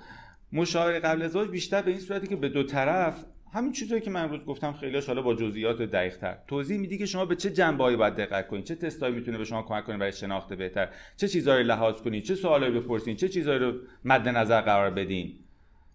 مشاوره 0.51 0.99
قبل 0.99 1.21
ازدواج 1.21 1.49
بیشتر 1.49 1.81
به 1.81 1.91
این 1.91 1.99
صورتی 1.99 2.27
که 2.27 2.35
به 2.35 2.49
دو 2.49 2.63
طرف 2.63 3.25
همین 3.53 3.71
چیزایی 3.71 4.01
که 4.01 4.09
من 4.09 4.23
امروز 4.23 4.45
گفتم 4.45 4.73
خیلی 4.73 4.99
حالا 4.99 5.21
با 5.21 5.35
جزئیات 5.35 5.81
دقیق 5.81 6.17
تر 6.17 6.37
توضیح 6.47 6.77
میدی 6.77 6.97
که 6.97 7.05
شما 7.05 7.25
به 7.25 7.35
چه 7.35 7.49
جنبه‌ای 7.49 7.95
باید 7.95 8.15
دقت 8.15 8.47
کنید 8.47 8.63
چه 8.63 8.75
تستایی 8.75 9.15
می‌تونه 9.15 9.37
به 9.37 9.43
شما 9.43 9.63
کمک 9.63 9.85
کنه 9.85 9.97
برای 9.97 10.11
شناخت 10.11 10.53
بهتر؟ 10.53 10.89
چه 11.17 11.27
چیزایی 11.27 11.63
لحاظ 11.63 12.01
کنید 12.01 12.23
چه 12.23 12.35
سوالایی 12.35 12.79
بپرسین؟ 12.79 13.15
چه 13.15 13.29
چیزایی 13.29 13.59
رو 13.59 13.73
مد 14.05 14.27
نظر 14.27 14.61
قرار 14.61 14.89
بدین؟ 14.89 15.35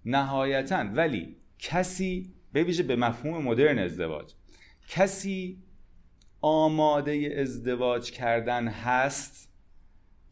نهایتا 0.04 0.84
ولی 0.94 1.36
کسی 1.58 2.34
به 2.52 2.64
ویژه 2.64 2.82
به 2.82 2.96
مفهوم 2.96 3.44
مدرن 3.44 3.78
ازدواج 3.78 4.32
کسی 4.88 5.62
آماده 6.40 7.36
ازدواج 7.38 8.10
کردن 8.10 8.68
هست 8.68 9.53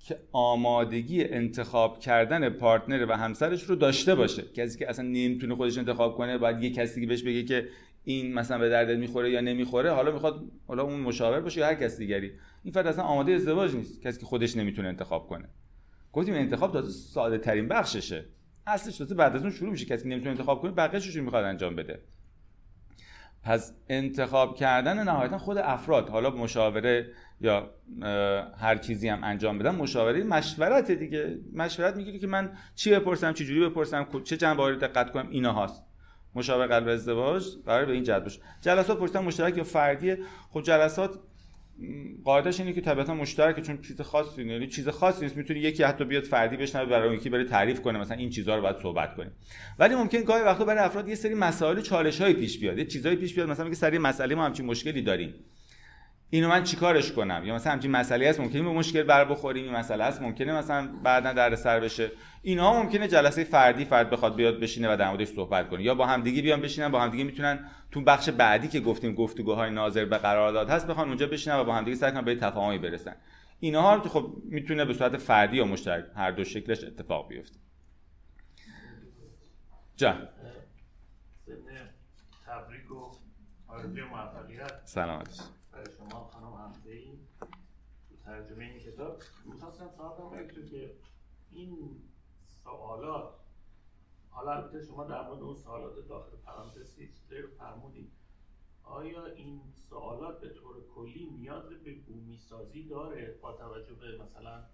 که 0.03 0.19
آمادگی 0.33 1.25
انتخاب 1.25 1.99
کردن 1.99 2.49
پارتنر 2.49 3.07
و 3.09 3.13
همسرش 3.13 3.63
رو 3.63 3.75
داشته 3.75 4.15
باشه. 4.15 4.43
کسی 4.43 4.79
که 4.79 4.91
اصلا 4.91 5.05
نمی‌تونه 5.05 5.55
خودش 5.55 5.79
انتخاب 5.79 6.17
کنه 6.17 6.39
باید 6.39 6.63
یه 6.63 6.71
کسی 6.71 7.01
که 7.01 7.07
بهش 7.07 7.23
بگه 7.23 7.43
که 7.43 7.69
این 8.05 8.35
مثلا 8.35 8.59
به 8.59 8.69
دردت 8.69 8.99
می‌خوره 8.99 9.31
یا 9.31 9.41
نمی‌خوره 9.41 9.93
حالا 9.93 10.13
می‌خواد 10.13 10.45
حالا 10.67 10.83
اون 10.83 11.01
مشاور 11.01 11.41
باشه 11.41 11.61
یا 11.61 11.67
هر 11.67 11.75
کس 11.75 11.99
دیگری. 11.99 12.33
این 12.65 12.73
فرد 12.73 12.87
اصلا 12.87 13.05
آماده 13.05 13.33
ازدواج 13.33 13.75
نیست. 13.75 14.03
کسی 14.03 14.21
که 14.21 14.27
خودش 14.27 14.57
نمی‌تونه 14.57 14.89
انتخاب 14.89 15.27
کنه. 15.27 15.49
گفتیم 16.13 16.35
انتخاب 16.35 16.73
تازه 16.73 16.91
ساده 16.91 17.39
ترین 17.39 17.69
بخششه. 17.69 18.25
اصلش 18.67 18.99
تازه 18.99 19.15
بعد 19.15 19.37
از 19.37 19.43
اون 19.43 19.51
شروع 19.51 19.71
میشه. 19.71 19.87
کسی 19.87 20.09
نمی‌تونه 20.09 20.31
انتخاب 20.31 20.61
کنه 20.61 20.71
بقیه‌اش 20.71 21.17
رو 21.17 21.25
می‌خواد 21.25 21.45
انجام 21.45 21.77
بده. 21.77 22.01
پس 23.43 23.75
انتخاب 23.89 24.57
کردن 24.57 25.03
نهایتا 25.03 25.39
خود 25.39 25.59
افراد 25.59 26.09
حالا 26.09 26.31
مشاوره 26.31 27.07
یا 27.43 27.71
هر 28.59 28.77
چیزی 28.77 29.09
هم 29.09 29.25
انجام 29.25 29.59
بدم 29.59 29.75
مشاوره. 29.75 30.25
مشورت 30.25 30.91
دیگه. 30.91 31.39
مشورت 31.53 31.97
می‌گیری 31.97 32.19
که 32.19 32.27
من 32.27 32.53
چی 32.75 32.91
بپرسم 32.91 33.33
چه 33.33 33.45
جوری 33.45 33.61
بپرسم 33.69 34.07
چه 34.25 34.37
جنبه 34.37 34.69
رو 34.69 34.77
دقت 34.77 35.11
کنم 35.11 35.29
اینا 35.31 35.53
هاست. 35.53 35.83
مشاوره 36.35 36.67
قلب 36.67 36.89
ازدواج 36.89 37.45
قرار 37.67 37.85
به 37.85 37.93
این 37.93 38.03
جد 38.03 38.23
باشه. 38.23 38.41
جلسات 38.61 38.99
پرسیدن 38.99 39.21
مشترک 39.21 39.57
یا 39.57 39.65
فردیه 39.65 40.19
خب 40.51 40.63
جلسات 40.63 41.19
قاعدش 42.25 42.61
اینه 42.61 42.73
که 42.73 42.81
طبیعتا 42.81 43.15
مشترکه 43.15 43.63
چون 43.63 43.83
چیز 43.83 44.01
خاصی 44.01 44.43
یعنی 44.45 44.67
چیز 44.67 44.89
خاصی 44.89 45.23
نیست. 45.23 45.37
می‌تونی 45.37 45.61
یکی 45.61 45.83
حتی 45.83 46.05
بیاد 46.05 46.23
فردی 46.23 46.57
بشنوه 46.57 46.91
برای 46.91 47.09
اون 47.09 47.17
یکی 47.17 47.31
بره 47.31 47.45
تعریف 47.45 47.81
کنه 47.81 47.99
مثلا 47.99 48.17
این 48.17 48.31
چیزها 48.31 48.57
رو 48.57 48.63
باید 48.63 48.77
صحبت 48.83 49.15
کنیم. 49.15 49.33
ولی 49.79 49.95
ممکن 49.95 50.23
گاهی 50.23 50.43
وقتا 50.43 50.65
برای 50.65 50.85
افراد 50.85 51.09
یه 51.09 51.15
سری 51.15 51.35
مسائل 51.35 51.81
چالش 51.81 52.21
های 52.21 52.33
پیش 52.33 52.59
بیاد. 52.59 52.79
یه 52.79 52.85
چیزایی 52.85 53.17
پیش 53.17 53.35
بیاد. 53.35 53.49
مثلا 53.49 53.65
میگه 53.65 53.77
سری 53.77 53.99
مسئله 53.99 54.35
ما 54.35 54.45
همچین 54.45 54.67
مشکلی 54.67 55.03
داریم. 55.03 55.35
اینو 56.35 56.49
من 56.49 56.65
چیکارش 56.65 57.13
کنم؟ 57.13 57.43
یا 57.45 57.55
مثلا 57.55 57.73
همچین 57.73 57.91
مسئله 57.91 58.29
هست 58.29 58.41
ممکنه 58.41 58.63
به 58.63 58.69
مشکل 58.69 59.03
بر 59.03 59.25
بخوریم 59.25 59.65
این 59.65 59.75
مسئله 59.75 60.05
هست 60.05 60.23
ممکنه 60.23 60.53
مثلا 60.53 60.89
بعدا 61.03 61.33
در 61.33 61.55
سر 61.55 61.81
بشه. 61.81 62.11
اینها 62.43 62.83
ممکنه 62.83 63.09
جلسه 63.09 63.45
فردی 63.45 63.85
فرد 63.85 64.11
بخواد 64.11 64.37
بیاد 64.37 64.61
بشینه 64.61 64.93
و 64.93 64.97
در 64.97 65.09
موردش 65.09 65.29
صحبت 65.29 65.69
کنه. 65.69 65.83
یا 65.83 65.95
با 65.95 66.07
همدیگه 66.07 66.43
بیان 66.43 66.61
بشینن 66.61 66.89
با 66.89 67.01
همدیگه 67.01 67.25
می‌تونن 67.25 67.69
تو 67.91 68.01
بخش 68.01 68.29
بعدی 68.29 68.69
که 68.69 68.81
گفتیم 68.81 69.15
گفتگوهای 69.15 69.71
ناظر 69.71 70.05
به 70.05 70.19
قرارداد 70.19 70.71
هست 70.71 70.87
بخوان 70.87 71.09
اونجا 71.09 71.27
بشینن 71.27 71.57
و 71.57 71.65
با 71.65 71.75
همدیگه 71.75 71.97
سعی 71.97 72.13
کنن 72.13 72.25
به 72.25 72.35
تفاهمی 72.35 72.79
برسن. 72.79 73.17
اینها 73.61 74.01
که 74.01 74.09
خب 74.09 74.33
می‌تونه 74.45 74.85
به 74.85 74.95
صورت 74.95 75.17
فردی 75.17 75.57
یا 75.57 75.65
مشترک 75.65 76.05
هر 76.17 76.31
دو 76.31 76.45
شکلش 76.45 76.85
اتفاق 76.85 77.29
بیفته. 77.29 77.59
جا. 79.97 80.15
تبریک 82.47 82.91
و 82.91 83.13
سلامت 84.85 85.51
برای 85.73 85.87
شما 85.99 86.31
خانم 86.33 86.55
حمزه 86.55 86.91
ای 86.91 87.19
تو 88.09 88.22
ترجمه 88.33 88.65
این 88.65 88.79
کتاب. 88.79 89.23
می‌خواستم 89.45 89.91
سوال 89.97 90.17
کنم 90.17 90.49
که 90.49 90.97
این 91.51 92.03
سوالات 92.65 93.35
حالا 94.31 94.53
البته 94.53 94.87
شما 94.87 95.05
در 95.05 95.29
مورد 95.29 95.43
اون 95.43 95.55
سوالات 95.55 96.09
داخل 96.09 96.37
پرانتز 96.37 96.99
رو 97.31 97.49
فرمودید 97.59 98.13
آیا 98.85 99.27
این 99.27 99.61
سوالات 99.89 100.41
به 100.41 100.49
طور 100.49 100.77
کلی 100.95 101.25
نیاز 101.25 101.69
به 101.69 101.95
بومی 101.95 102.39
سازی 102.39 102.89
داره 102.89 103.39
با 103.43 103.53
توجه 103.53 103.95
به 103.95 104.19
مثلا 104.19 104.65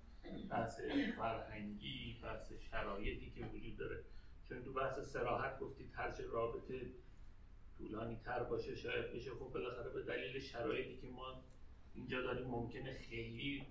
بحث 0.51 0.81
فرهنگی 1.17 2.21
بحث 2.23 2.53
شرایطی 2.71 3.31
که 3.31 3.47
وجود 3.47 3.77
داره؟ 3.77 4.05
چون 4.49 4.63
تو 4.63 4.73
بحث 4.73 4.99
سراحت 4.99 5.59
گفتید 5.59 5.91
هرچه 5.93 6.25
رابطه 6.27 6.91
طولانی 7.79 8.17
تر 8.25 8.43
باشه 8.43 8.75
شاید 8.75 9.13
بشه. 9.13 9.31
خب 9.31 9.53
بالاخره 9.53 9.91
به 9.91 10.03
دلیل 10.03 10.41
شرایطی 10.41 10.97
که 10.97 11.09
ما 11.09 11.45
اینجا 11.99 12.22
داریم 12.22 12.46
ممکنه 12.46 12.92
خیلی 12.92 13.62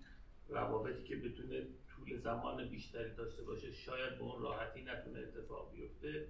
روابطی 0.49 1.03
که 1.03 1.15
بتونه 1.15 1.61
طول 1.89 2.17
زمان 2.17 2.69
بیشتری 2.69 3.15
داشته 3.15 3.43
باشه 3.43 3.71
شاید 3.71 4.17
به 4.17 4.23
اون 4.23 4.41
راحتی 4.41 4.81
نتونه 4.81 5.19
اتفاق 5.19 5.71
بیفته. 5.71 6.27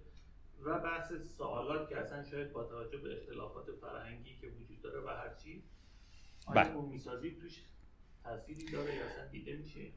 و 0.64 0.80
بحث 0.80 1.14
سوالات 1.38 1.90
که 1.90 1.98
اصلا 1.98 2.24
شاید 2.24 2.52
با 2.52 2.64
توجه 2.64 2.98
به 2.98 3.18
اختلافات 3.18 3.66
فرهنگی 3.82 4.36
که 4.42 4.48
وجود 4.48 4.82
داره 4.82 5.00
و 5.00 5.08
هر 5.08 5.34
چی 5.44 5.64
آیا 6.48 6.64
بله. 6.64 6.76
اون 6.76 6.90
می‌سازی 6.90 7.32
توش 7.32 7.62
تأثیری 8.24 8.72
داره 8.72 8.96
یا 8.96 9.06
اصلا 9.06 9.28
دیده 9.32 9.56
میشه؟ 9.56 9.92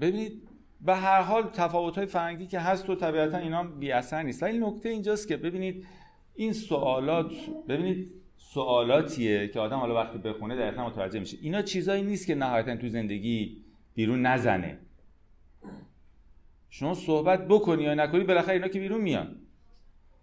ببینید 0.00 0.48
به 0.80 0.94
هر 0.94 1.22
حال 1.22 1.42
تفاوت 1.42 1.98
های 1.98 2.06
فرهنگی 2.06 2.46
که 2.46 2.60
هست 2.60 2.90
و 2.90 2.94
طبیعتا 2.94 3.38
اینا 3.38 3.64
بی 3.64 3.92
اثر 3.92 4.22
نیست. 4.22 4.42
ولی 4.42 4.58
نکته 4.58 4.88
اینجاست 4.88 5.28
که 5.28 5.36
ببینید 5.36 5.86
این 6.34 6.52
سوالات 6.52 7.32
ببینید 7.68 8.23
سوالاتیه 8.54 9.48
که 9.48 9.60
آدم 9.60 9.76
حالا 9.76 9.94
وقتی 9.94 10.18
بخونه 10.18 10.56
دقیقا 10.56 10.86
متوجه 10.86 11.20
میشه. 11.20 11.38
اینا 11.40 11.62
چیزایی 11.62 12.02
نیست 12.02 12.26
که 12.26 12.34
نهایتا 12.34 12.76
تو 12.76 12.88
زندگی 12.88 13.64
بیرون 13.94 14.26
نزنه. 14.26 14.78
شما 16.70 16.94
صحبت 16.94 17.48
بکنی 17.48 17.82
یا 17.82 17.94
نکنی 17.94 18.24
بالاخره 18.24 18.54
اینا 18.54 18.68
که 18.68 18.80
بیرون 18.80 19.00
میان. 19.00 19.36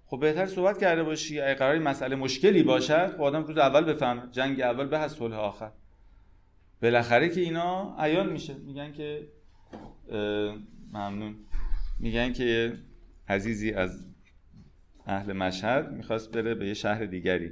خب 0.05 0.19
بهتر 0.19 0.45
صحبت 0.45 0.79
کرده 0.79 1.03
باشی. 1.03 1.41
اگه 1.41 1.53
قراری 1.53 1.79
مسئله 1.79 2.15
مشکلی 2.15 2.63
باشد 2.63 3.07
خب 3.07 3.21
آدم 3.21 3.43
روز 3.43 3.57
اول 3.57 3.93
بفهم 3.93 4.29
جنگ 4.31 4.61
اول 4.61 4.87
به 4.87 5.07
صلح 5.07 5.35
آخر. 5.35 5.71
بالاخره 6.81 7.29
که 7.29 7.41
اینا 7.41 7.95
عیان 7.99 8.29
میشه. 8.29 8.53
میگن 8.53 8.91
که 8.91 9.27
ممنون. 10.93 11.35
میگن 11.99 12.33
که 12.33 12.73
عزیزی 13.29 13.71
از 13.71 14.05
اهل 15.05 15.33
مشهد 15.33 15.91
می‌خواست 15.91 16.31
بره 16.31 16.55
به 16.55 16.67
یه 16.67 16.73
شهر 16.73 17.05
دیگری. 17.05 17.51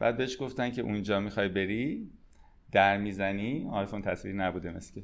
بعد 0.00 0.16
بهش 0.16 0.36
گفتن 0.40 0.70
که 0.70 0.82
اونجا 0.82 1.20
می‌خوای 1.20 1.48
بری 1.48 2.10
در 2.72 2.98
می‌زنی. 2.98 3.68
آیفون 3.72 4.02
تصویری 4.02 4.38
نبوده 4.38 4.70
مثل 4.70 5.02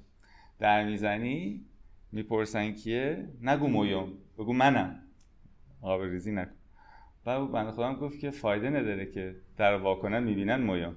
در 0.58 0.84
می‌زنی 0.84 1.64
می‌پرسن 2.12 2.72
کیه؟ 2.72 3.28
نگو 3.42 3.66
مویوم 3.66 4.12
بگو 4.38 4.52
منم. 4.52 5.02
آب 5.82 6.02
ریزی 6.02 6.32
نکن. 6.32 6.50
بعد 7.24 7.52
بنده 7.52 7.70
خودم 7.70 7.94
گفت 7.94 8.20
که 8.20 8.30
فایده 8.30 8.70
نداره 8.70 9.06
که 9.06 9.36
در 9.56 9.74
واکنن 9.74 10.22
می‌بینن 10.22 10.56
مویوم. 10.56 10.96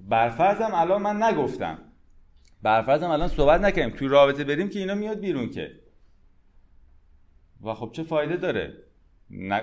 برفرضم 0.00 0.70
الان 0.74 1.02
من 1.02 1.22
نگفتم. 1.22 1.78
برفرضم 2.62 3.10
الان 3.10 3.28
صحبت 3.28 3.60
نکنیم 3.60 3.90
توی 3.90 4.08
رابطه 4.08 4.44
بریم 4.44 4.68
که 4.68 4.78
اینا 4.78 4.94
میاد 4.94 5.20
بیرون 5.20 5.50
که. 5.50 5.80
و 7.62 7.74
خب 7.74 7.90
چه 7.92 8.02
فایده 8.02 8.36
داره؟ 8.36 8.74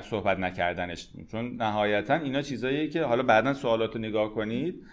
صحبت 0.02 0.40
نکردنش. 0.40 1.08
چون 1.32 1.56
نهایتا 1.56 2.14
اینا 2.14 2.42
چیزاییه 2.42 2.88
که 2.88 3.04
حالا 3.04 3.24
بعدا 3.24 3.54
سوالات 3.54 3.96
رو 3.96 4.02
نگاه 4.02 4.34
کنید. 4.34 4.84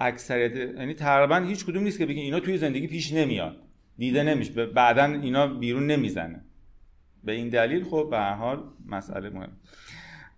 اکثریت 0.00 0.56
یعنی 0.56 0.94
تقریبا 0.94 1.36
هیچ 1.36 1.66
کدوم 1.66 1.82
نیست 1.82 1.98
که 1.98 2.06
بگین 2.06 2.24
اینا 2.24 2.40
توی 2.40 2.58
زندگی 2.58 2.86
پیش 2.86 3.12
نمیاد. 3.12 3.56
دیده 3.98 4.22
نمیشه. 4.22 4.66
بعدا 4.66 5.04
اینا 5.04 5.46
بیرون 5.46 5.86
نمی‌زنه. 5.86 6.44
به 7.24 7.32
این 7.32 7.48
دلیل 7.48 7.84
خب 7.84 8.08
به 8.10 8.16
هر 8.16 8.34
حال 8.34 8.64
مسئله 8.86 9.30
مهم 9.30 9.52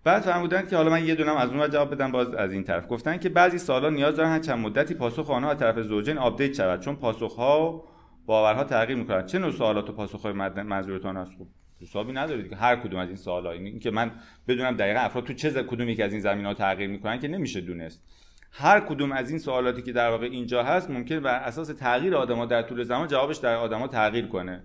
بعد 0.03 0.21
فرمودن 0.21 0.67
که 0.67 0.75
حالا 0.75 0.89
من 0.89 1.05
یه 1.05 1.15
دونم 1.15 1.35
از 1.35 1.49
اون 1.49 1.69
جواب 1.69 1.95
بدم 1.95 2.11
باز 2.11 2.33
از 2.33 2.51
این 2.51 2.63
طرف. 2.63 2.85
گفتن 2.89 3.17
که 3.17 3.29
بعضی 3.29 3.57
سوالا 3.57 3.89
نیاز 3.89 4.15
دارن 4.15 4.41
چند 4.41 4.59
مدتی 4.59 4.93
پاسخ 4.93 5.29
آنها 5.29 5.51
از 5.51 5.57
طرف 5.57 5.79
زوجین 5.79 6.17
update 6.17 6.53
شود. 6.53 6.79
چون 6.79 6.95
پاسخ 6.95 7.35
ها 7.35 7.83
باورها 8.25 8.63
تغییر 8.63 8.97
می‌کنن 8.97 9.25
چه 9.25 9.39
نوع 9.39 9.51
سوالات 9.51 9.89
و 9.89 9.93
پاسخ 9.93 10.21
های 10.21 10.33
منظورتان 10.63 11.17
هست 11.17 11.37
خب 11.37 11.47
حسابی 11.83 12.13
ندارید 12.13 12.49
که 12.49 12.55
هر 12.55 12.75
کدوم 12.75 12.99
از 12.99 13.07
این 13.07 13.17
سوالا. 13.17 13.51
این 13.51 13.79
که 13.79 13.91
من 13.91 14.11
بدونم 14.47 14.77
دقیقا 14.77 14.99
افراد 14.99 15.23
تو 15.23 15.33
چه 15.33 15.51
کدومی 15.51 15.95
که 15.95 16.05
از 16.05 16.11
این 16.11 16.21
زمینه 16.21 16.45
ها 16.45 16.53
تغییر 16.53 16.89
می‌کنن 16.89 17.19
که 17.19 17.27
نمیشه 17.27 17.61
دونست. 17.61 18.03
هر 18.51 18.79
کدوم 18.79 19.11
از 19.11 19.29
این 19.29 19.39
سوالاتی 19.39 19.81
که 19.81 19.91
در 19.91 20.09
واقع 20.09 20.25
اینجا 20.25 20.63
هست 20.63 20.89
ممکن 20.89 21.19
بر 21.19 21.35
اساس 21.35 21.67
تغییر 21.67 22.15
آدما 22.15 22.45
در 22.45 22.61
طول 22.61 22.83
زمان 22.83 23.07
جوابش 23.07 23.37
در 23.37 23.55
آدما 23.55 23.87
تغییر 23.87 24.27
کنه. 24.27 24.63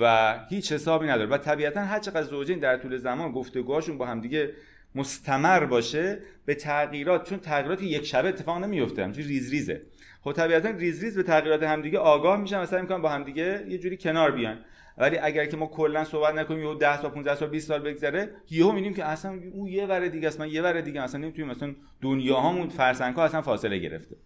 و 0.00 0.34
هیچ 0.48 0.72
حسابی 0.72 1.06
نداره. 1.06 1.26
و 1.26 1.38
طبیعتا 1.38 1.80
هر 1.80 1.98
چقدر 1.98 2.22
زوجین 2.22 2.58
در 2.58 2.76
طول 2.76 2.96
زمان 2.96 3.32
گفتگوهاشون 3.32 3.98
با 3.98 4.06
همدیگه 4.06 4.52
مستمر 4.94 5.64
باشه 5.64 6.18
به 6.46 6.54
تغییرات 6.54 7.28
چون 7.28 7.38
تغییرات 7.38 7.82
یک 7.82 8.04
شبه 8.06 8.28
اتفاق 8.28 8.58
نمیفته 8.58 9.04
همچون 9.04 9.24
ریز 9.24 9.50
ریزه. 9.50 9.82
خب 10.20 10.32
طبیعتا 10.32 10.70
ریز 10.70 11.04
ریز 11.04 11.16
به 11.16 11.22
تغییرات 11.22 11.62
همدیگه 11.62 11.98
آگاه 11.98 12.40
میشن 12.40 12.60
و 12.60 12.66
سعی 12.66 12.82
می‌کنن 12.82 13.02
با 13.02 13.08
همدیگه 13.08 13.64
یه 13.68 13.78
جوری 13.78 13.96
کنار 13.96 14.30
بیان. 14.30 14.58
ولی 14.98 15.18
اگر 15.18 15.46
که 15.46 15.56
ما 15.56 15.66
کلا 15.66 16.04
صحبت 16.04 16.34
نکنیم 16.34 16.60
یهو 16.60 16.74
10 16.74 17.02
سال 17.02 17.10
15 17.10 17.34
سال 17.34 17.48
20 17.48 17.68
سال 17.68 17.80
بگذره 17.80 18.30
یهو 18.50 18.68
می‌بینیم 18.68 18.94
که 18.94 19.04
اصلا 19.04 19.40
اون 19.52 19.66
یه 19.68 19.86
ور 19.86 20.08
دیگه 20.08 20.28
است 20.28 20.40
من 20.40 20.48
یه 20.48 20.62
ور 20.62 20.80
دیگه 20.80 21.02
اصلا 21.02 21.20
نمی‌تونیم 21.20 21.50
مثلا 21.50 21.74
دنیاهامون 22.02 22.68
فرسنگ 22.68 23.16
ها 23.16 23.24
اصلا 23.24 23.42
فاصله 23.42 23.78
گرفته. 23.78 24.16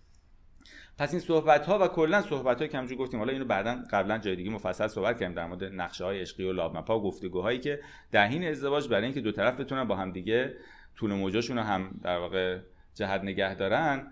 پس 0.98 1.10
این 1.10 1.20
صحبت 1.20 1.66
ها 1.66 1.78
و 1.78 1.88
کلا 1.88 2.22
صحبت 2.22 2.58
های 2.58 2.68
که 2.68 2.76
همونجور 2.76 2.98
گفتیم 2.98 3.20
حالا 3.20 3.32
اینو 3.32 3.44
بعدا 3.44 3.78
قبلا 3.90 4.18
جای 4.18 4.36
دیگه 4.36 4.50
مفصل 4.50 4.86
صحبت 4.86 5.20
کردیم 5.20 5.34
در 5.34 5.46
مورد 5.46 5.64
نقشه 5.64 6.04
های 6.04 6.20
عشقی 6.20 6.44
و 6.44 6.52
لابمپا 6.52 6.98
و 6.98 7.02
گفتگوهایی 7.02 7.58
که 7.58 7.80
در 8.12 8.26
حین 8.26 8.44
ازدواج 8.44 8.88
برای 8.88 9.04
اینکه 9.04 9.20
دو 9.20 9.32
طرف 9.32 9.60
بتونن 9.60 9.84
با 9.84 9.96
هم 9.96 10.12
دیگه 10.12 10.54
طول 10.96 11.14
موجاشون 11.14 11.56
رو 11.56 11.62
هم 11.62 12.00
در 12.02 12.18
واقع 12.18 12.58
جهت 12.94 13.20
نگه 13.20 13.54
دارن 13.54 14.06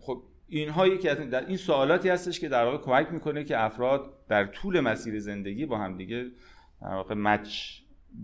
خب 0.00 0.22
اینها 0.48 0.86
یکی 0.86 1.08
از 1.08 1.18
در 1.18 1.46
این 1.46 1.56
سوالاتی 1.56 2.08
هستش 2.08 2.40
که 2.40 2.48
در 2.48 2.64
واقع 2.64 2.78
کمک 2.78 3.12
می‌کنه 3.12 3.44
که 3.44 3.64
افراد 3.64 4.10
در 4.28 4.46
طول 4.46 4.80
مسیر 4.80 5.20
زندگی 5.20 5.66
با 5.66 5.78
هم 5.78 5.96
دیگه 5.96 6.26
در 6.82 6.94
واقع 6.94 7.14
مچ 7.14 7.80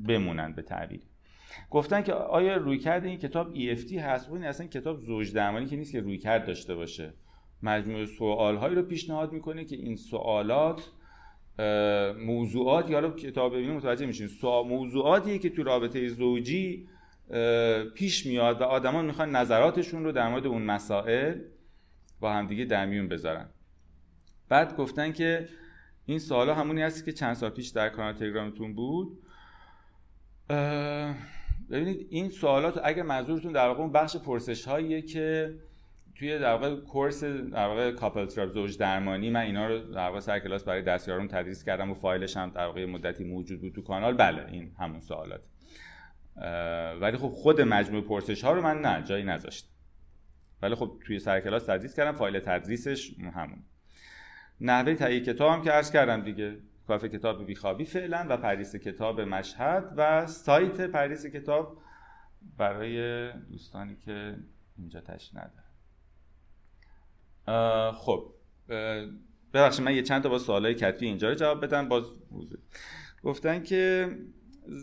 بمونن 0.08 0.52
به 0.52 0.62
تعبیر. 0.62 1.00
گفتن 1.70 2.02
که 2.02 2.12
آیا 2.12 2.56
روی 2.56 2.78
کرده 2.78 3.08
این 3.08 3.18
کتاب 3.18 3.54
EFT 3.54 3.92
هست؟ 3.92 4.30
این 4.30 4.44
اصلا 4.44 4.66
کتاب 4.66 5.00
زوج 5.00 5.32
درمانی 5.32 5.66
که 5.66 5.76
نیست 5.76 5.92
که 5.92 6.00
روی 6.00 6.18
کرد 6.18 6.46
داشته 6.46 6.74
باشه. 6.74 7.12
مجموعه 7.62 8.06
سوال 8.06 8.56
هایی 8.56 8.74
رو 8.74 8.82
پیشنهاد 8.82 9.32
می‌کنه 9.32 9.64
که 9.64 9.76
این 9.76 9.96
سوالات 9.96 10.90
موضوعات 12.18 12.90
یا 12.90 13.10
کتاب 13.10 13.52
ببینیم 13.52 13.76
متوجه 13.76 14.06
میشین. 14.06 14.28
موضوعاتی 14.42 15.38
که 15.38 15.50
تو 15.50 15.62
رابطه 15.62 16.08
زوجی 16.08 16.88
پیش 17.94 18.26
میاد 18.26 18.60
و 18.60 18.64
آدمان 18.64 19.04
می‌خوان 19.04 19.36
نظراتشون 19.36 20.04
رو 20.04 20.12
در 20.12 20.28
مورد 20.28 20.46
اون 20.46 20.62
مسائل 20.62 21.38
با 22.22 22.32
همدیگه 22.32 22.64
در 22.64 22.86
میون 22.86 23.08
بذارن. 23.08 23.46
بعد 24.48 24.76
گفتن 24.76 25.12
که 25.12 25.48
این 26.06 26.18
سوالا 26.18 26.54
همونی 26.54 26.82
هست 26.82 27.04
که 27.04 27.12
چند 27.12 27.34
سال 27.34 27.50
پیش 27.50 27.68
در 27.68 27.88
کانال 27.88 28.12
تلگرامتون 28.12 28.74
بود. 28.74 29.18
ببینید 31.70 32.06
این 32.10 32.30
سوالات 32.30 32.80
اگر 32.84 33.02
منظورتون 33.02 33.52
در 33.52 33.68
واقع 33.68 33.80
اون 33.80 33.92
بخش 33.92 34.16
پرسش 34.16 34.64
هاییه 34.68 35.02
که 35.02 35.54
توی 36.14 36.38
در 36.38 36.52
واقع 36.52 36.76
course 36.80 37.24
در 37.24 37.66
واقع 37.66 37.92
couple 37.92 38.26
therapy 38.26 38.52
زوج 38.52 38.78
درمانی 38.78 39.30
من 39.30 39.40
اینا 39.40 39.66
رو 39.66 39.78
در 39.78 40.06
واقع 40.06 40.20
سر 40.20 40.38
کلاس 40.38 40.64
برای 40.64 40.82
دستیارم 40.82 41.28
تدریس 41.28 41.64
کردم 41.64 41.90
و 41.90 41.94
فایلش 41.94 42.36
هم 42.36 42.50
در 42.50 42.66
واقع 42.66 42.84
مدتی 42.84 43.24
موجود 43.24 43.60
بود 43.60 43.72
تو 43.74 43.82
کانال. 43.82 44.14
بله 44.14 44.46
این 44.52 44.72
همون 44.78 45.00
سوالات. 45.00 45.40
ولی 47.00 47.16
خب 47.16 47.28
خود 47.28 47.60
مجموعه 47.60 48.02
پرسش 48.04 48.44
ها 48.44 48.52
رو 48.52 48.62
من 48.62 48.80
نه 48.80 49.02
جایی 49.02 49.24
نذاشتم. 49.24 49.71
ولی 50.62 50.74
خب 50.74 50.98
توی 51.06 51.18
سر 51.18 51.40
کلاس 51.40 51.64
تدریس 51.64 51.94
کردم 51.94 52.12
فایل 52.12 52.40
تدریسش 52.40 53.14
همون. 53.34 53.62
نحوه 54.60 54.94
تهیه 54.94 55.20
کتاب 55.20 55.52
هم 55.52 55.62
که 55.62 55.70
عرض 55.70 55.90
کردم 55.90 56.22
دیگه 56.22 56.58
کافه 56.88 57.08
کتاب 57.08 57.46
بیخوابی 57.46 57.84
فعلا 57.84 58.26
و 58.28 58.36
پردیس 58.36 58.76
کتاب 58.76 59.20
مشهد 59.20 59.94
و 59.96 60.26
سایت 60.26 60.80
پردیس 60.80 61.26
کتاب 61.26 61.82
برای 62.58 63.32
دوستانی 63.32 63.96
که 63.96 64.36
اینجا 64.78 65.00
تش 65.00 65.30
ندارن. 65.34 65.62
خب 67.92 68.34
ببخشید 69.54 69.84
من 69.84 69.94
یه 69.94 70.02
چند 70.02 70.22
تا 70.22 70.28
با 70.28 70.38
سوالای 70.38 70.74
کتبی 70.74 71.06
اینجا 71.06 71.28
رو 71.28 71.34
جواب 71.34 71.64
بدم 71.64 71.88
باز 71.88 72.04
گفتن 73.22 73.62
که 73.62 74.10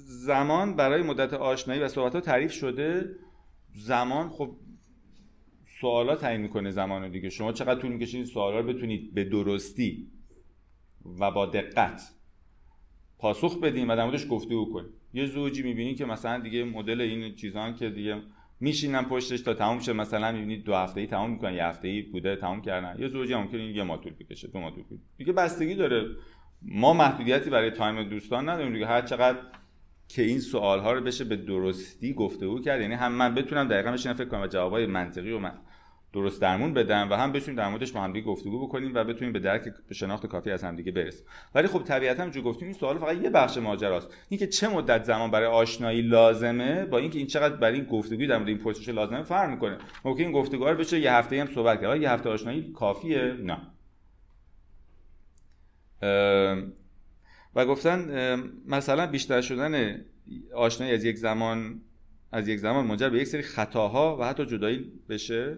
زمان 0.05 0.75
برای 0.75 1.01
مدت 1.01 1.33
آشنایی 1.33 1.81
و 1.81 1.87
صحبت 1.87 2.15
ها 2.15 2.21
تعریف 2.21 2.51
شده 2.51 3.15
زمان 3.75 4.29
خب 4.29 4.57
سوالا 5.81 6.15
تعیین 6.15 6.41
می‌کنه 6.41 6.71
زمان 6.71 7.11
دیگه. 7.11 7.29
شما 7.29 7.51
چقدر 7.51 7.79
طول 7.79 7.91
می‌کشید 7.91 8.25
سوالا 8.25 8.59
رو 8.59 8.67
بتونید 8.67 9.13
به 9.13 9.23
درستی 9.23 10.07
و 11.19 11.31
با 11.31 11.45
دقت 11.45 12.01
پاسخ 13.19 13.59
بدین 13.59 13.87
و 13.87 13.95
در 13.95 14.03
موردش 14.03 14.27
گفتگو 14.29 14.73
کنید 14.73 14.89
یه 15.13 15.25
زوجی 15.25 15.63
می‌بینید 15.63 15.97
که 15.97 16.05
مثلا 16.05 16.39
دیگه 16.39 16.63
مدل 16.63 17.01
این 17.01 17.35
چیزان 17.35 17.75
که 17.75 17.89
دیگه 17.89 18.21
میشینن 18.59 19.03
پشتش 19.03 19.41
تا 19.41 19.53
تموم 19.53 19.79
شه 19.79 19.93
مثلا 19.93 20.31
می‌بینید 20.31 20.63
دو 20.63 20.75
هفته 20.75 21.01
ای 21.01 21.07
تموم 21.07 21.31
می‌کنن 21.31 21.53
یه 21.53 21.65
هفته 21.65 21.87
ای 21.87 22.01
بوده 22.01 22.35
تموم 22.35 22.61
کردن. 22.61 23.01
یه 23.01 23.07
زوجی 23.07 23.33
هم 23.33 23.39
ممکنه 23.39 23.63
یه 23.63 23.83
ماه 23.83 24.01
طول 24.01 24.13
بکشه 24.13 24.47
دو 24.47 24.59
ماه 24.59 24.71
طول 24.71 24.83
بکشه. 24.83 24.99
دیگه 25.17 25.33
بستگی 25.33 25.75
داره. 25.75 26.05
ما 26.61 26.93
محدودیتی 26.93 27.49
برای 27.49 27.71
تایم 27.71 28.09
دوستان 28.09 28.49
نداریم 28.49 28.73
دیگه. 28.73 28.85
هر 28.85 29.01
چقدر 29.01 29.39
که 30.07 30.21
این 30.21 30.39
سوال 30.39 30.79
ها 30.79 30.93
رو 30.93 31.01
بشه 31.01 31.23
به 31.23 31.35
درستی 31.35 32.13
گفتگو 32.13 32.59
کرد 32.59 32.81
یعنی 32.81 32.93
هم 32.93 33.11
من 33.11 33.35
بتونم 33.35 33.67
دقیقا 33.67 33.91
بشینم 33.91 34.15
فکر 34.15 34.27
کنم 34.27 34.41
و 34.41 34.47
جوابای 34.47 34.85
منطقی 34.85 35.31
و 35.31 35.39
من 35.39 35.53
درست 36.13 36.41
درمون 36.41 36.73
بدم 36.73 37.09
و 37.09 37.13
هم 37.13 37.31
بتونیم 37.31 37.57
در 37.57 37.69
موردش 37.69 37.91
با 37.91 38.01
همدیگه 38.01 38.27
گفتگو 38.27 38.67
بکنیم 38.67 38.91
و 38.95 39.03
بتونیم 39.03 39.33
به 39.33 39.39
درک 39.39 39.63
به 39.87 39.95
شناخت 39.95 40.25
کافی 40.25 40.51
از 40.51 40.63
همدیگه 40.63 40.91
برسیم. 40.91 41.25
ولی 41.55 41.67
خب 41.67 41.83
طبیعتا 41.83 42.29
جو 42.29 42.41
گفتیم 42.41 42.67
این 42.67 42.77
سوال 42.77 42.97
فقط 42.97 43.17
یه 43.17 43.29
بخش 43.29 43.57
ماجراست. 43.57 44.13
اینکه 44.29 44.47
چه 44.47 44.67
مدت 44.67 45.03
زمان 45.03 45.31
برای 45.31 45.47
آشنایی 45.47 46.01
لازمه؟ 46.01 46.85
با 46.85 46.97
اینکه 46.97 47.17
این 47.17 47.27
چقدر 47.27 47.55
برای 47.55 47.75
این 47.75 47.85
گفتگوی 47.85 48.27
در 48.27 48.37
مورد 48.37 48.49
این 48.49 48.57
پرسش 48.57 48.89
لازمه 48.89 49.23
فرق 49.23 49.49
می‌کنه. 49.49 49.77
ممکن 50.05 50.23
این 50.23 50.31
گفتگو 50.31 50.65
رو 50.65 50.77
بشه 50.77 50.99
یه 50.99 51.13
هفته 51.13 51.41
هم 51.41 51.47
صحبت 51.47 51.81
کرد. 51.81 52.01
یه 52.01 52.11
هفته 52.11 52.29
آشنایی 52.29 52.71
کافیه؟ 52.71 53.35
نه. 53.43 53.57
و 57.55 57.65
گفتن 57.65 58.43
مثلا 58.67 59.07
بیشتر 59.07 59.41
شدن 59.41 60.05
آشنایی 60.55 60.93
از 60.93 61.03
یک 61.03 61.17
زمان 61.17 61.81
از 62.31 62.47
یک 62.47 62.59
زمان 62.59 62.85
منجر 62.85 63.09
به 63.09 63.19
یک 63.19 63.27
سری 63.27 63.41
خطاها 63.41 64.17
و 64.17 64.23
حتی 64.23 64.45
جدایی 64.45 64.91
بشه؟ 65.09 65.57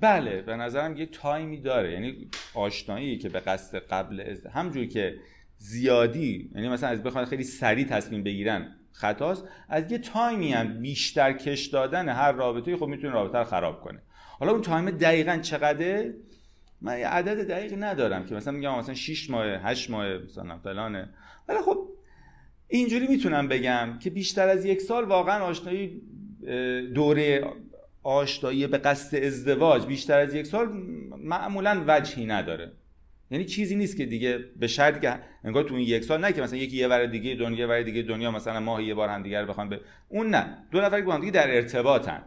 بله 0.00 0.42
به 0.42 0.56
نظرم 0.56 0.96
یه 0.96 1.06
تایمی 1.06 1.60
داره. 1.60 1.92
یعنی 1.92 2.28
آشنایی 2.54 3.18
که 3.18 3.28
به 3.28 3.40
قصد 3.40 3.78
قبل 3.78 4.20
از 4.20 4.46
همجور 4.46 4.86
که 4.86 5.14
زیادی 5.58 6.50
یعنی 6.54 6.68
مثلا 6.68 6.88
از 6.88 7.02
بخواد 7.02 7.24
خیلی 7.24 7.44
سریع 7.44 7.84
تصمیم 7.84 8.22
بگیرن 8.22 8.76
خطاست 8.92 9.44
از 9.68 9.92
یه 9.92 9.98
تایمی 9.98 10.52
هم 10.52 10.80
بیشتر 10.80 11.32
کش 11.32 11.66
دادن 11.66 12.08
هر 12.08 12.32
رابطه 12.32 12.76
خب 12.76 12.86
می‌تونه 12.86 13.12
رابطه 13.12 13.38
رو 13.38 13.44
خراب 13.44 13.80
کنه. 13.80 14.02
حالا 14.38 14.52
اون 14.52 14.62
تایم 14.62 14.90
دقیقا 14.90 15.38
چقدره؟ 15.38 16.14
من 16.80 16.98
یه 16.98 17.08
عدد 17.08 17.48
دقیقی 17.48 17.76
ندارم 17.76 18.26
که 18.26 18.34
مثلا 18.34 18.52
میگم 18.52 18.78
مثلا 18.78 18.94
6 18.94 19.30
ماه 19.30 19.46
8 19.46 19.90
ماه 19.90 20.18
مثلا 20.18 20.58
فلانه. 20.58 21.08
ولی 21.48 21.58
خب 21.58 21.88
اینجوری 22.68 23.06
می‌تونم 23.06 23.48
بگم 23.48 23.98
که 24.00 24.10
بیشتر 24.10 24.48
از 24.48 24.64
یک 24.64 24.80
سال 24.80 25.04
واقعا 25.04 25.44
آشنایی 25.44 26.02
دوره 26.94 27.44
آشنایی 28.04 28.66
به 28.66 28.78
قصد 28.78 29.24
ازدواج 29.24 29.86
بیشتر 29.86 30.18
از 30.18 30.34
یک 30.34 30.46
سال 30.46 30.68
معمولا 31.18 31.84
وجهی 31.86 32.26
نداره. 32.26 32.72
یعنی 33.30 33.44
چیزی 33.44 33.76
نیست 33.76 33.96
که 33.96 34.06
دیگه 34.06 34.38
به 34.56 34.66
شرطی 34.66 35.00
که 35.00 35.18
انگار 35.44 35.64
تو 35.64 35.74
این 35.74 35.88
یک 35.88 36.04
سال 36.04 36.20
نه 36.20 36.32
که 36.32 36.42
مثلا 36.42 36.58
یکی 36.58 36.76
یه 36.76 36.88
ور 36.88 37.06
دیگه 37.06 37.34
دنیا 37.34 37.68
ور 37.68 37.82
دیگه 37.82 38.02
دنیا 38.02 38.30
مثلا 38.30 38.60
ماه 38.60 38.82
یه 38.82 38.94
بار 38.94 39.08
هم 39.08 39.22
دیگر 39.22 39.44
بخوان 39.44 39.68
به 39.68 39.80
اون 40.08 40.30
نه. 40.30 40.58
دو 40.70 40.80
نفر 40.80 41.00
که 41.00 41.06
با 41.06 41.14
هم 41.14 41.20
دیگه 41.20 41.32
در 41.32 41.54
ارتباطن. 41.54 42.22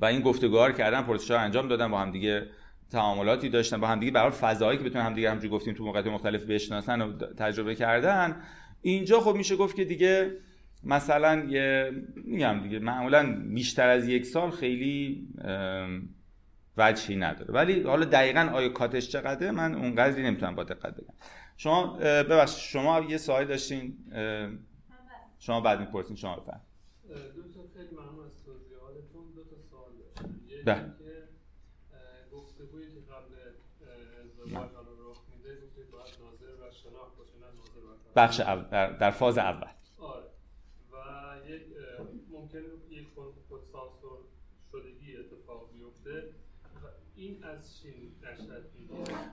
و 0.00 0.04
این 0.04 0.20
گفتگوها 0.20 0.72
کردن 0.72 1.02
پرسش 1.02 1.30
انجام 1.30 1.68
دادن 1.68 1.90
با 1.90 1.98
هم 1.98 2.10
دیگه 2.10 2.46
تعاملاتی 2.90 3.48
داشتن 3.48 3.80
با 3.80 3.86
هم 3.86 4.00
دیگه 4.00 4.12
برای 4.12 4.30
فضایی 4.30 4.78
که 4.78 4.84
بتونن 4.84 5.04
هم 5.04 5.14
دیگه 5.14 5.28
همونجوری 5.30 5.54
گفتیم 5.54 5.74
تو 5.74 5.84
موقعیت 5.84 6.06
مختلف 6.06 6.44
بشناسن 6.44 7.00
و 7.00 7.12
تجربه 7.38 7.74
کردن. 7.74 8.42
اینجا 8.82 9.20
خب 9.20 9.34
میشه 9.34 9.56
گفت 9.56 9.76
که 9.76 9.84
دیگه 9.84 10.30
مثلا 10.84 11.44
یه 11.44 11.92
میگم 12.16 12.60
دیگه 12.62 12.78
معمولا 12.78 13.42
بیشتر 13.54 13.88
از 13.88 14.08
یک 14.08 14.26
سال 14.26 14.50
خیلی 14.50 15.28
وجهی 16.76 17.16
نداره. 17.16 17.54
ولی 17.54 17.82
حالا 17.82 18.04
دقیقا 18.04 18.50
آیا 18.54 18.68
کاتش 18.68 19.08
چقدره 19.08 19.50
من 19.50 19.74
اونقدری 19.74 20.22
نمی‌تونم 20.22 20.54
با 20.54 20.64
دقت 20.64 20.96
بگم. 20.96 21.14
شما 21.56 21.96
ببخشید 22.02 22.58
شما 22.58 23.00
یه 23.00 23.16
سوال 23.16 23.44
داشتین 23.44 23.96
شما 25.38 25.60
بعد 25.60 25.80
می‌پرسین 25.80 26.16
شما 26.16 26.36
بفرمایید. 26.36 26.68
دو 27.34 27.42
تا 27.42 27.60
خیلی 27.74 27.94
ممنون 27.96 28.26
از 28.26 28.44
توضیحاتتون. 28.44 29.24
دو 29.34 29.44
تا 29.44 29.56
سوال 29.70 29.90
داشتم. 29.98 30.40
یکی 30.46 30.62
بله. 30.62 30.92
که 30.98 31.28
گفتگویی 32.32 32.86
که 32.86 33.00
قبل 33.00 33.34
ازدواج 34.24 34.52
حالا 34.52 35.10
رخ 35.10 35.18
میده 35.36 35.66
گفتید 35.66 35.90
باید 35.90 36.14
ناظر 36.20 36.52
و 36.62 36.72
شناخت 36.72 37.16
باشه 37.16 37.32
نه 37.40 37.46
ناظر 37.46 37.80
و 37.86 37.90
بخش 38.16 38.40
اول 38.40 38.96
در 38.98 39.10
فاز 39.10 39.38
اول 39.38 39.68
آره 39.98 40.24
و 40.92 40.96
یک 41.48 41.62
اه، 41.98 42.06
ممکنه 42.40 42.62
یک 42.90 43.08
فرم 43.16 43.32
خود 43.48 43.60
سانسور 43.72 44.18
شدگی 44.72 45.16
اتفاق 45.16 45.70
بیفته 45.72 46.10
و 46.10 46.16
این 46.16 46.24
از 46.24 46.50
چی 46.60 46.76
نشأت 46.76 46.94
می‌گیره 47.00 47.07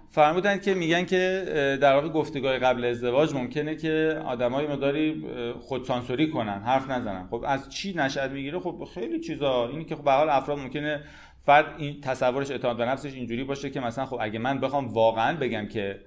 فرمودن 0.09 0.57
که 0.57 0.73
میگن 0.73 1.05
که 1.05 1.45
در 1.81 1.95
واقع 1.95 2.09
گفتگاه 2.09 2.59
قبل 2.59 2.85
ازدواج 2.85 3.33
ممکنه 3.33 3.75
که 3.75 4.21
آدمای 4.25 4.67
مداری 4.67 5.25
خودسانسوری 5.59 6.29
کنن 6.31 6.61
حرف 6.61 6.89
نزنن. 6.89 7.27
خب 7.27 7.43
از 7.47 7.69
چی 7.69 7.93
نشأت 7.93 8.31
می‌گیره؟ 8.31 8.59
خب 8.59 8.87
خیلی 8.93 9.19
چیزا. 9.19 9.67
اینی 9.67 9.85
که 9.85 9.95
خب 9.95 10.03
به 10.03 10.11
حال 10.11 10.29
افراد 10.29 10.59
ممکنه 10.59 11.03
فرد 11.45 11.75
این 11.77 12.01
تصورش 12.01 12.51
اعتماد 12.51 12.77
به 12.77 12.85
نفسش 12.85 13.13
اینجوری 13.13 13.43
باشه 13.43 13.69
که 13.69 13.79
مثلا 13.79 14.05
خب 14.05 14.17
اگه 14.21 14.39
من 14.39 14.59
بخوام 14.59 14.87
واقعا 14.87 15.37
بگم 15.37 15.67
که 15.67 15.99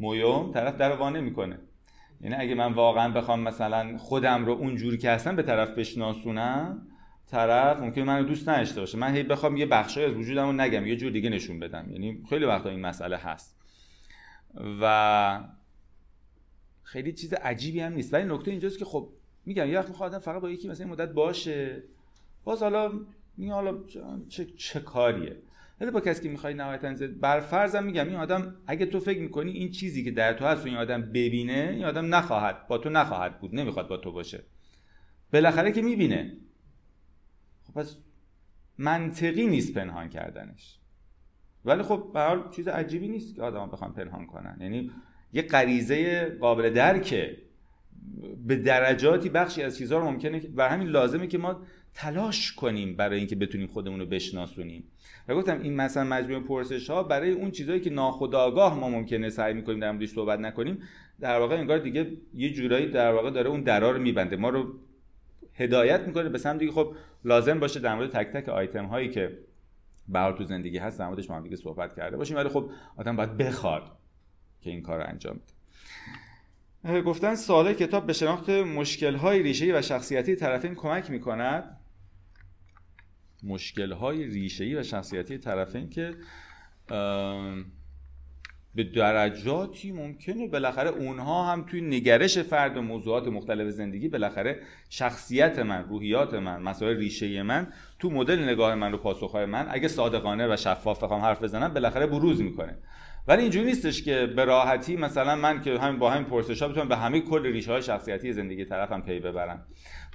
مویوم 0.00 0.52
طرف 0.52 0.76
در 0.76 0.92
وانه 0.92 1.20
می‌کنه 1.20 1.58
یعنی 2.20 2.34
اگه 2.38 2.54
من 2.54 2.72
واقعا 2.72 3.12
بخوام 3.12 3.40
مثلا 3.40 3.98
خودم 3.98 4.44
رو 4.44 4.52
اونجوری 4.52 4.98
که 4.98 5.10
هستم 5.10 5.36
به 5.36 5.42
طرف 5.42 5.68
بشناسونم 5.70 6.86
طرف 7.30 7.80
ممکنه 7.80 8.04
منو 8.04 8.24
دوست 8.24 8.48
نداشته 8.48 8.80
باشه. 8.80 8.98
من 8.98 9.14
هی 9.14 9.22
بخوام 9.22 9.56
یه 9.56 9.66
بخشای 9.66 10.04
از 10.04 10.12
وجودم 10.12 10.46
رو 10.46 10.52
نگم 10.52 10.86
یه 10.86 10.96
جور 10.96 11.12
دیگه 11.12 11.30
نشون 11.30 11.60
بدم. 11.60 11.86
یعنی 11.90 12.22
خیلی 12.28 12.44
وقتا 12.44 12.70
این 12.70 12.80
مسئله 12.80 13.16
هست. 13.16 13.60
و 14.80 15.40
خیلی 16.82 17.12
چیز 17.12 17.32
عجیبی 17.32 17.80
هم 17.80 17.92
نیست. 17.92 18.14
ولی 18.14 18.24
نکته 18.24 18.50
اینجاست 18.50 18.78
که 18.78 18.84
خب 18.84 19.08
میگم 19.46 19.68
یه 19.68 19.78
وقت 19.78 19.88
می‌خواد 19.88 20.18
فقط 20.18 20.42
با 20.42 20.50
یکی 20.50 20.68
مثلا 20.68 20.86
مدت 20.86 21.12
باشه. 21.12 21.82
باز 22.44 22.62
حالا 22.62 22.92
میگم 23.36 23.52
حالا 23.52 23.78
چه, 24.28 24.46
چه 24.56 24.80
کاریه؟ 24.80 25.36
ولی 25.80 25.90
با 25.90 26.00
کسی 26.00 26.22
که 26.22 26.28
می‌خوای 26.28 26.54
نهایتا 26.54 26.94
بر 27.20 27.40
فرضم 27.40 27.84
میگم 27.84 28.08
این 28.08 28.16
آدم 28.16 28.54
اگه 28.66 28.86
تو 28.86 29.00
فکر 29.00 29.20
می‌کنی 29.20 29.52
این 29.52 29.70
چیزی 29.70 30.04
که 30.04 30.10
در 30.10 30.32
تو 30.32 30.44
هست 30.44 30.64
و 30.64 30.68
این 30.68 30.76
آدم 30.76 31.02
ببینه 31.02 31.70
این 31.72 31.84
آدم 31.84 32.14
نخواهد 32.14 32.66
با 32.68 32.78
تو 32.78 32.90
نخواهد 32.90 33.38
بود. 33.38 33.54
نمی‌خواد 33.54 33.88
با 33.88 33.96
تو 33.96 34.12
باشه. 34.12 34.42
بالاخره 35.32 35.72
که 35.72 35.82
می‌بینه. 35.82 36.36
پس 37.74 37.96
منطقی 38.78 39.46
نیست 39.46 39.74
پنهان 39.74 40.08
کردنش. 40.08 40.78
ولی 41.64 41.82
خب 41.82 42.10
به 42.14 42.20
حال 42.20 42.50
چیز 42.50 42.68
عجیبی 42.68 43.08
نیست 43.08 43.36
که 43.36 43.42
آدم 43.42 43.70
بخوان 43.70 43.92
پنهان 43.92 44.26
کنن. 44.26 44.56
یعنی 44.60 44.90
یه 45.32 45.42
غریزه 45.42 46.30
قابل 46.40 46.70
درکه 46.70 47.36
به 48.46 48.56
درجاتی 48.56 49.28
بخشی 49.28 49.62
از 49.62 49.78
چیزها 49.78 49.98
رو 49.98 50.04
ممکنه 50.04 50.40
بر 50.40 50.68
همین 50.68 50.88
لازمه 50.88 51.26
که 51.26 51.38
ما 51.38 51.60
تلاش 51.94 52.52
کنیم 52.52 52.96
برای 52.96 53.18
اینکه 53.18 53.36
بتونیم 53.36 53.66
خودمون 53.66 54.00
رو 54.00 54.06
بشناسونیم. 54.06 54.84
و 55.28 55.34
گفتم 55.34 55.60
این 55.60 55.76
مثلا 55.76 56.04
مجموعه 56.04 56.40
پرسش 56.40 56.90
ها 56.90 57.02
برای 57.02 57.30
اون 57.30 57.50
چیزهایی 57.50 57.80
که 57.80 57.90
ناخودآگاه 57.90 58.78
ما 58.78 58.88
ممکنه 58.88 59.30
سعی 59.30 59.54
می‌کنیم 59.54 59.80
در 59.80 59.92
موردش 59.92 60.08
صحبت 60.08 60.38
نکنیم 60.38 60.82
در 61.20 61.38
واقع 61.38 61.56
انگار 61.56 61.78
دیگه 61.78 62.12
یه 62.34 62.52
جورایی 62.52 62.86
در 62.86 63.12
واقع 63.12 63.30
داره 63.30 63.50
اون 63.50 63.60
درا 63.62 63.90
رو 63.90 64.02
میبنده. 64.02 64.36
ما 64.36 64.48
رو 64.48 64.74
هدایت 65.54 66.00
می‌کنه 66.00 66.28
به 66.28 66.38
سمت 66.38 66.58
دیگه 66.58 66.72
خب 66.72 66.94
لازم 67.24 67.60
باشه 67.60 67.80
در 67.80 67.94
مورد 67.94 68.10
تک 68.10 68.26
تک 68.32 68.48
آیتم 68.48 68.84
هایی 68.84 69.08
که 69.08 69.38
به 70.08 70.34
تو 70.38 70.44
زندگی 70.44 70.78
هست 70.78 70.98
در 70.98 71.06
موردش 71.06 71.30
ما 71.30 71.36
هم 71.36 71.42
دیگه 71.42 71.56
صحبت 71.56 71.96
کرده 71.96 72.16
باشیم. 72.16 72.36
ولی 72.36 72.48
خب 72.48 72.70
آدم 72.96 73.16
باید 73.16 73.36
بخواد 73.36 73.96
که 74.60 74.70
این 74.70 74.82
کار 74.82 74.98
رو 74.98 75.04
انجام 75.08 75.40
بده. 76.82 77.02
گفتن 77.02 77.34
ساله 77.34 77.74
کتاب 77.74 78.06
به 78.06 78.12
شناخت 78.12 78.50
مشکل‌های 78.50 79.42
ریشه‌ای 79.42 79.72
و 79.72 79.82
شخصیتی 79.82 80.36
طرفین 80.36 80.74
کمک 80.74 81.10
می‌کند. 81.10 81.80
مشکل‌های 83.42 84.26
ریشه‌ای 84.26 84.74
و 84.74 84.82
شخصیتی 84.82 85.38
طرفین 85.38 85.90
که 85.90 86.14
به 88.74 88.84
درجاتی 88.84 89.92
ممکنه 89.92 90.48
بالاخره 90.48 90.90
اونها 90.90 91.52
هم 91.52 91.64
توی 91.70 91.80
نگرش 91.80 92.38
فرد 92.38 92.78
موضوعات 92.78 93.28
مختلف 93.28 93.70
زندگی 93.70 94.08
بالاخره 94.08 94.60
شخصیت 94.90 95.58
من 95.58 95.84
روحیات 95.84 96.34
من 96.34 96.62
مسائل 96.62 96.96
ریشه 96.96 97.42
من 97.42 97.66
تو 97.98 98.10
مدل 98.10 98.38
نگاه 98.38 98.74
من 98.74 98.94
و 98.94 98.96
پاسخهای 98.96 99.46
من 99.46 99.66
اگه 99.70 99.88
صادقانه 99.88 100.52
و 100.52 100.56
شفاف 100.56 101.04
بخوام 101.04 101.20
حرف 101.20 101.42
بزنم 101.42 101.74
بالاخره 101.74 102.06
بروز 102.06 102.40
می‌کنه. 102.40 102.76
ولی 103.28 103.42
اینجوری 103.42 103.66
نیستش 103.66 104.02
که 104.02 104.26
به 104.36 104.44
راحتی 104.44 104.96
مثلا 104.96 105.36
من 105.36 105.62
که 105.62 105.78
همین 105.78 105.98
با 105.98 106.10
همین 106.10 106.24
پرسش 106.24 106.62
ها 106.62 106.68
بتونم 106.68 106.88
به 106.88 106.96
همه 106.96 107.20
کل 107.20 107.46
ریشه 107.46 107.72
های 107.72 107.82
شخصیتی 107.82 108.32
زندگی 108.32 108.64
طرفم 108.64 109.00
پی 109.00 109.20
ببرم. 109.20 109.66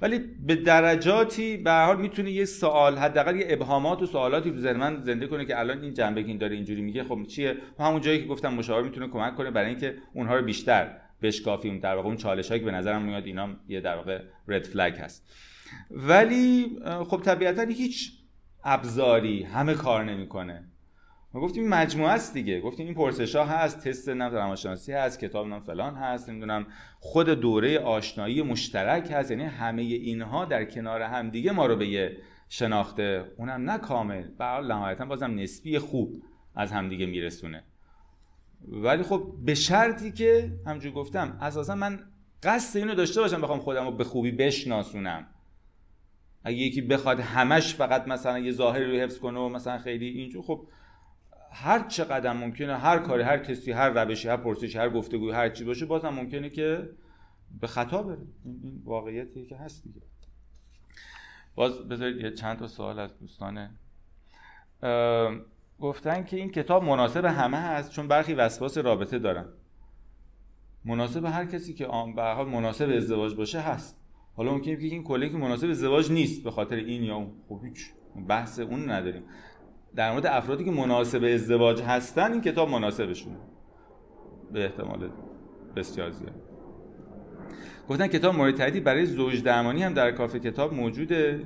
ولی 0.02 0.18
به 0.18 0.54
درجاتی 0.54 1.56
به 1.56 1.72
حال 1.72 2.00
می‌تونه 2.00 2.30
یه 2.30 2.44
سوال 2.44 2.98
حداقل 2.98 3.36
یه 3.36 3.46
ابهامات 3.48 4.02
و 4.02 4.06
سوالاتی 4.06 4.50
تو 4.50 4.56
ذهن 4.56 5.02
زنده 5.02 5.26
کنه 5.26 5.44
که 5.44 5.58
الان 5.58 5.82
این 5.82 5.94
جنبه 5.94 6.20
این 6.20 6.38
داره 6.38 6.54
اینجوری 6.54 6.80
میگه 6.80 7.04
خب 7.04 7.26
چیه؟ 7.26 7.56
همون 7.78 8.00
جایی 8.00 8.22
که 8.22 8.26
گفتم 8.26 8.54
مشاور 8.54 8.82
می‌تونه 8.82 9.08
کمک 9.08 9.36
کنه 9.36 9.50
برای 9.50 9.68
اینکه 9.68 9.94
اونها 10.14 10.36
رو 10.36 10.44
بیشتر 10.44 10.96
بشکافیم. 11.22 11.78
در 11.78 11.96
واقع 11.96 12.08
اون 12.08 12.16
چالش 12.16 12.48
هایی 12.48 12.60
که 12.60 12.66
به 12.66 12.72
نظرم 12.72 13.02
میاد 13.02 13.26
اینا 13.26 13.48
یه 13.68 13.80
در 13.80 13.96
واقع 13.96 14.22
رد 14.48 14.64
فلگ 14.64 14.94
هست. 14.94 15.28
ولی 15.90 16.78
خب 17.08 17.22
طبیعتا 17.24 17.62
هیچ 17.62 18.12
ابزاری 18.64 19.42
همه 19.42 19.74
کار 19.74 20.04
نمی‌کنه. 20.04 20.64
ما 21.34 21.40
گفتیم 21.40 21.68
مجموعه 21.68 22.10
است 22.10 22.34
دیگه. 22.34 22.60
گفتیم 22.60 22.86
این 22.86 22.94
پرسش 22.94 23.36
ها 23.36 23.44
هست 23.44 23.88
تست 23.88 24.08
نم 24.08 24.32
روانشناسی 24.32 24.92
هست 24.92 25.20
کتاب 25.20 25.46
نم 25.46 25.60
فلان 25.60 25.94
هست 25.94 26.28
نمی‌دونم 26.28 26.66
خود 27.00 27.28
دوره 27.28 27.78
آشنایی 27.78 28.42
مشترک 28.42 29.10
هست. 29.12 29.30
یعنی 29.30 29.44
همه 29.44 29.82
اینها 29.82 30.44
در 30.44 30.64
کنار 30.64 31.02
هم 31.02 31.30
دیگه 31.30 31.52
ما 31.52 31.66
رو 31.66 31.76
به 31.76 31.88
یه 31.88 32.16
شناخته. 32.48 33.32
اونم 33.36 33.70
نه 33.70 33.78
کامل. 33.78 34.22
به 34.38 34.44
نهایتا 34.44 35.04
بازم 35.04 35.34
نسبی 35.34 35.78
خوب 35.78 36.22
از 36.54 36.72
همدیگه 36.72 37.06
میرسونه. 37.06 37.64
ولی 38.68 39.02
خب 39.02 39.32
به 39.44 39.54
شرطی 39.54 40.12
که 40.12 40.52
همجور 40.66 40.92
گفتم 40.92 41.38
اساسا 41.40 41.74
من 41.74 42.00
قصد 42.42 42.76
اینو 42.78 42.94
داشته 42.94 43.20
باشم 43.20 43.40
بخوام 43.40 43.58
خودم 43.58 43.84
رو 43.84 43.92
به 43.92 44.04
خوبی 44.04 44.30
بشناسونم. 44.30 45.26
اگه 46.44 46.56
یکی 46.56 46.80
بخواد 46.80 47.20
همش 47.20 47.74
فقط 47.74 48.08
مثلا 48.08 48.38
یه 48.38 48.52
ظاهری 48.52 48.84
رو 48.84 48.96
حفظ 49.04 49.18
کنه 49.18 49.40
و 49.40 49.48
مثلا 49.48 49.78
خیلی 49.78 50.08
اینجور 50.08 50.42
خب 50.42 50.66
هر 51.50 51.88
چقدر 51.88 52.32
ممکنه 52.32 52.76
هر 52.76 52.98
کاری 52.98 53.22
هر 53.22 53.38
کسی 53.38 53.72
هر 53.72 53.90
روشی 53.90 54.28
هر 54.28 54.36
پرسشی 54.36 54.78
هر 54.78 54.90
گفتگوی 54.90 55.32
هر 55.32 55.48
چی 55.48 55.64
باشه 55.64 55.86
بازم 55.86 56.08
ممکنه 56.08 56.50
که 56.50 56.90
به 57.60 57.66
خطا 57.66 58.02
بره. 58.02 58.26
این 58.44 58.82
واقعیتی 58.84 59.46
که 59.46 59.56
هست 59.56 59.84
دیگه. 59.84 60.02
باز 61.54 61.88
بذارید 61.88 62.16
یه 62.16 62.30
چند 62.30 62.58
تا 62.58 62.66
سوال 62.66 62.98
از 62.98 63.18
دوستان. 63.18 63.70
گفتن 65.80 66.24
که 66.24 66.36
این 66.36 66.50
کتاب 66.50 66.84
مناسب 66.84 67.24
همه 67.24 67.56
هست 67.56 67.90
چون 67.90 68.08
برخی 68.08 68.34
وسواس 68.34 68.78
رابطه 68.78 69.18
دارن. 69.18 69.46
مناسب 70.84 71.24
هر 71.24 71.44
کسی 71.44 71.74
که 71.74 71.86
آن 71.86 72.14
به 72.14 72.22
حال 72.22 72.48
مناسب 72.48 72.90
ازدواج 72.96 73.34
باشه 73.34 73.60
هست. 73.60 74.00
حالا 74.36 74.52
ممکنه 74.52 74.76
که 74.76 74.86
این 74.86 75.04
کلی 75.04 75.30
که 75.30 75.36
مناسب 75.36 75.70
ازدواج 75.70 76.12
نیست 76.12 76.44
به 76.44 76.50
خاطر 76.50 76.76
این 76.76 77.02
یا 77.02 77.16
اون. 77.16 77.32
خب 77.48 77.60
هیچ 77.64 77.90
بحث 78.28 78.60
اون 78.60 78.90
نداریم. 78.90 79.22
در 79.96 80.10
مورد 80.10 80.26
افرادی 80.26 80.64
که 80.64 80.70
مناسب 80.70 81.24
ازدواج 81.24 81.82
هستن 81.82 82.32
این 82.32 82.40
کتاب 82.40 82.68
مناسبشونه. 82.68 83.36
به 84.52 84.64
احتمال 84.64 85.10
بسیار 85.76 86.10
زیاد. 86.10 86.42
گفتن 87.88 88.06
کتاب 88.06 88.34
مورد 88.34 88.56
تاییدی 88.56 88.80
برای 88.80 89.06
زوج 89.06 89.42
درمانی 89.42 89.82
هم 89.82 89.94
در 89.94 90.10
کافه 90.10 90.38
کتاب 90.38 90.74
موجوده. 90.74 91.42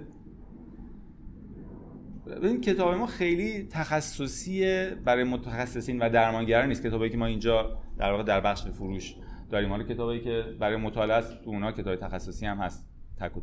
این 2.42 2.60
کتاب 2.60 2.94
ما 2.94 3.06
خیلی 3.06 3.68
تخصصی 3.70 4.86
برای 5.04 5.24
متخصصین 5.24 5.98
و 5.98 6.08
درمانگران 6.08 6.68
نیست. 6.68 6.86
کتابی 6.86 7.10
که 7.10 7.16
ما 7.16 7.26
اینجا 7.26 7.78
در 7.98 8.10
واقع 8.10 8.22
در 8.22 8.40
بخش 8.40 8.66
فروش 8.66 9.14
داریم. 9.50 9.70
حالا 9.70 9.84
کتابی 9.84 10.20
که 10.20 10.44
برای 10.60 10.76
مطالعه 10.76 11.16
است 11.16 11.36
اونها 11.44 11.72
کتاب 11.72 11.96
تخصصی 11.96 12.46
هم 12.46 12.58
هست. 12.58 12.88
تک 13.20 13.36
و 13.36 13.40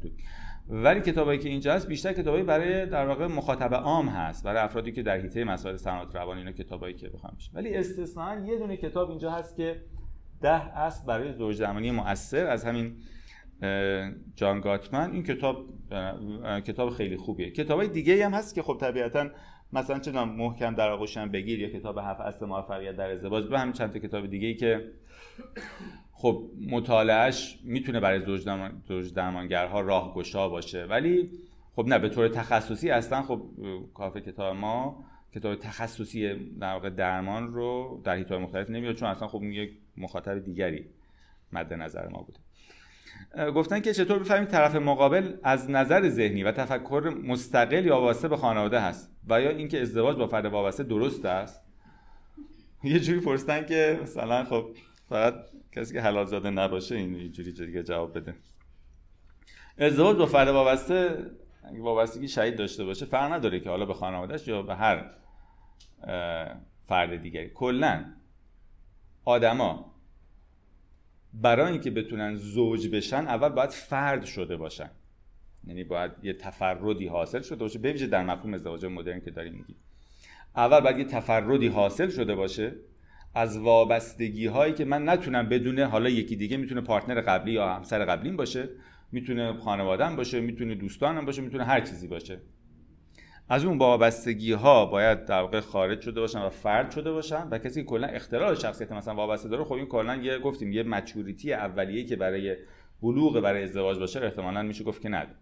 ولی 0.71 1.01
کتابایی 1.01 1.39
که 1.39 1.49
اینجا 1.49 1.73
هست 1.73 1.87
بیشتر 1.87 2.13
کتابایی 2.13 2.43
برای 2.43 2.85
در 2.85 3.07
واقع 3.07 3.27
مخاطب 3.27 3.73
عام 3.73 4.07
هست 4.07 4.43
برای 4.43 4.59
افرادی 4.59 4.91
که 4.91 5.03
در 5.03 5.17
حیطه 5.17 5.43
مسائل 5.43 5.75
صنعت 5.75 6.15
روان 6.15 6.37
اینا 6.37 6.51
کتابایی 6.51 6.95
که 6.95 7.09
بخوام 7.09 7.37
ولی 7.53 7.75
استثنا 7.75 8.45
یه 8.45 8.57
دونه 8.57 8.77
کتاب 8.77 9.09
اینجا 9.09 9.31
هست 9.31 9.55
که 9.55 9.81
ده 10.41 10.77
اصل 10.77 11.05
برای 11.05 11.33
زوج 11.33 11.59
درمانی 11.59 11.91
مؤثر 11.91 12.47
از 12.47 12.65
همین 12.65 12.95
جان 14.35 14.61
گاتمن. 14.61 15.11
این 15.11 15.23
کتاب 15.23 15.65
کتاب 16.65 16.89
خیلی 16.89 17.17
خوبیه. 17.17 17.51
کتابای 17.51 17.87
دیگه 17.87 18.25
هم 18.25 18.33
هست 18.33 18.55
که 18.55 18.61
خب 18.61 18.77
طبیعتا 18.79 19.29
مثلا 19.73 19.99
چه 19.99 20.11
محکم 20.11 20.75
در 20.75 20.89
آغوش 20.89 21.17
بگیر 21.17 21.59
یا 21.59 21.69
کتاب 21.69 21.97
هفت 21.97 22.21
اصل 22.21 22.45
موفقیت 22.45 22.95
در 22.95 23.11
ازدواج 23.11 23.45
به 23.45 23.59
همین 23.59 23.73
چند 23.73 23.91
تا 23.91 23.99
کتاب 23.99 24.27
دیگه 24.27 24.47
ای 24.47 24.55
که 24.55 24.91
خب 26.21 26.49
مطالعهش 26.69 27.59
می‌تونه 27.63 27.99
برای 27.99 28.25
زوج, 28.25 28.45
درمان، 28.45 28.81
زوج 28.87 29.13
درمانگرها 29.13 29.81
راهگشا 29.81 30.49
باشه. 30.49 30.85
ولی 30.85 31.29
خب 31.75 31.87
نه 31.87 31.99
به 31.99 32.09
طور 32.09 32.27
تخصصی 32.27 32.89
اصلا 32.89 33.21
خب 33.21 33.41
کافه 33.93 34.21
کتاب 34.21 34.55
ما 34.55 35.03
کتاب 35.35 35.55
تخصصی 35.55 36.33
در 36.59 36.73
واقع 36.73 36.89
درمان 36.89 37.53
رو 37.53 38.01
در 38.03 38.15
حیطه 38.15 38.37
مختلف 38.37 38.69
نمیاد 38.69 38.95
چون 38.95 39.09
اصلا 39.09 39.27
خب 39.27 39.43
یک 39.43 39.71
مخاطب 39.97 40.39
دیگری 40.39 40.85
مد 41.53 41.73
نظر 41.73 42.07
ما 42.07 42.21
بوده. 42.21 42.39
گفتن 43.51 43.79
که 43.79 43.93
چطور 43.93 44.19
بفهمید 44.19 44.47
طرف 44.47 44.75
مقابل 44.75 45.33
از 45.43 45.69
نظر 45.69 46.09
ذهنی 46.09 46.43
و 46.43 46.51
تفکر 46.51 47.13
مستقل 47.23 47.85
یا 47.85 48.01
وابسته 48.01 48.27
به 48.27 48.37
خانواده 48.37 48.79
هست 48.79 49.11
و 49.29 49.41
یا 49.41 49.49
اینکه 49.49 49.81
ازدواج 49.81 50.17
با 50.17 50.27
فرد 50.27 50.45
وابسته 50.45 50.83
درست 50.83 51.25
است؟ 51.25 51.61
یه 52.83 52.99
جوری 52.99 53.19
پرسیدن 53.19 53.65
که 53.65 53.99
مثلا 54.03 54.43
خب 54.43 54.65
فقط 55.09 55.33
کسی 55.71 55.93
که 55.93 56.01
حلال 56.01 56.25
زاده 56.25 56.49
نباشه 56.49 56.95
این 56.95 57.15
اینجوری 57.15 57.51
دیگه 57.51 57.83
جواب 57.83 58.17
بده. 58.17 58.35
ازدواج 59.77 60.17
با 60.17 60.25
فرد 60.25 60.47
وابسته 60.47 61.31
اگه 61.63 61.81
وابستگی 61.81 62.27
شهید 62.27 62.55
داشته 62.55 62.85
باشه 62.85 63.05
فرق 63.05 63.33
نداره 63.33 63.59
که 63.59 63.69
حالا 63.69 63.85
به 63.85 63.93
خانوادهش 63.93 64.47
یا 64.47 64.61
به 64.61 64.75
هر 64.75 65.11
فرد 66.87 67.21
دیگری. 67.21 67.49
کلا 67.49 68.05
آدما 69.25 69.95
برای 71.33 71.71
اینکه 71.71 71.91
بتونن 71.91 72.35
زوج 72.35 72.87
بشن 72.87 73.27
اول 73.27 73.49
باید 73.49 73.69
فرد 73.69 74.25
شده 74.25 74.57
باشن. 74.57 74.89
یعنی 75.63 75.83
باید 75.83 76.11
یه 76.23 76.33
تفردی 76.33 77.07
حاصل 77.07 77.41
شده 77.41 77.59
باشه. 77.59 77.79
ببینید 77.79 78.09
در 78.09 78.23
مفهوم 78.23 78.53
ازدواج 78.53 78.85
مدرن 78.85 79.21
که 79.21 79.31
داریم 79.31 79.53
میگیم. 79.53 79.75
اول 80.55 80.79
باید 80.79 80.97
یه 80.97 81.05
تفردی 81.05 81.67
حاصل 81.67 82.09
شده 82.09 82.35
باشه. 82.35 82.75
از 83.35 83.57
وابستگی 83.57 84.47
هایی 84.47 84.73
که 84.73 84.85
من 84.85 85.09
نتونم 85.09 85.49
بدونه 85.49 85.85
حالا 85.85 86.09
یکی 86.09 86.35
دیگه 86.35 86.57
می‌تونه 86.57 86.81
پارتنر 86.81 87.21
قبلی 87.21 87.51
یا 87.51 87.75
همسر 87.75 88.05
قبلیم 88.05 88.37
باشه 88.37 88.69
می‌تونه 89.11 89.53
خانوادم 89.53 90.15
باشه 90.15 90.39
می‌تونه 90.39 90.75
دوستانم 90.75 91.25
باشه 91.25 91.41
می‌تونه 91.41 91.63
هر 91.63 91.81
چیزی 91.81 92.07
باشه. 92.07 92.39
از 93.49 93.65
اون 93.65 93.77
وابستگی 93.77 94.53
ها 94.53 94.85
باید 94.85 95.25
در 95.25 95.41
واقع 95.41 95.59
خارج 95.59 96.01
شده 96.01 96.21
باشن 96.21 96.39
و 96.39 96.49
فرد 96.49 96.91
شده 96.91 97.11
باشن 97.11 97.47
و 97.51 97.57
کسی 97.57 97.81
که 97.81 97.87
کلا 97.87 98.07
اختلال 98.07 98.55
شخصیت 98.55 98.91
مثلا 98.91 99.15
وابسته 99.15 99.49
داره 99.49 99.63
خب 99.63 99.73
این 99.73 99.85
کلا 99.85 100.15
یه 100.15 100.39
گفتیم 100.39 100.71
یه 100.71 100.83
مچوریتی 100.83 101.53
اولیه 101.53 102.05
که 102.05 102.15
برای 102.15 102.55
بلوغ 103.01 103.39
برای 103.39 103.63
ازدواج 103.63 103.99
باشه 103.99 104.21
احتمالا 104.21 104.61
میشه 104.61 104.83
گفت 104.83 105.01
که 105.01 105.09
نداره 105.09 105.35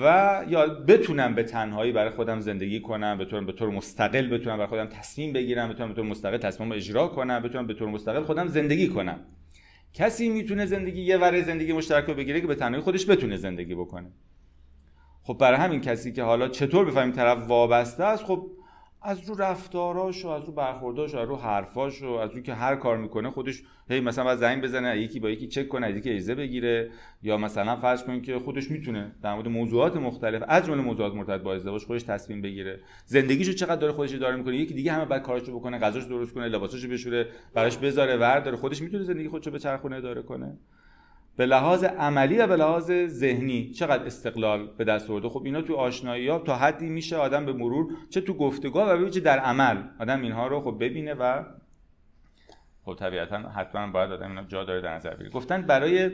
و 0.00 0.44
یا 0.48 0.66
بتونم 0.66 1.34
به 1.34 1.42
تنهایی 1.42 1.92
برای 1.92 2.10
خودم 2.10 2.40
زندگی 2.40 2.80
کنم 2.80 3.18
بتونم 3.18 3.46
به 3.46 3.52
طور 3.52 3.70
مستقل 3.70 4.28
بتونم 4.28 4.56
برای 4.56 4.68
خودم 4.68 4.86
تصمیم 4.86 5.32
بگیرم 5.32 5.68
بتونم 5.68 5.88
به 5.88 5.94
طور 5.94 6.04
مستقل 6.04 6.38
تصمیم 6.38 6.72
اجرا 6.72 7.08
کنم 7.08 7.42
بتونم 7.42 7.66
به 7.66 7.74
طور 7.74 7.88
مستقل 7.88 8.22
خودم 8.22 8.46
زندگی 8.46 8.88
کنم. 8.88 9.20
کسی 9.92 10.28
می‌تونه 10.28 10.66
زندگی 10.66 11.02
یه 11.02 11.16
وره 11.16 11.42
زندگی 11.42 11.72
مشترک 11.72 12.04
رو 12.04 12.14
بگیره 12.14 12.40
که 12.40 12.46
به 12.46 12.54
تنهایی 12.54 12.82
خودش 12.82 13.10
بتونه 13.10 13.36
زندگی 13.36 13.74
بکنه. 13.74 14.10
خب 15.22 15.36
برای 15.40 15.58
همین 15.58 15.80
کسی 15.80 16.12
که 16.12 16.22
حالا 16.22 16.48
چطور 16.48 16.84
بفهمیم 16.84 17.14
طرف 17.14 17.48
وابسته 17.48 18.04
است 18.04 18.24
خب 18.24 18.50
از 19.06 19.28
رو 19.28 19.34
رفتاراش 19.34 20.24
و 20.24 20.28
از 20.28 20.44
رو 20.44 20.52
برخورداش 20.52 21.14
و 21.14 21.18
از 21.18 21.28
رو 21.28 21.36
حرفاش 21.36 22.02
و 22.02 22.06
از 22.06 22.30
رو 22.30 22.40
که 22.40 22.54
هر 22.54 22.76
کار 22.76 22.98
می‌کنه 22.98 23.30
خودش 23.30 23.62
هی 23.88 24.00
مثلا 24.00 24.24
باید 24.24 24.38
زنگ 24.38 24.62
بزنه 24.62 24.98
یکی 24.98 25.20
با 25.20 25.30
یکی 25.30 25.46
چک 25.48 25.68
کنه 25.68 25.90
یکی 25.90 26.10
ایزه 26.10 26.34
بگیره. 26.34 26.90
یا 27.22 27.36
مثلا 27.36 27.76
فرض 27.76 28.04
کنید 28.04 28.22
که 28.22 28.38
خودش 28.38 28.70
می‌تونه 28.70 29.12
در 29.22 29.34
مورد 29.34 29.48
موضوعات 29.48 29.96
مختلف 29.96 30.42
از 30.48 30.66
جمله 30.66 30.82
موضوعات 30.82 31.14
مرتبط 31.14 31.42
با 31.42 31.54
ازدواج 31.54 31.84
خودش 31.84 32.02
تصمیم 32.02 32.42
بگیره. 32.42 32.80
زندگیشو 33.06 33.52
چقدر 33.52 33.76
داره 33.76 33.92
خودش 33.92 34.14
اداره 34.14 34.36
می‌کنه؟ 34.36 34.56
یکی 34.56 34.74
دیگه 34.74 34.92
همه 34.92 35.04
بعد 35.04 35.22
کاراشو 35.22 35.58
بکنه 35.58 35.78
غذاش 35.78 36.04
درست 36.04 36.34
کنه 36.34 36.48
لباساشو 36.48 36.88
بشوره 36.88 37.28
براش 37.54 37.76
بذاره 37.76 38.16
ور 38.16 38.40
داره 38.40 38.56
خودش 38.56 38.82
می‌تونه 38.82 39.02
زندگی 39.02 39.28
خودشو 39.28 39.50
به 39.50 39.58
چرخونه 39.58 39.96
اداره 39.96 40.22
کنه؟ 40.22 40.58
به 41.36 41.46
لحاظ 41.46 41.84
عملی 41.84 42.38
و 42.38 42.46
به 42.46 42.56
لحاظ 42.56 42.92
ذهنی 43.06 43.70
چقدر 43.70 44.06
استقلال 44.06 44.66
به 44.66 44.84
دست 44.84 45.10
آورده. 45.10 45.28
خب 45.28 45.42
اینا 45.44 45.62
تو 45.62 45.74
آشنایی 45.74 46.28
ها 46.28 46.38
تا 46.38 46.56
حدی 46.56 46.88
میشه 46.88 47.16
آدم 47.16 47.46
به 47.46 47.52
مرور 47.52 47.92
چه 48.10 48.20
تو 48.20 48.34
گفتگو 48.34 48.80
و 48.80 49.08
چه 49.08 49.20
در 49.20 49.38
عمل 49.38 49.82
آدم 49.98 50.22
اینها 50.22 50.46
رو 50.46 50.60
خب 50.60 50.76
ببینه 50.80 51.14
و 51.14 51.44
خب 52.84 52.94
طبیعتا 52.94 53.38
حتما 53.38 53.92
باید 53.92 54.10
آدم 54.10 54.28
اینا 54.28 54.44
جا 54.44 54.64
داره 54.64 54.80
در 54.80 54.94
نظر 54.94 55.14
بگیره. 55.14 55.30
گفتن 55.30 55.62
برای 55.62 56.10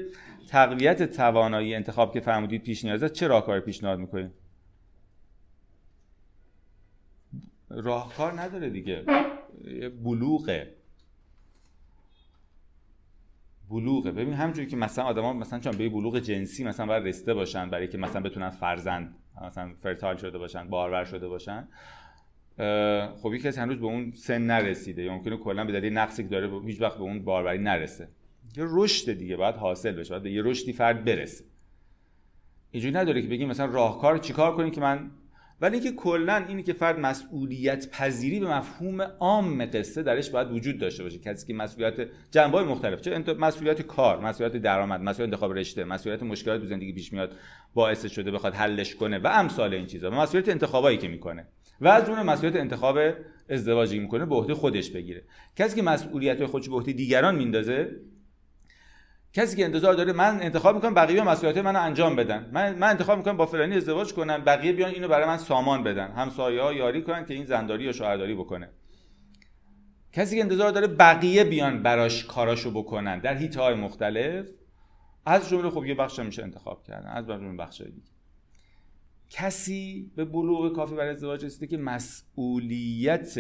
تقویت 0.49 1.03
توانایی 1.03 1.75
انتخاب 1.75 2.13
که 2.15 2.21
فرمودید 2.21 2.63
پیش 2.63 2.85
نیازه 2.85 3.09
چه 3.09 3.27
راهکار 3.27 3.61
پیشنهاد 3.61 3.99
می‌کنید 3.99 4.31
راهکار 7.71 8.41
نداره 8.41 8.71
دیگه. 8.71 9.05
بلوغه. 10.05 10.75
بلوغه. 13.71 14.11
ببین 14.11 14.35
همونجوری 14.35 14.67
که 14.67 14.77
مثلا 14.77 15.05
آدما 15.05 15.33
مثلا 15.33 15.59
چون 15.59 15.73
به 15.73 15.89
بلوغ 15.89 16.19
جنسی 16.19 16.65
مثلا 16.65 16.87
باید 16.87 17.07
رسیده 17.07 17.35
باشن 17.35 17.71
برای 17.71 17.89
که 17.89 17.99
مثلا 17.99 18.23
بتونن 18.23 18.51
فرزند 18.51 19.17
مثلا 19.47 19.73
فرتال 19.79 20.17
شده 20.17 20.39
باشن 20.39 20.69
بارور 20.69 21.05
شده 21.05 21.29
باشن 21.29 21.69
خب 23.23 23.37
کسی 23.37 23.61
هنوز 23.61 23.79
به 23.79 23.87
اون 23.87 24.13
سن 24.13 24.43
نرسیده. 24.43 25.03
یا 25.03 25.13
ممکنه 25.13 25.37
کلا 25.37 25.65
به 25.65 25.73
دلیل 25.73 25.93
نقصی 25.93 26.23
که 26.23 26.29
داره 26.29 26.61
هیچ 26.67 26.81
وقت 26.81 26.97
به 26.97 27.03
اون 27.03 27.25
باروری 27.25 27.59
نرسه. 27.59 28.09
یه 28.57 28.65
رشد 28.69 29.13
دیگه 29.13 29.37
باید 29.37 29.55
حاصل 29.55 29.93
بشه 29.93 30.19
باید 30.19 30.35
یه 30.35 30.43
رشدی 30.43 30.73
فرد 30.73 31.05
برسه. 31.05 31.45
اینجوری 32.71 32.95
نداره 32.95 33.23
که 33.23 33.29
بگیم 33.29 33.49
مثلا 33.49 33.67
راهکار 33.67 34.19
چیکار 34.19 34.57
کنیم 34.57 34.71
که 34.71 34.81
من 34.81 35.11
ولی 35.61 35.75
اینکه 35.75 35.93
کلا 35.93 36.45
اینی 36.49 36.63
که 36.63 36.73
فرد 36.73 36.99
مسئولیت 36.99 37.91
پذیری 37.91 38.41
به 38.41 38.47
مفهوم 38.47 39.01
عام 39.03 39.65
قصه 39.65 40.03
درش 40.03 40.31
باید 40.31 40.51
وجود 40.51 40.79
داشته 40.79 41.03
باشه. 41.03 41.19
کسی 41.19 41.47
که 41.47 41.55
مسئولیت 41.55 42.09
جنبه 42.31 42.63
مختلف 42.63 43.01
چه 43.01 43.35
مسئولیت 43.39 43.83
کار 43.83 44.21
مسئولیت 44.21 44.57
درآمد 44.57 45.01
مسئولیت 45.01 45.33
انتخاب 45.33 45.53
رشته 45.53 45.85
مسئولیت 45.85 46.23
مشکلات 46.23 46.61
تو 46.61 46.67
زندگی 46.67 46.93
پیش 46.93 47.13
میاد 47.13 47.37
باعث 47.75 48.07
شده 48.07 48.31
بخواد 48.31 48.55
حلش 48.55 48.95
کنه 48.95 49.19
و 49.19 49.27
امثال 49.27 49.75
این 49.75 49.87
چیزا. 49.87 50.11
مسئولیت 50.11 50.49
انتخابایی 50.49 50.99
که 50.99 51.09
می‌کنه. 51.09 51.47
و 51.81 51.89
از 51.89 52.07
جمله 52.07 52.23
مسئولیت 52.23 52.57
انتخاب 52.57 52.99
ازدواجی 53.49 53.99
می‌کنه 53.99 54.27
به 54.27 54.35
عهده 54.35 54.55
خودش 54.55 54.91
بگیره. 54.91 55.23
کسی 55.57 55.77
که 55.77 55.83
مسئولیت 55.83 56.47
خودش 56.47 56.69
به 56.69 56.75
عهده 56.75 56.93
دیگران 56.93 57.35
میندازه 57.35 57.97
کسی 59.33 59.57
که 59.57 59.65
انتظار 59.65 59.95
داره 59.95 60.13
من 60.13 60.43
انتخاب 60.43 60.75
می‌کنم 60.75 60.95
بقیه 60.95 61.23
مسئولیت 61.23 61.59
منو 61.59 61.81
انجام 61.81 62.17
بدن. 62.17 62.51
من 62.53 62.75
من 62.75 62.89
انتخاب 62.89 63.19
می‌کنم 63.19 63.37
با 63.37 63.47
فلانی 63.47 63.77
ازدواج 63.77 64.13
کنم 64.13 64.45
بقیه 64.45 64.73
بیان 64.73 64.91
اینو 64.91 65.09
برای 65.09 65.27
من 65.27 65.37
سامان 65.37 65.83
بدن. 65.83 66.13
همسایه 66.13 66.63
ها 66.63 66.73
یاری 66.73 67.03
کنن 67.03 67.25
که 67.25 67.35
این 67.35 67.45
زنداری 67.45 67.85
یا 67.85 67.93
شوهرداری 67.93 68.35
بکنه. 68.35 68.69
کسی 70.13 70.37
که 70.37 70.43
انتظار 70.43 70.71
داره 70.71 70.87
بقیه 70.87 71.45
بیان 71.45 71.83
براش 71.83 72.25
کاراشو 72.25 72.71
بکنن 72.71 73.19
در 73.19 73.37
هیته 73.37 73.61
های 73.61 73.75
مختلف 73.75 74.47
از 75.27 75.49
جمله 75.49 75.71
خب 75.71 75.85
یه 75.85 75.95
بخش 75.95 76.19
میشه 76.19 76.43
انتخاب 76.43 76.85
کردن 76.85 77.09
از 77.09 77.27
جمله 77.27 77.57
بخش 77.57 77.81
دیگه. 77.81 78.03
کسی 79.31 80.13
به 80.17 80.25
بلوغ 80.25 80.77
کافی 80.77 80.95
برای 80.95 81.11
ازدواج 81.11 81.45
رسیده 81.45 81.67
که 81.67 81.77
مسئولیت 81.77 83.39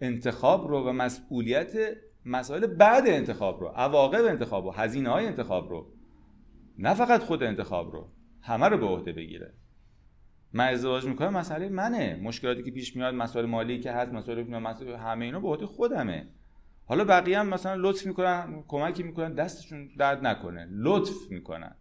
انتخاب 0.00 0.68
رو 0.68 0.88
و 0.88 0.92
مسئولیت 0.92 1.76
مسائل 2.24 2.66
بعد 2.66 3.02
انتخاب 3.06 3.60
رو 3.60 3.68
عواقب 3.68 4.24
انتخاب 4.24 4.64
رو 4.64 4.70
هزینه 4.70 5.10
های 5.10 5.26
انتخاب 5.26 5.70
رو. 5.70 5.86
نه 6.78 6.94
فقط 6.94 7.20
خود 7.20 7.42
انتخاب 7.42 7.92
رو 7.92 8.08
همه 8.42 8.68
رو 8.68 8.78
به 8.78 8.86
عهده 8.86 9.12
بگیره. 9.12 9.54
من 10.52 10.68
ازدواج 10.68 11.04
می‌کنم 11.04 11.36
مسئله 11.36 11.68
منه. 11.68 12.20
مشکلاتی 12.22 12.62
که 12.62 12.70
پیش 12.70 12.96
میاد 12.96 13.14
مسائل 13.14 13.46
مالی 13.46 13.80
که 13.80 13.92
هست 13.92 14.12
مسائل 14.12 14.56
مسائل 14.56 14.94
همه 14.94 15.24
اینا 15.24 15.40
به 15.40 15.48
عهده 15.48 15.66
خودمه. 15.66 16.28
حالا 16.86 17.04
بقیه 17.04 17.38
هم 17.38 17.48
مثلا 17.48 17.74
لطف 17.74 18.06
می‌کنن 18.06 18.64
کمکی 18.68 19.02
می‌کنن 19.02 19.34
دستشون 19.34 19.88
درد 19.98 20.26
نکنه. 20.26 20.68
لطف 20.70 21.30
می‌کنن. 21.30 21.74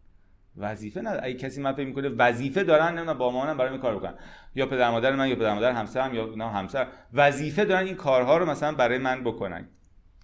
وظیفه 0.57 1.01
نه 1.01 1.19
اگه 1.23 1.33
کسی 1.33 1.61
من 1.61 1.73
فکر 1.73 1.85
می‌کنه 1.85 2.09
وظیفه 2.09 2.63
دارن 2.63 2.87
نمی‌دونم 2.87 3.17
با 3.17 3.31
مامانم 3.31 3.57
برای 3.57 3.71
این 3.71 3.81
کار 3.81 3.95
بکنن. 3.95 4.13
یا 4.55 4.65
پدر 4.65 4.91
مادر 4.91 5.15
من 5.15 5.29
یا 5.29 5.35
پدر 5.35 5.53
مادر 5.53 5.71
همسرم 5.71 6.13
یا 6.13 6.35
نه 6.35 6.51
همسر. 6.51 6.87
وظیفه 7.13 7.65
دارن 7.65 7.85
این 7.85 7.95
کارها 7.95 8.37
رو 8.37 8.45
مثلا 8.45 8.71
برای 8.71 8.97
من 8.97 9.23
بکنن. 9.23 9.67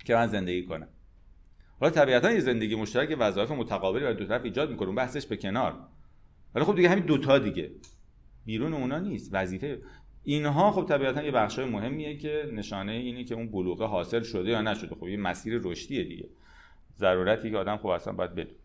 که 0.05 0.15
من 0.15 0.27
زندگی 0.27 0.63
کنم. 0.63 0.87
حالا 1.79 1.91
طبیعتا 1.91 2.31
یه 2.31 2.39
زندگی 2.39 2.75
مشترک 2.75 3.15
وظایف 3.19 3.51
متقابلی 3.51 4.03
برای 4.03 4.15
دو 4.15 4.25
طرف 4.25 4.43
ایجاد 4.43 4.69
می‌کنه 4.69 4.87
اون 4.87 4.95
بحثش 4.95 5.25
به 5.25 5.37
کنار. 5.37 5.75
ولی 6.55 6.65
خب 6.65 6.75
دیگه 6.75 6.89
همین 6.89 7.05
دوتا 7.05 7.39
دیگه. 7.39 7.71
بیرون 8.45 8.73
اونا 8.73 8.99
نیست. 8.99 9.29
وظیفه 9.33 9.81
اینها 10.23 10.71
خب 10.71 10.85
طبیعتا 10.85 11.23
یه 11.23 11.31
بخشای 11.31 11.65
مهمیه 11.65 12.17
که 12.17 12.49
نشانه 12.53 12.91
اینه 12.91 13.23
که 13.23 13.35
اون 13.35 13.51
بلوغه 13.51 13.85
حاصل 13.85 14.23
شده 14.23 14.49
یا 14.49 14.61
نشده. 14.61 14.95
خب 14.95 15.07
یه 15.07 15.17
مسیر 15.17 15.61
رشدیه 15.63 16.03
دیگه. 16.03 16.29
ضرورتی 16.97 17.51
که 17.51 17.57
آدم 17.57 17.77
خب 17.77 17.87
اصلا 17.87 18.13
باید 18.13 18.35
بدون 18.35 18.55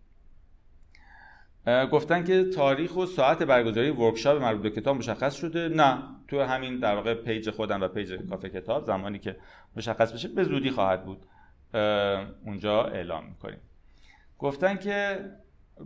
گفتن 1.66 2.24
که 2.24 2.44
تاریخ 2.44 2.96
و 2.96 3.06
ساعت 3.06 3.42
برگزاری 3.42 3.90
workshop 3.90 4.42
مربوط 4.42 4.62
به 4.62 4.70
کتاب 4.70 4.96
مشخص 4.96 5.34
شده. 5.34 5.68
نه 5.68 6.02
تو 6.28 6.40
همین 6.40 6.78
در 6.78 6.94
واقع 6.94 7.14
page 7.14 7.50
خودم 7.50 7.80
و 7.82 7.88
page 7.88 8.14
کافه 8.14 8.48
کتاب 8.48 8.84
زمانی 8.84 9.18
که 9.18 9.36
مشخص 9.76 10.12
بشه 10.12 10.28
به 10.28 10.44
زودی 10.44 10.70
خواهد 10.70 11.04
بود. 11.04 11.26
اونجا 12.44 12.84
اعلام 12.84 13.26
می‌کنیم. 13.26 13.58
گفتن 14.38 14.76
که 14.76 15.24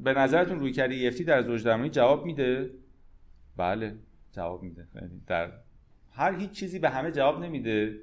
به 0.05 0.13
نظرتون 0.13 0.61
رویکرد 0.61 1.11
EFT 1.11 1.21
در 1.23 1.43
زوج 1.43 1.65
درمانی 1.65 1.91
جواب 1.91 2.27
میده؟ 2.27 2.71
بله 3.57 3.95
جواب 4.33 4.63
میده. 4.63 4.87
در 5.27 5.51
هر 6.13 6.35
هیچ 6.35 6.51
چیزی 6.51 6.79
به 6.79 6.91
همه 6.91 7.11
جواب 7.11 7.45
نمیده. 7.45 7.97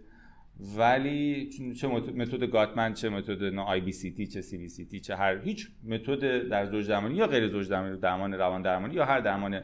ولی 0.59 1.49
چه 1.79 1.87
متد 1.87 2.43
گاتمن 2.43 2.93
چه 2.93 3.09
متد 3.09 3.43
آی 3.57 3.81
بی 3.81 3.91
سی 3.91 4.11
تی 4.11 4.27
چه 4.27 4.41
سی 4.41 4.57
بی 4.57 4.69
سی 4.69 4.85
تی 4.85 4.99
چه 4.99 5.15
هر 5.15 5.37
هیچ 5.37 5.71
متد 5.83 6.47
در 6.49 6.65
زوج 6.65 6.87
درمانی 6.87 7.15
یا 7.15 7.27
غیر 7.27 7.47
زوج 7.47 7.69
درمانی 7.69 7.97
درمان 7.97 8.33
روان 8.33 8.61
درمانی 8.61 8.93
یا 8.93 9.05
هر 9.05 9.19
درمان 9.19 9.61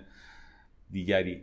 دیگری. 0.91 1.41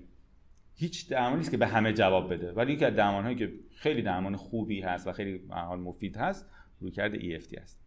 هیچ 0.75 1.09
درمانی 1.09 1.37
نیست 1.37 1.51
که 1.51 1.57
به 1.57 1.67
همه 1.67 1.93
جواب 1.93 2.33
بده. 2.33 2.53
ولی 2.53 2.73
یکی 2.73 2.85
از 2.85 2.95
درمان 2.95 3.25
هایی 3.25 3.37
که 3.37 3.53
خیلی 3.77 4.03
درمان 4.03 4.37
خوبی 4.37 4.81
هست 4.81 5.07
و 5.07 5.13
خیلی 5.13 5.41
حال 5.51 5.81
مفید 5.81 6.17
هست 6.17 6.51
روی 6.81 6.91
کرده 6.91 7.39
EFT 7.39 7.59
هست 7.59 7.85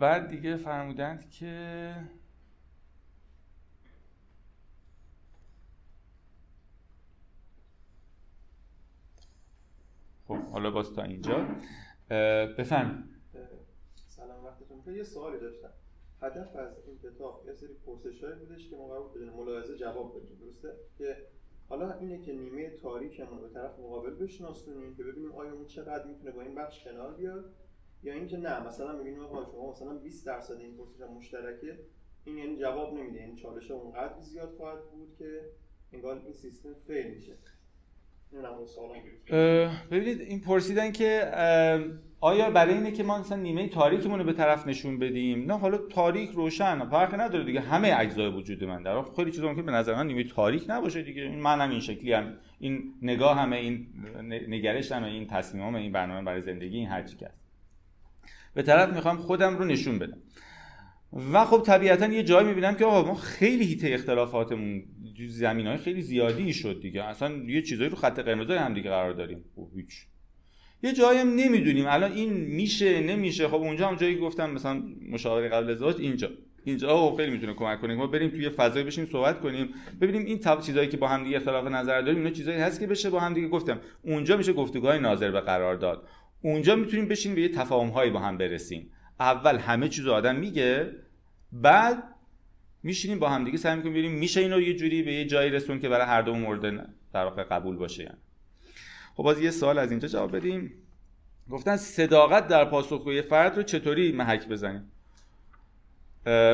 بعد 0.00 0.28
دیگه 0.28 0.56
فرمودند 0.56 1.30
که 1.30 1.94
حالا 10.52 10.70
باز 10.70 10.92
تا 10.92 11.02
اینجا. 11.02 11.48
بفرم. 12.58 13.08
سلام 14.08 14.44
وقتتون 14.44 14.94
یه 14.94 15.02
سوالی 15.02 15.40
داشتم. 15.40 15.70
هدف 16.22 16.56
از 16.56 16.82
این 16.86 16.98
کتاب 16.98 17.44
یه 17.46 17.52
سری 17.52 17.74
پرسش 17.86 18.24
بودش 18.24 18.70
که 18.70 18.76
ما 18.76 18.88
قرار 18.88 19.08
بدون 19.08 19.30
ملاحظه 19.30 19.76
جواب 19.76 20.20
بدیم. 20.20 20.38
درسته؟ 20.38 20.76
که 20.98 21.16
حالا 21.68 21.92
اینه 21.92 22.20
که 22.20 22.32
نیمه 22.32 22.70
تاریکمون 22.70 23.40
به 23.40 23.48
طرف 23.48 23.78
مقابل 23.78 24.14
بشناسونیم 24.14 24.94
که 24.94 25.04
ببینیم 25.04 25.32
آیا 25.32 25.52
اون 25.52 25.66
چقدر 25.66 26.04
می‌تونه 26.06 26.30
با 26.30 26.42
این 26.42 26.54
بخش 26.54 26.84
کنار 26.84 27.14
بیاد 27.14 27.54
یا 28.02 28.14
اینکه 28.14 28.36
نه 28.36 28.66
مثلا 28.66 28.96
می‌بینیم 28.96 29.20
آقا 29.20 29.44
شما 29.44 29.70
مثلا 29.70 29.94
20 29.94 30.26
درصد 30.26 30.58
این 30.58 30.76
پرسش 30.76 31.00
مشترکه. 31.00 31.78
این 32.24 32.38
یعنی 32.38 32.56
جواب 32.56 32.94
نمیده. 32.94 33.20
این 33.20 33.36
چالش 33.36 33.70
اونقدر 33.70 34.20
زیاد 34.20 34.54
خواهد 34.56 34.90
بود 34.90 35.14
که 35.18 35.50
انگار 35.92 36.18
این 36.18 36.32
سیستم 36.32 36.74
فیل 36.74 37.14
میشه. 37.14 37.36
ببینید 39.90 40.20
این 40.20 40.40
پرسیدن 40.40 40.92
که 40.92 41.32
آیا 42.20 42.50
برای 42.50 42.74
اینه 42.74 42.92
که 42.92 43.02
ما 43.02 43.18
مثلا 43.18 43.38
نیمه 43.38 43.68
تاریکمون 43.68 44.18
رو 44.18 44.24
به 44.24 44.32
طرف 44.32 44.66
نشون 44.66 44.98
بدیم؟ 44.98 45.44
نه 45.44 45.58
حالا 45.58 45.78
تاریک 45.78 46.30
روشن 46.30 46.88
فرق 46.88 47.20
نداره 47.20 47.44
دیگه. 47.44 47.60
همه 47.60 47.94
اجزای 47.98 48.28
وجود 48.28 48.64
من 48.64 48.82
در 48.82 49.02
خیلی 49.16 49.30
چیزا 49.30 49.48
ممکن 49.48 49.66
به 49.66 49.72
نظر 49.72 49.94
من 49.94 50.06
نیمه 50.06 50.24
تاریک 50.24 50.64
نباشه 50.68 51.02
دیگه. 51.02 51.22
این 51.22 51.40
منم 51.40 51.70
این 51.70 51.80
شکلی 51.80 52.12
هم 52.12 52.34
این 52.60 52.94
نگاه 53.02 53.38
همه 53.38 53.56
این 53.56 53.86
نگرش 54.48 54.92
همه 54.92 55.06
این 55.06 55.26
تصمیمام 55.26 55.74
این 55.74 55.92
برنامه 55.92 56.22
برای 56.22 56.42
زندگی 56.42 56.76
این 56.76 56.88
هر 56.88 57.02
چی 57.02 57.16
که 57.16 57.30
به 58.54 58.62
طرف 58.62 58.94
می‌خوام 58.94 59.16
خودم 59.16 59.56
رو 59.56 59.64
نشون 59.64 59.98
بدم. 59.98 60.18
و 61.32 61.44
خب 61.44 61.62
طبیعتا 61.62 62.06
یه 62.06 62.22
جایی 62.22 62.48
می‌بینم 62.48 62.74
که 62.74 62.84
آقا 62.84 63.08
ما 63.08 63.14
خیلی 63.14 63.64
هیته 63.64 63.88
اختلافاتمون 63.88 64.82
زمین 65.28 65.66
های 65.66 65.76
خیلی 65.76 66.02
زیادی 66.02 66.52
شد 66.52 66.80
دیگه. 66.82 67.04
اصلا 67.04 67.32
یه 67.46 67.62
چیزایی 67.62 67.90
رو 67.90 67.96
خط 67.96 68.18
قرمز 68.18 68.50
هم 68.50 68.74
دیگه 68.74 68.90
قرار 68.90 69.12
داریم. 69.12 69.44
خب 69.56 69.68
هیچ. 69.76 70.06
یه 70.82 70.92
جایی 70.92 71.18
هم 71.18 71.34
نمی‌دونیم. 71.34 71.84
الان 71.88 72.12
این 72.12 72.32
میشه 72.32 73.00
نمیشه. 73.00 73.48
خب 73.48 73.54
اونجا 73.54 73.88
هم 73.88 73.96
جایی 73.96 74.16
گفتم 74.18 74.50
مثلا 74.50 74.82
مشاوره 75.10 75.48
قبل 75.48 75.70
ازدواج 75.70 75.96
اینجا. 75.98 76.30
اینجا 76.64 76.96
خب 76.96 77.16
خیلی 77.16 77.32
می‌تونه 77.32 77.54
کمک 77.54 77.80
کنه 77.80 77.94
ما 77.94 78.06
بریم 78.06 78.30
توی 78.30 78.48
فضای 78.48 78.82
بشیم 78.82 79.06
صحبت 79.06 79.40
کنیم. 79.40 79.68
ببینیم 80.00 80.24
این 80.24 80.38
تاب 80.38 80.60
چیزایی 80.60 80.88
که 80.88 80.96
با 80.96 81.08
هم 81.08 81.24
دیگه 81.24 81.36
اختلاف 81.36 81.66
نظر 81.66 82.00
داریم 82.00 82.18
اینا 82.18 82.30
چیزایی 82.30 82.58
هست 82.58 82.80
که 82.80 82.86
بشه 82.86 83.10
با 83.10 83.20
هم 83.20 83.34
دیگه 83.34 83.48
گفتم. 83.48 83.80
اونجا 84.02 84.36
میشه 84.36 84.52
گفتگوهای 84.52 85.00
ناظر 85.00 85.30
به 85.30 85.40
قرار 85.40 85.74
داد. 85.74 86.08
اونجا 86.42 86.76
می‌تونیم 86.76 87.08
بشیم 87.08 87.34
به 87.34 87.40
یه 87.40 87.48
تفاهم 87.48 87.88
هایی 87.88 88.10
با 88.10 88.18
هم 88.18 88.38
برسیم. 88.38 88.90
اول 89.20 89.56
همه 89.56 89.88
چیزو 89.88 90.12
آدم 90.12 90.36
میگه 90.36 90.90
بعد 91.62 92.02
میشینیم 92.82 93.18
با 93.18 93.28
هم 93.28 93.44
دیگه 93.44 93.58
سعی 93.58 93.76
می‌کنیم 93.76 93.92
ببینیم 93.92 94.18
میشه 94.18 94.40
اینو 94.40 94.60
یه 94.60 94.74
جوری 94.74 95.02
به 95.02 95.12
یه 95.12 95.24
جایی 95.24 95.50
رسون 95.50 95.80
که 95.80 95.88
برای 95.88 96.06
هر 96.06 96.22
دو 96.22 96.34
مورد 96.34 96.94
در 97.12 97.24
واقع 97.24 97.44
قبول 97.44 97.76
باشه 97.76 98.02
یعنی. 98.02 98.16
خب 99.14 99.22
باز 99.22 99.40
یه 99.40 99.50
سوال 99.50 99.78
از 99.78 99.90
اینجا 99.90 100.08
جواب 100.08 100.36
بدیم. 100.36 100.72
گفتن 101.50 101.76
صداقت 101.76 102.48
در 102.48 102.64
پاسخگوی 102.64 103.22
فرد 103.22 103.56
رو 103.56 103.62
چطوری 103.62 104.12
محک 104.12 104.48
بزنیم؟ 104.48 104.90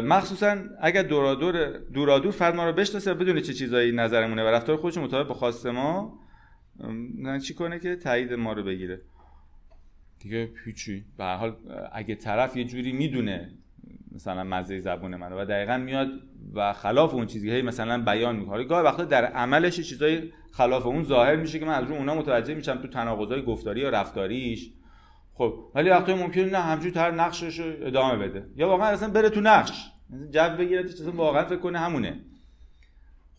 مخصوصا 0.03 0.57
اگر 0.81 1.03
دورادور 1.03 1.79
دورادور 1.79 2.31
فرد 2.31 2.55
ما 2.55 2.67
رو 2.67 2.73
بشناسه 2.73 3.15
بدون 3.15 3.41
چه 3.41 3.55
چیزایی 3.55 3.93
نظرمونه 3.93 4.45
و 4.45 4.47
رفتار 4.47 4.77
خودش 4.77 4.99
مطابق 4.99 5.29
با 5.29 5.35
خواست 5.35 5.67
ما 5.67 6.19
نه 7.19 7.41
چی 7.41 7.55
کنه 7.55 7.79
که 7.79 7.97
تایید 7.97 8.33
ما 8.33 8.53
رو 8.53 8.63
بگیره؟ 8.63 9.01
دیگه 10.19 10.51
هیچی. 10.65 11.05
به 11.19 11.25
حال 11.25 11.57
اگه 11.93 12.15
طرف 12.15 12.57
یه 12.57 12.65
جوری 12.65 12.93
می‌دونه 12.93 13.51
مثلا 14.21 14.45
مزه 14.45 14.81
زبون 14.81 15.17
منو. 15.17 15.43
و 15.43 15.45
دقیقا 15.45 15.77
میاد 15.77 16.09
و 16.55 16.73
خلاف 16.73 17.15
اون 17.15 17.27
چیزی 17.27 17.51
هی 17.51 17.63
مثلا 17.63 18.03
بیان 18.03 18.37
می‌کنه. 18.37 18.65
گاهی 18.65 18.85
وقتا 18.85 19.05
در 19.05 19.25
عملش 19.25 19.81
چیزای 19.81 20.33
خلاف 20.53 20.87
اون 20.87 21.05
ظاهر 21.05 21.37
میشه 21.37 21.59
که 21.59 21.65
من 21.65 21.75
از 21.75 21.85
رو 21.85 21.95
اونا 21.95 22.15
متوجه 22.15 22.55
میشم 22.55 22.79
تو 22.79 22.89
تناقضای 22.89 23.43
گفتاری 23.43 23.81
یا 23.81 23.89
رفتاریش. 23.89 24.71
خب 25.35 25.55
ولی 25.75 25.91
وقتی 25.91 26.15
ممکنه 26.15 26.45
نه 26.45 26.59
همجوری 26.59 26.91
تر 26.91 27.11
نقشش 27.11 27.61
رو 27.61 27.87
ادامه 27.87 28.29
بده. 28.29 28.47
یا 28.57 28.69
واقعا 28.69 28.89
اصلا 28.89 29.11
بره 29.11 29.29
تو 29.29 29.41
نقش. 29.41 29.91
جو 30.31 30.57
بگیره 30.59 30.85
اصلا 30.85 31.13
واقعا 31.13 31.45
فکر 31.45 31.59
کنه 31.59 31.79
همونه. 31.79 32.21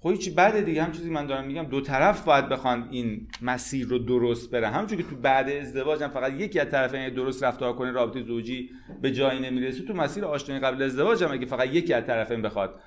خب 0.04 0.16
چی 0.16 0.32
بعد 0.32 0.66
دیگه. 0.66 0.84
هم 0.84 0.92
چیزی 0.92 1.10
من 1.10 1.26
دارم 1.26 1.48
میگم. 1.48 1.64
دو 1.64 1.82
طرف 1.82 2.26
باید 2.26 2.50
بخوان 2.50 2.88
این 2.92 3.28
مسیر 3.42 3.88
رو 3.88 4.00
درست 4.00 4.52
بره 4.52 4.68
همونجور 4.68 5.02
که 5.02 5.04
تو 5.10 5.16
بعد 5.16 5.50
ازدواج 5.50 6.04
هم 6.04 6.10
فقط 6.10 6.34
یکی 6.34 6.60
از 6.60 6.70
طرفین 6.70 7.10
درست 7.10 7.44
رفتار 7.44 7.74
کنه 7.74 7.92
رابطه 7.92 8.22
زوجی 8.24 8.70
به 9.02 9.12
جایی 9.12 9.40
نمی‌رسه. 9.40 9.84
تو 9.84 9.94
مسیر 9.94 10.26
آشنایی 10.26 10.62
قبل 10.62 10.84
ازدواج 10.84 11.24
هم 11.24 11.32
اگه 11.32 11.46
فقط 11.46 11.70
یکی 11.70 11.94
از 11.94 12.06
طرفین 12.06 12.42
بخواد 12.42 12.80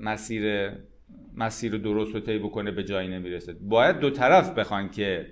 مسیر 0.00 0.72
مسیر 1.34 1.72
رو 1.72 1.78
درست 1.78 2.14
رو 2.14 2.20
طی 2.20 2.38
بکنه 2.38 2.70
به 2.70 2.84
جایی 2.84 3.08
نمی‌رسه. 3.08 3.52
باید 3.52 3.98
دو 3.98 4.10
طرف 4.10 4.50
بخوان 4.50 4.90
که 4.90 5.26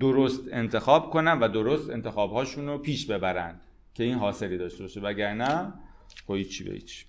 درست 0.00 0.48
انتخاب 0.52 1.10
کنن 1.10 1.38
و 1.40 1.48
درست 1.48 1.90
انتخابهاشون 1.90 2.66
رو 2.66 2.78
پیش 2.78 3.06
ببرن 3.06 3.60
که 3.94 4.04
این 4.04 4.14
حاصلی 4.14 4.58
داشته 4.58 4.82
باشه. 4.82 5.00
وگرنه 5.00 5.72
خب 6.26 6.42
چی 6.42 6.64
به 6.64 6.70
هیچ 6.70 7.06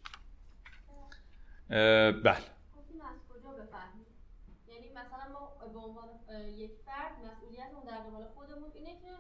بله. 1.70 2.38
یعنی 4.68 4.88
مثلا 4.92 5.26
ما 5.34 5.42
به 5.74 5.80
عنوان 5.80 6.10
یک 6.58 6.72
فرد 6.86 7.12
مسئولیتمون 7.26 7.84
در 7.88 7.98
قبال 7.98 8.24
خودمون 8.36 8.70
اینه 8.74 8.90
که 8.90 9.12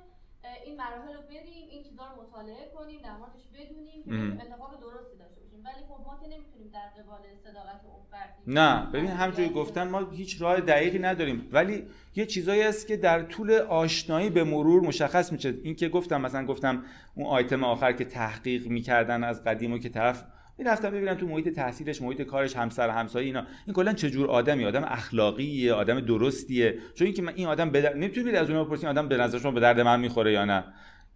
این 0.65 0.77
مراحل 0.77 1.13
رو 1.13 1.21
بریم 1.21 1.67
این 1.69 1.83
چیزا 1.83 2.03
رو 2.05 2.21
مطالعه 2.21 2.71
کنیم 2.75 3.01
در 3.01 3.17
موردش 3.17 3.41
بدونیم 3.53 4.03
که 4.03 4.43
انتخاب 4.43 4.71
درستی 4.81 5.17
داشته 5.17 5.41
باشیم. 5.41 5.63
ولی 5.65 5.85
خب 5.89 6.03
ما 6.05 6.19
که 6.21 6.27
نمی‌تونیم 6.27 6.71
در 6.73 7.01
قبال 7.01 7.19
صداقت 7.43 7.81
اون 7.85 8.05
فرد 8.11 8.35
نه 8.47 8.91
ببین 8.91 9.07
همونجوری 9.07 9.49
گفتن 9.49 9.87
ما 9.87 9.99
هیچ 9.99 10.41
راه 10.41 10.61
دقیقی 10.61 10.99
نداریم. 10.99 11.49
ولی 11.51 11.87
یه 12.15 12.25
چیزایی 12.25 12.61
هست 12.61 12.87
که 12.87 12.97
در 12.97 13.23
طول 13.23 13.51
آشنایی 13.51 14.29
به 14.29 14.43
مرور 14.43 14.81
مشخص 14.81 15.31
میشه. 15.31 15.53
این 15.63 15.75
که 15.75 15.89
گفتم 15.89 16.21
مثلا 16.21 16.45
گفتم 16.45 16.83
اون 17.15 17.27
آیتم 17.27 17.63
آخر 17.63 17.93
که 17.93 18.05
تحقیق 18.05 18.67
می‌کردن 18.67 19.23
از 19.23 19.43
قدیم 19.43 19.73
و 19.73 19.77
که 19.77 19.89
طرف 19.89 20.23
می‌رفتم 20.57 20.89
ببینم 20.89 21.13
تو 21.13 21.27
محیط 21.27 21.49
تحصیلش 21.49 22.01
محیط 22.01 22.21
کارش 22.21 22.55
همسر 22.55 22.89
همسایه 22.89 23.25
اینا. 23.25 23.45
این 23.65 23.73
کلا 23.73 23.93
چه 23.93 24.09
جور 24.09 24.27
آدمی؟ 24.27 24.65
آدم 24.65 24.83
اخلاقیه 24.83 25.73
آدم 25.73 25.99
درستیه. 25.99 26.77
چون 26.95 27.05
اینکه 27.05 27.21
من 27.21 27.33
این 27.35 27.47
آدم 27.47 27.69
بدر... 27.69 27.93
نمی‌تونی 27.93 28.31
از 28.31 28.49
اونها 28.49 28.63
بپرسین 28.63 28.89
آدم 28.89 29.07
به 29.07 29.17
نظر 29.17 29.39
شما 29.39 29.51
به 29.51 29.59
درد 29.59 29.79
من 29.79 29.99
می‌خوره 29.99 30.31
یا 30.31 30.45
نه. 30.45 30.63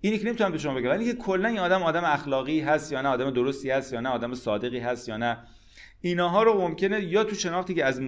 اینی 0.01 0.17
که 0.17 0.25
نمی‌تونم 0.25 0.51
به 0.51 0.57
شما 0.57 0.73
بگم. 0.73 0.89
ولی 0.89 1.05
که 1.05 1.13
کلا 1.13 1.49
این 1.49 1.59
آدم 1.59 1.83
آدم 1.83 2.03
اخلاقی 2.03 2.59
هست 2.59 2.91
یا 2.91 3.01
نه 3.01 3.09
آدم 3.09 3.31
درستی 3.31 3.69
هست 3.69 3.93
یا 3.93 3.99
نه 3.99 4.09
آدم 4.09 4.33
صادقی 4.33 4.79
هست 4.79 5.09
یا 5.09 5.17
نه. 5.17 5.37
اینها 6.01 6.43
رو 6.43 6.61
ممکنه 6.61 7.03
یا 7.03 7.23
تو 7.23 7.35
شناختی 7.35 7.73
که 7.73 7.85
از 7.85 8.01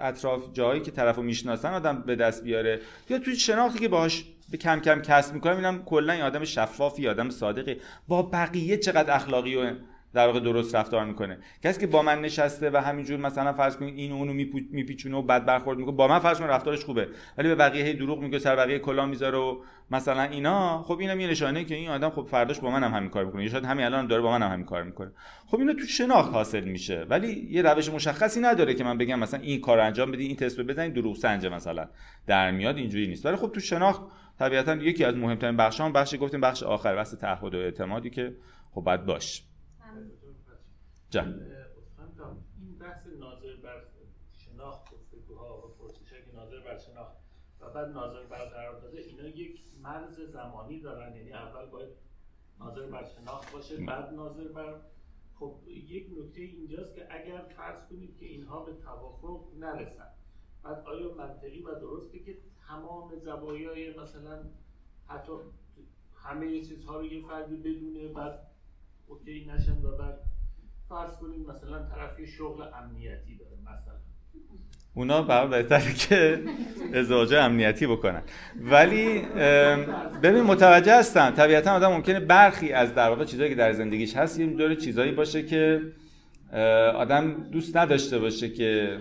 اطراف 0.00 0.52
جایی 0.52 0.80
که 0.80 0.90
طرفو 0.90 1.22
می‌شناسن 1.22 1.72
آدم 1.72 2.02
به 2.02 2.16
دست 2.16 2.44
بیاره 2.44 2.80
یا 3.10 3.18
تو 3.18 3.34
شناختی 3.34 3.78
که 3.78 3.88
باهاش 3.88 4.24
به 4.50 4.56
کم 4.56 4.80
کم 4.80 5.00
کسب 5.00 5.34
می‌کنم 5.34 5.56
اینم 5.56 5.84
کلا 5.84 6.12
این 6.12 6.22
آدم 6.22 6.44
شفافی 6.44 7.08
آدم 7.08 7.30
صادقی. 7.30 7.76
با 8.08 8.22
بقیه 8.22 8.76
چقدر 8.76 9.14
اخلاقی 9.14 9.56
و 9.56 9.72
در 10.14 10.26
واقع 10.26 10.40
درست 10.40 10.74
رفتار 10.74 11.04
می‌کنه. 11.04 11.38
کسی 11.64 11.80
که 11.80 11.86
با 11.86 12.02
من 12.02 12.20
نشسته 12.20 12.70
و 12.70 12.76
همینجور 12.76 13.20
مثلا 13.20 13.52
فرض 13.52 13.76
کنید 13.76 13.98
این 13.98 14.12
اونو 14.12 14.32
میپیچونه 14.70 15.16
و 15.16 15.22
بد 15.22 15.44
برخورد 15.44 15.78
می‌کنه 15.78 15.96
با 15.96 16.08
من 16.08 16.18
فرض 16.18 16.38
کنید 16.38 16.50
رفتارش 16.50 16.84
خوبه 16.84 17.08
ولی 17.38 17.48
به 17.48 17.54
بقیه 17.54 17.84
هی 17.84 17.94
دروغ 17.94 18.20
میگه 18.20 18.38
سر 18.38 18.56
بقیه 18.56 18.78
کلا 18.78 19.06
می‌ذاره 19.06 19.38
و 19.38 19.58
مثلا 19.90 20.22
اینا 20.22 20.82
خب 20.82 20.98
اینم 20.98 21.20
یه 21.20 21.26
نشانه 21.26 21.64
که 21.64 21.74
این 21.74 21.88
آدم 21.88 22.10
خب 22.10 22.26
فرداش 22.30 22.60
با 22.60 22.70
منم 22.70 22.84
هم 22.84 22.94
همین 22.94 23.10
کار 23.10 23.24
می‌کنه. 23.24 23.42
یا 23.42 23.50
شاید 23.50 23.64
همین 23.64 23.84
الان 23.84 24.06
داره 24.06 24.22
با 24.22 24.30
منم 24.30 24.46
هم 24.46 24.52
همین 24.52 24.66
کار 24.66 24.82
می‌کنه. 24.82 25.12
خب 25.46 25.58
اینا 25.58 25.72
تو 25.72 25.86
شناخت 25.86 26.32
حاصل 26.32 26.64
میشه 26.64 27.06
ولی 27.10 27.48
یه 27.50 27.62
روش 27.62 27.90
مشخصی 27.90 28.40
نداره 28.40 28.74
که 28.74 28.84
من 28.84 28.98
بگم 28.98 29.18
مثلا 29.18 29.40
این 29.40 29.60
کار 29.60 29.80
انجام 29.80 30.10
بدی 30.10 30.26
این 30.26 30.36
تست 30.36 30.58
رو 30.58 30.64
بزنید 30.64 30.94
دروغ 30.94 31.16
سنج 31.16 31.46
مثلا 31.46 31.88
در 32.26 32.50
میاد 32.50 32.76
اینجوری 32.76 33.06
نیست. 33.06 33.26
ولی 33.26 33.36
خب 33.36 33.50
تو 33.54 33.60
شناخت 33.60 34.02
طبیعتا 34.38 34.74
یکی 34.74 35.04
از 35.04 35.16
مهمترین 35.16 35.56
بخشان 35.56 35.92
بخش 35.92 36.14
گفتیم 36.20 36.40
بخش 36.40 36.62
آخر 36.62 36.96
بحث 36.96 37.14
تعهد 37.14 37.54
و 37.54 37.58
اعتمادی 37.58 38.10
که 38.10 38.34
خب 38.74 38.80
بعد 38.80 39.06
باش. 39.06 39.42
جان. 41.16 41.40
این 42.60 42.78
بحث 42.78 43.06
ناظر 43.06 43.56
بر 43.56 43.82
شناخت 44.32 44.90
گفتگوها 44.92 45.58
و 45.58 45.70
پرسش 45.70 46.10
که 46.10 46.34
ناظر 46.34 46.60
بر 46.60 46.78
شناخت 46.78 47.16
و 47.60 47.70
بعد 47.70 47.88
ناظر 47.88 48.22
بر 48.22 48.44
قرار 48.44 48.80
داده 48.80 48.98
اینا 49.00 49.28
یک 49.28 49.60
مرز 49.82 50.20
زمانی 50.20 50.80
دارن. 50.80 51.16
یعنی 51.16 51.32
اول 51.32 51.66
باید 51.66 51.88
ناظر 52.60 52.86
بر 52.86 53.04
شناخت 53.04 53.52
باشه 53.52 53.76
بعد 53.76 54.14
ناظر 54.14 54.48
بر 54.48 54.80
خب 55.34 55.54
یک 55.68 56.06
نکته 56.18 56.40
اینجاست 56.40 56.94
که 56.94 57.06
اگر 57.10 57.42
فرض 57.56 57.88
کنید 57.90 58.16
که 58.16 58.26
اینها 58.26 58.64
به 58.64 58.72
توافق 58.72 59.44
نرسن 59.58 60.08
بعد 60.62 60.84
آیا 60.86 61.14
منطقی 61.14 61.62
و 61.62 61.74
درسته 61.74 62.18
که 62.18 62.38
تمام 62.68 63.18
زوایای 63.18 63.98
مثلا 63.98 64.44
حتی 65.06 65.32
همه 66.14 66.60
چیزها 66.64 66.98
رو 66.98 67.06
یه 67.06 67.26
فردی 67.26 67.56
بدونه 67.56 68.08
بعد 68.08 68.46
اوکی 69.06 69.44
نشن 69.44 69.84
و 69.84 69.96
بعد 69.96 70.35
فرض 70.88 71.16
کنیم 71.16 71.40
مثلا 71.40 71.78
طرف 71.78 72.28
شغل 72.38 72.62
امنیتی 72.62 73.36
داره 73.36 73.56
مثلا. 73.62 73.94
اونا 74.94 75.22
برای 75.22 75.48
بهتره 75.48 75.92
که 75.94 76.42
ازدواج 76.94 77.34
امنیتی 77.34 77.86
بکنن. 77.86 78.22
ولی 78.60 79.22
ببین 80.22 80.42
متوجه 80.42 80.98
هستم. 80.98 81.30
طبیعتا 81.30 81.72
آدم 81.72 81.92
ممکنه 81.92 82.20
برخی 82.20 82.72
از 82.72 82.94
در 82.94 83.08
واقع 83.08 83.24
چیزایی 83.24 83.50
که 83.50 83.56
در 83.56 83.72
زندگیش 83.72 84.16
هست 84.16 84.40
یه 84.40 84.46
دور 84.46 84.74
چیزایی 84.74 85.12
باشه 85.12 85.42
که 85.42 85.82
آدم 86.94 87.32
دوست 87.32 87.76
نداشته 87.76 88.18
باشه 88.18 88.48
که 88.48 88.98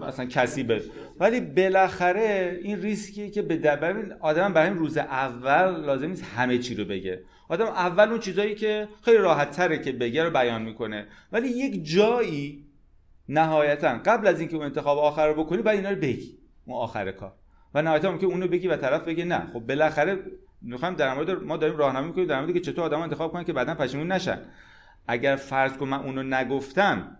مثلا 0.00 0.24
کسی 0.24 0.62
به 0.62 0.82
ولی 1.20 1.40
بالاخره 1.40 2.58
این 2.62 2.82
ریسکیه 2.82 3.30
که 3.30 3.42
به 3.42 3.56
ببین 3.56 4.12
آدم 4.20 4.52
برای 4.52 4.70
روز 4.70 4.96
اول 4.98 5.84
لازم 5.84 6.06
نیست 6.06 6.24
همه 6.36 6.58
چی 6.58 6.74
رو 6.74 6.84
بگه. 6.84 7.22
آدم 7.48 7.66
اول 7.66 8.08
اون 8.08 8.18
چیزایی 8.18 8.54
که 8.54 8.88
خیلی 9.02 9.16
راحت 9.16 9.50
تره 9.50 9.78
که 9.78 9.92
بگه 9.92 10.24
رو 10.24 10.30
بیان 10.30 10.62
می‌کنه. 10.62 11.06
ولی 11.32 11.48
یک 11.48 11.84
جایی 11.84 12.64
نهایتا 13.28 13.98
قبل 14.04 14.26
از 14.26 14.40
اینکه 14.40 14.56
اون 14.56 14.64
انتخاب 14.64 14.98
آخر 14.98 15.28
رو 15.28 15.44
بکنی 15.44 15.62
باید 15.62 15.76
اینا 15.76 15.90
رو 15.90 15.96
بگی. 15.96 16.38
اون 16.66 16.76
آخر 16.76 17.12
کار. 17.12 17.32
و 17.74 17.82
نهایتا 17.82 18.18
که 18.18 18.26
اونو 18.26 18.48
بگی 18.48 18.68
و 18.68 18.76
طرف 18.76 19.04
بگه 19.04 19.24
نه. 19.24 19.46
خب 19.52 19.60
بالاخره 19.60 20.18
می‌خوام 20.62 20.94
در 20.94 21.14
مورد 21.14 21.30
ما 21.30 21.56
داریم 21.56 21.76
راهنمایی 21.76 22.06
می‌کنیم 22.06 22.26
در 22.26 22.40
مورد 22.40 22.52
که 22.54 22.60
چطور 22.60 22.84
آدم 22.84 23.00
انتخاب 23.00 23.32
کنن 23.32 23.44
که 23.44 23.52
بعدا 23.52 23.74
پشیمون 23.74 24.12
نشن. 24.12 24.38
اگر 25.06 25.36
فرض 25.36 25.72
کن 25.72 25.88
من 25.88 25.98
اونو 25.98 26.22
نگفتم 26.22 27.16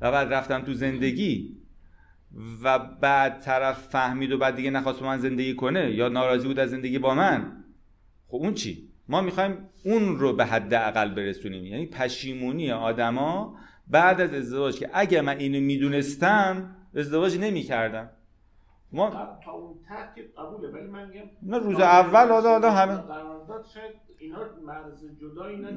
و 0.00 0.12
بعد 0.12 0.32
رفتم 0.32 0.60
تو 0.60 0.72
زندگی 0.72 1.56
و 2.62 2.78
بعد 2.78 3.40
طرف 3.40 3.88
فهمید 3.88 4.32
و 4.32 4.38
بعد 4.38 4.56
دیگه 4.56 4.70
نخواست 4.70 5.02
من 5.02 5.18
زندگی 5.18 5.54
کنه 5.54 5.90
یا 5.90 6.08
ناراضی 6.08 6.48
بود 6.48 6.58
از 6.58 6.70
زندگی 6.70 6.98
با 6.98 7.14
من 7.14 7.64
خب 8.28 8.36
اون 8.36 8.54
چی؟ 8.54 8.90
ما 9.08 9.20
می‌خوایم 9.20 9.68
اون 9.84 10.18
رو 10.18 10.32
به 10.32 10.44
حد 10.44 10.74
اقل 10.74 11.14
برسونیم. 11.14 11.64
یعنی 11.64 11.86
پشیمونی 11.86 12.72
آدما 12.72 13.56
بعد 13.88 14.20
از 14.20 14.34
ازدواج 14.34 14.78
که 14.78 14.90
اگه 14.92 15.20
من 15.20 15.38
اینو 15.38 15.60
می‌دونستم 15.60 16.76
ازدواج 16.94 17.38
نمی‌کردم. 17.38 18.10
ما 18.92 19.10
تا 19.44 19.52
اون 19.52 19.74
قبوله 20.38 20.68
ولی 20.68 20.86
من 20.86 21.08
میگم 21.08 21.24
نه 21.42 21.58
روز 21.58 21.80
اول 21.80 22.28
حالا 22.28 22.50
حالا 22.50 22.70
همه 22.70 23.02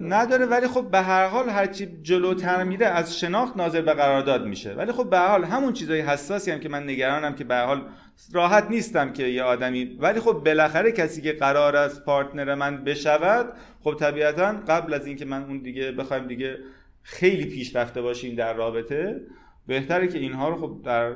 نداره. 0.02 0.46
ولی 0.46 0.68
خب 0.68 0.92
به 0.92 1.02
هر 1.02 1.28
حال 1.28 1.50
هرچی 1.50 1.86
جلوتر 2.02 2.64
میره 2.64 2.86
از 2.86 3.20
شناخت 3.20 3.58
ناظر 3.58 3.82
به 3.82 3.94
قرارداد 3.94 4.46
میشه. 4.46 4.74
ولی 4.74 4.92
خب 4.92 5.10
به 5.10 5.18
هر 5.18 5.28
حال 5.28 5.44
همون 5.44 5.74
چیزای 5.74 6.02
حساسی 6.02 6.52
هم 6.52 6.60
که 6.60 6.70
من 6.70 6.84
نگرانم 6.84 7.36
که 7.36 7.44
به 7.44 7.56
هر 7.56 7.66
حال 7.66 7.82
راحت 8.34 8.70
نیستم 8.70 9.14
که 9.14 9.24
یه 9.24 9.44
آدمی 9.44 9.86
ولی 9.86 10.20
خب 10.20 10.32
بالاخره 10.32 10.92
کسی 10.92 11.22
که 11.22 11.34
قرار 11.34 11.76
است 11.76 12.06
پارتنر 12.06 12.56
من 12.56 12.84
بشود 12.84 13.54
خب 13.84 13.96
طبیعتا 14.00 14.52
قبل 14.68 14.94
از 14.94 15.08
اینکه 15.08 15.26
من 15.26 15.44
اون 15.44 15.60
دیگه 15.60 15.92
بخوایم 15.92 16.28
دیگه 16.28 16.58
خیلی 17.02 17.46
پیشرفته 17.46 18.02
باشیم 18.02 18.36
در 18.36 18.54
رابطه 18.54 19.22
بهتره 19.68 20.08
که 20.08 20.20
اینها 20.20 20.50
رو 20.50 20.56
خب 20.56 20.82
در 20.86 21.14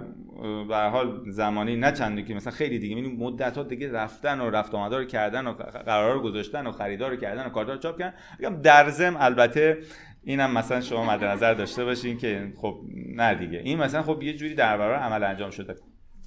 به 0.67 0.77
حال 0.77 1.29
زمانی 1.29 1.75
نه 1.75 1.91
چندی 1.91 2.23
که 2.23 2.33
مثلا 2.33 2.53
خیلی 2.53 2.79
دیگه. 2.79 2.95
یعنی 2.95 3.15
مدت 3.15 3.57
ها 3.57 3.63
دیگه 3.63 3.91
رفتن 3.91 4.41
و 4.41 4.49
رفت 4.49 4.75
آمده 4.75 4.97
رو 4.97 5.05
کردن 5.05 5.47
و 5.47 5.53
قرار 5.85 6.13
رو 6.13 6.21
گذاشتن 6.21 6.67
و 6.67 6.71
خریدار 6.71 7.11
رو 7.11 7.17
کردن 7.17 7.45
و 7.45 7.49
کارت 7.49 7.79
چاپ 7.79 7.99
کردن. 7.99 8.17
میگم 8.39 8.61
در 8.61 8.89
ضمن 8.89 9.17
البته 9.19 9.77
اینم 10.23 10.51
مثلا 10.51 10.81
شما 10.81 11.05
مد 11.05 11.23
نظر 11.23 11.53
داشته 11.53 11.85
باشین 11.85 12.17
که 12.17 12.53
خب 12.55 12.81
نه 13.15 13.35
دیگه. 13.35 13.59
این 13.59 13.77
مثلا 13.77 14.01
خب 14.01 14.23
یه 14.23 14.33
جوری 14.33 14.55
در 14.55 14.77
برابر 14.77 14.99
عمل 14.99 15.23
انجام 15.23 15.51
شده 15.51 15.75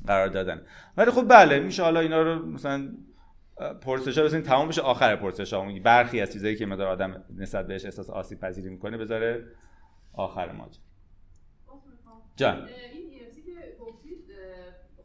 قرار 0.07 0.29
دادن. 0.29 0.63
ولی 0.97 1.11
خب 1.11 1.29
بله 1.29 1.61
میشه 1.61 1.83
حالا 1.83 2.01
اینا 2.01 2.23
رو 2.23 2.47
مثلا 2.47 2.89
پرسش 3.83 4.19
ها 4.19 4.25
بزنین 4.25 4.43
تمام 4.43 4.69
بشه. 4.69 4.83
آخر 4.83 5.17
پرسش 5.17 5.53
ها 5.53 5.67
برخی 5.85 6.21
از 6.21 6.33
چیزایی 6.33 6.57
که 6.57 6.67
مدار 6.67 6.87
آدم 6.87 7.25
نسبت 7.37 7.67
بهش 7.67 7.85
احساس 7.85 8.11
آسیب 8.11 8.41
پذیری 8.41 8.69
می‌کنه 8.69 8.97
بذاره 8.97 9.45
آخر 10.13 10.53
ماجرا. 10.53 10.90
جان. 12.37 12.69
این 12.69 13.11
EFC 13.19 13.41
که 13.47 13.77
گفتید 13.81 14.25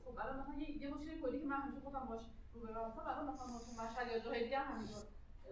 خب 0.06 0.18
الان 0.20 0.40
مثلا 0.40 0.56
یه 0.60 0.94
مشکل 0.94 1.22
کلی 1.22 1.40
که 1.40 1.46
من 1.46 1.56
همیشه 1.56 1.80
خودم 1.80 2.06
باش 2.10 2.22
روبرو 2.54 2.84
هستم 2.84 3.02
الان 3.06 3.34
مثلا 3.34 3.48
مشهد 3.86 4.12
یا 4.12 4.20
جاهای 4.20 4.44
دیگه 4.44 4.60
همینطور. 4.60 5.04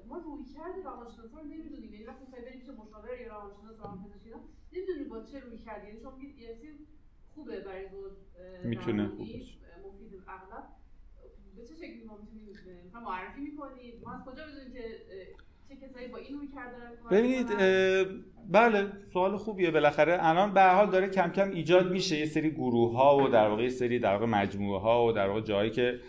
ما 0.07 0.17
روی 0.17 0.45
کرد 0.45 0.85
روانشناسا 0.85 1.39
رو 1.39 1.45
نمی‌دونیم. 1.45 1.93
یعنی 1.93 2.05
وقتی 2.05 2.25
می‌خوای 2.25 2.41
بریم 2.41 2.59
پیش 2.59 2.69
مشاور 2.69 3.21
یا 3.21 3.27
روانشناس 3.27 3.79
روانپزشک 3.79 4.25
اینا 4.25 4.39
نمی‌دونیم 4.73 5.09
با 5.09 5.23
چه 5.23 5.39
روی 5.39 5.57
کردی. 5.57 5.87
یعنی 5.87 5.99
شما 5.99 6.15
میگید 6.15 6.35
EFT 6.39 6.65
خوبه 7.35 7.59
برای 7.59 7.89
زوج 7.89 8.13
می‌تونه 8.63 9.03
درمانی، 9.03 9.17
خوب 9.17 9.39
باشه. 9.39 9.57
اه، 9.71 9.87
مفید 9.87 10.23
اغلب. 10.27 10.67
به 11.55 11.65
چه 11.67 11.75
شکلی 11.75 12.03
ما 12.03 12.17
می‌تونیم 12.17 12.85
مثلا 12.85 13.01
معرفی 13.01 13.41
می‌کنید 13.41 14.03
ما 14.03 14.13
از 14.13 14.25
کجا 14.25 14.43
بدونیم 14.47 14.73
که 14.73 15.05
ببینید 17.11 17.47
بله 18.51 18.87
سوال 19.13 19.37
خوبیه. 19.37 19.71
بالاخره 19.71 20.17
الان 20.21 20.53
به 20.53 20.63
حال 20.63 20.89
داره 20.89 21.07
کم 21.07 21.29
کم 21.29 21.49
ایجاد 21.51 21.91
میشه. 21.91 22.19
یه 22.19 22.25
سری 22.25 22.51
گروه 22.51 22.97
ها 22.97 23.17
و 23.17 23.27
در 23.27 23.47
واقع 23.47 23.69
سری 23.69 23.99
در 23.99 24.13
واقع 24.13 24.25
مجموعه 24.25 24.81
ها 24.81 25.05
و 25.05 25.11
در 25.11 25.27
واقع 25.27 25.41
جایی 25.41 25.71
که 25.71 25.99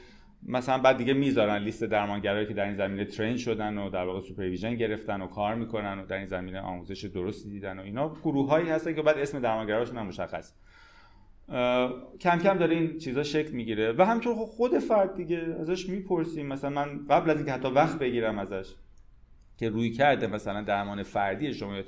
مثلا 0.49 0.79
بعد 0.79 0.97
دیگه 0.97 1.13
می‌ذارن 1.13 1.63
لیست 1.63 1.85
درمانگرایی 1.85 2.47
که 2.47 2.55
در 2.55 2.65
این 2.65 2.77
زمینه 2.77 3.05
train 3.05 3.37
شدن 3.37 3.79
و 3.79 3.91
در 3.91 4.05
واقع 4.05 4.21
supervision 4.21 4.75
گرفتن 4.75 5.21
و 5.21 5.27
کار 5.27 5.55
می‌کنن 5.55 5.99
و 5.99 6.07
در 6.07 6.17
این 6.17 6.27
زمینه 6.27 6.61
آموزش 6.61 7.05
درستی 7.05 7.51
دیدن 7.51 7.79
و 7.79 7.83
اینا. 7.83 8.17
گروه 8.23 8.49
هایی 8.49 8.69
هستن 8.69 8.95
که 8.95 9.03
بعد 9.03 9.19
اسم 9.19 9.41
درمانگراشون 9.41 9.99
هم 9.99 10.07
مشخص. 10.07 10.55
کم 12.21 12.39
کم 12.39 12.59
داره 12.59 12.75
این 12.75 12.99
چیزا 12.99 13.23
شکل 13.23 13.53
می‌گیره. 13.53 13.93
و 13.93 14.03
همینطور 14.03 14.35
خود 14.35 14.79
فرد 14.79 15.17
دیگه 15.17 15.57
ازش 15.61 15.89
می‌پرسیم. 15.89 16.47
مثلا 16.47 16.71
من 16.71 17.07
قبل 17.11 17.31
از 17.31 17.37
اینکه 17.37 17.53
حتی 17.53 17.69
وقت 17.69 17.99
بگیرم 17.99 18.39
ازش 18.39 18.75
که 19.57 19.69
رویکرد 19.69 20.27
مثلا 20.27 20.63
درمان 20.63 21.03
فردی 21.03 21.55
شما 21.55 21.77
یا 21.77 21.85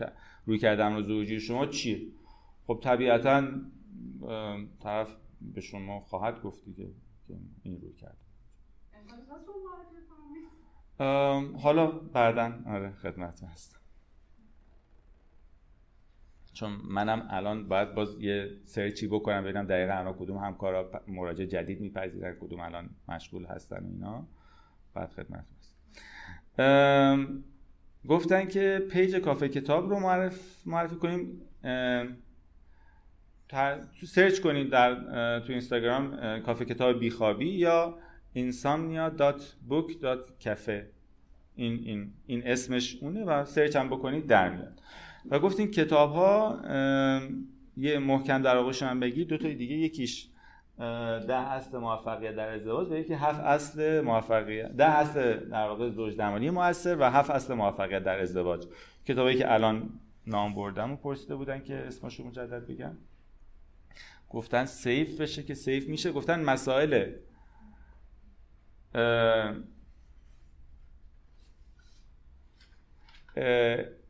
رویکرد 0.46 0.76
درمان 0.76 1.02
زوجی 1.02 1.40
شما 1.40 1.66
چیه؟ 1.66 2.06
خب 2.66 2.80
طبیعتا 2.82 3.48
طرف 4.82 5.16
به 5.40 5.60
شما 5.60 6.00
خواهد 6.00 6.42
گفت 6.42 6.64
دیگه 6.64 6.88
که 7.28 7.34
این 7.62 7.80
روی 7.80 7.92
رو؟ 8.02 8.08
ام، 11.06 11.56
حالا 11.56 11.86
بعدا 11.86 12.52
آره 12.66 12.92
خدمت 12.92 13.44
هستم. 13.44 13.78
چون 16.52 16.70
منم 16.84 17.28
الان 17.30 17.68
باید 17.68 17.94
باز 17.94 18.20
یه 18.20 18.50
سرچی 18.64 19.06
بکنم 19.06 19.44
ببینم 19.44 19.66
دقیقا 19.66 19.92
الان 19.92 20.14
کدوم 20.14 20.36
همکارا 20.36 20.90
مراجع 21.08 21.44
جدید 21.44 21.80
میپذیرن 21.80 22.36
کدوم 22.40 22.60
الان 22.60 22.90
مشغول 23.08 23.44
هستن 23.44 23.84
اینا. 23.84 24.26
بعد 24.94 25.10
خدمت 25.10 25.44
هست 25.58 25.74
ام، 26.58 27.44
گفتن 28.08 28.48
که 28.48 28.82
پیج 28.90 29.16
کافه 29.16 29.48
کتاب 29.48 29.90
رو 29.90 30.00
معرف 30.00 30.66
معرفی 30.66 30.96
کنیم 30.96 31.42
سرچ 34.06 34.40
کنید 34.40 34.70
در 34.70 34.94
تو 35.40 35.52
اینستاگرام 35.52 36.40
کافه 36.40 36.64
کتاب 36.64 36.98
بیخوابی 36.98 37.48
یا 37.48 37.98
insomnia.book.cafe 38.36 40.82
این 41.56 41.80
این 41.84 42.12
این 42.26 42.46
اسمش 42.46 42.96
اونه 43.00 43.24
و 43.24 43.44
سرچ 43.44 43.76
هم 43.76 43.88
بکنید 43.88 44.26
در 44.26 44.48
میاد. 44.48 44.80
و 45.30 45.38
گفتین 45.38 45.70
کتاب 45.70 46.12
ها 46.12 46.60
یه 47.76 47.98
محکم 47.98 48.42
در 48.42 48.56
آغوش 48.56 48.82
هم 48.82 49.00
بگی 49.00 49.24
دو 49.24 49.38
تا 49.38 49.48
دیگه 49.48 49.76
یکیش 49.76 50.28
ده 50.78 51.34
اصل 51.34 51.78
موفقیت 51.78 52.36
در 52.36 52.48
ازدواج 52.48 52.90
و 52.90 52.96
یکی 52.96 53.14
هفت 53.14 53.40
اصل 53.40 54.00
موفقیت. 54.00 54.72
ده 54.72 54.84
اصل 54.84 55.48
در 55.48 55.68
واقع 55.68 55.90
زوج 55.90 56.16
درمانی 56.16 56.50
موثر 56.50 56.96
و 57.00 57.10
هفت 57.10 57.30
اصل 57.30 57.54
موفقیت 57.54 58.04
در 58.04 58.20
ازدواج. 58.20 58.66
کتابی 59.04 59.34
که 59.34 59.52
الان 59.52 60.00
نام 60.26 60.54
بردم 60.54 60.92
و 60.92 60.96
پرسیده 60.96 61.36
بودن 61.36 61.62
که 61.62 61.74
اسمشو 61.74 62.24
مجدد 62.24 62.66
بگم. 62.66 62.96
گفتن 64.30 64.64
سیف 64.64 65.20
بشه 65.20 65.42
که 65.42 65.54
سیف 65.54 65.88
میشه. 65.88 66.12
گفتن 66.12 66.40
مسائل 66.44 67.12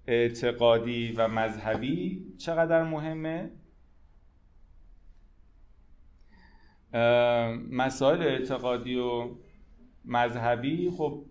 اعتقادی 0.07 1.13
و 1.13 1.29
مذهبی 1.29 2.27
چقدر 2.39 2.83
مهمه؟ 2.83 3.51
مسائل 7.71 8.23
اعتقادی 8.23 8.97
و 8.97 9.31
مذهبی 10.05 10.91
خب 10.91 11.25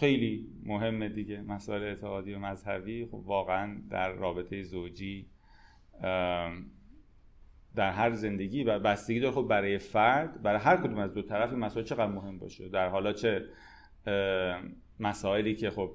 خیلی 0.00 0.48
مهمه 0.62 1.08
دیگه. 1.08 1.40
مسائل 1.40 1.82
اعتقادی 1.82 2.34
و 2.34 2.38
مذهبی 2.38 3.06
خب 3.06 3.14
واقعا 3.14 3.82
در 3.90 4.12
رابطه 4.12 4.62
زوجی 4.62 5.26
در 7.74 7.90
هر 7.90 8.10
زندگی 8.10 8.64
و 8.64 8.78
بستگی 8.78 9.20
داره. 9.20 9.34
خب 9.34 9.42
برای 9.42 9.78
فرد 9.78 10.42
برای 10.42 10.60
هر 10.60 10.76
کدوم 10.76 10.98
از 10.98 11.14
دو 11.14 11.22
طرف 11.22 11.50
این 11.50 11.58
مسائل 11.58 11.86
چقدر 11.86 12.06
مهم 12.06 12.38
باشه؟ 12.38 12.68
در 12.68 12.88
حالا 12.88 13.12
چه 13.12 13.48
مسائلی 15.00 15.54
که 15.54 15.70
خب 15.70 15.94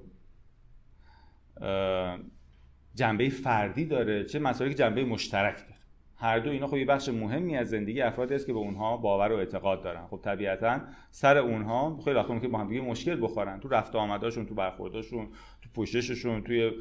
جنبه 2.94 3.28
فردی 3.28 3.84
داره 3.84 4.24
چه 4.24 4.38
مسائلی 4.38 4.74
که 4.74 4.78
جنبه 4.78 5.04
مشترک 5.04 5.56
داره؟ 5.56 5.77
هر 6.20 6.38
دو 6.38 6.50
اینا 6.50 6.66
خب 6.66 6.76
یه 6.76 6.84
بخش 6.84 7.08
مهمی 7.08 7.56
از 7.56 7.70
زندگی 7.70 8.02
افرادی 8.02 8.34
است 8.34 8.46
که 8.46 8.52
به 8.52 8.58
اونها 8.58 8.96
باور 8.96 9.32
و 9.32 9.36
اعتقاد 9.36 9.82
دارن. 9.82 10.06
خب 10.06 10.20
طبیعتا 10.22 10.80
سر 11.10 11.38
اونها 11.38 12.00
خیلی 12.04 12.16
وقتا 12.16 12.34
ممکنه 12.34 12.48
با 12.48 12.58
هم 12.58 12.68
دیگه 12.68 12.80
مشکل 12.80 13.22
بخورن. 13.22 13.60
تو 13.60 13.68
رفت 13.68 13.96
آمداشون 13.96 14.46
تو 14.46 14.54
برخورداشون 14.54 15.28
تو 15.62 15.68
پوشششون 15.74 16.42
توی 16.42 16.72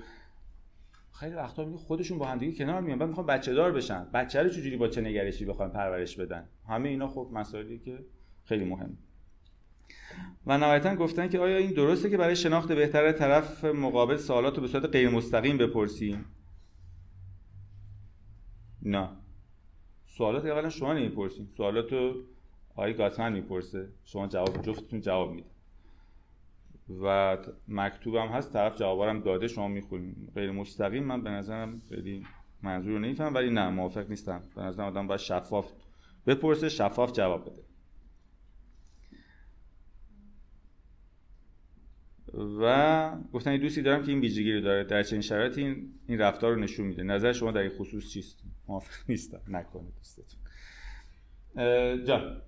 خیلی 1.19 1.35
وقتا 1.35 1.65
میگه 1.65 1.77
خودشون 1.77 2.17
با 2.17 2.25
هم 2.27 2.37
دیگه 2.37 2.57
کنار 2.57 2.81
میان. 2.81 2.99
بعد 2.99 3.09
می‌خوان 3.09 3.25
بچه 3.27 3.53
دار 3.53 3.71
بشن. 3.71 4.07
بچه 4.13 4.43
رو 4.43 4.49
چجوری 4.49 4.77
با 4.77 4.87
چه 4.87 5.01
نگرشی 5.01 5.45
بخوان 5.45 5.69
پرورش 5.69 6.15
بدن؟ 6.15 6.49
همه 6.67 6.89
اینا 6.89 7.07
خب 7.07 7.29
مسائلی 7.33 7.79
که 7.79 7.99
خیلی 8.45 8.65
مهم. 8.65 8.97
و 10.47 10.57
نهایتا 10.57 10.95
گفتن 10.95 11.29
که 11.29 11.39
آیا 11.39 11.57
این 11.57 11.71
درسته 11.71 12.09
که 12.09 12.17
برای 12.17 12.35
شناخت 12.35 12.71
بهتر 12.71 13.11
طرف 13.11 13.65
مقابل 13.65 14.17
سوالات 14.17 14.55
رو 14.55 14.61
به 14.61 14.67
صورت 14.67 14.85
غیر 14.85 15.09
مستقیم 15.09 15.57
بپرسیم؟ 15.57 16.25
نه. 18.81 19.09
سوالات 20.17 20.45
اولا 20.45 20.69
شما 20.69 20.93
نمی‌پرسیم 20.93 21.49
سوالات 21.57 21.93
رو 21.93 22.13
آقای 22.71 22.93
گاتمن 22.93 23.33
می‌پرسه. 23.33 23.89
شما 24.05 24.27
جواب 24.27 24.61
جفتتون 24.61 25.01
جواب 25.01 25.31
میده 25.31 25.49
و 27.03 27.37
ت- 27.43 27.49
مکتوب 27.67 28.15
هم 28.15 28.27
هست 28.27 28.53
طرف 28.53 28.77
جوابارم 28.79 29.19
داده 29.19 29.47
شما 29.47 29.67
می‌خونید 29.67 30.31
غیر 30.35 30.51
مستقیم 30.51 31.03
من 31.03 31.23
به 31.23 31.29
نظرم 31.29 31.81
خیلی 31.89 32.25
منظور 32.63 32.91
رو 32.93 32.99
نمیفهم 32.99 33.35
ولی 33.35 33.49
نه 33.49 33.69
موافق 33.69 34.09
نیستم. 34.09 34.43
به 34.55 34.61
نظرم 34.61 34.85
آدم 34.85 35.07
باید 35.07 35.19
شفاف 35.19 35.71
بپرسه 36.27 36.69
شفاف 36.69 37.11
جواب 37.11 37.41
بده. 37.49 37.63
و 42.33 43.17
گفتن 43.33 43.51
یه 43.51 43.57
دوستی 43.57 43.81
دارم 43.81 44.03
که 44.03 44.11
این 44.11 44.19
ویژگی 44.19 44.53
رو 44.53 44.61
داره. 44.61 44.83
در 44.83 45.03
چنین 45.03 45.21
شرایطی 45.21 45.63
این, 45.63 45.93
این 46.07 46.19
رفتار 46.19 46.53
رو 46.53 46.59
نشون 46.59 46.87
میده. 46.87 47.03
نظر 47.03 47.33
شما 47.33 47.51
در 47.51 47.61
این 47.61 47.69
خصوص 47.69 48.09
چیست؟ 48.09 48.43
موافق 48.67 49.09
نیستم. 49.09 49.41
نکنید 49.47 49.95
دوستتون. 49.95 50.39
جان. 52.05 52.41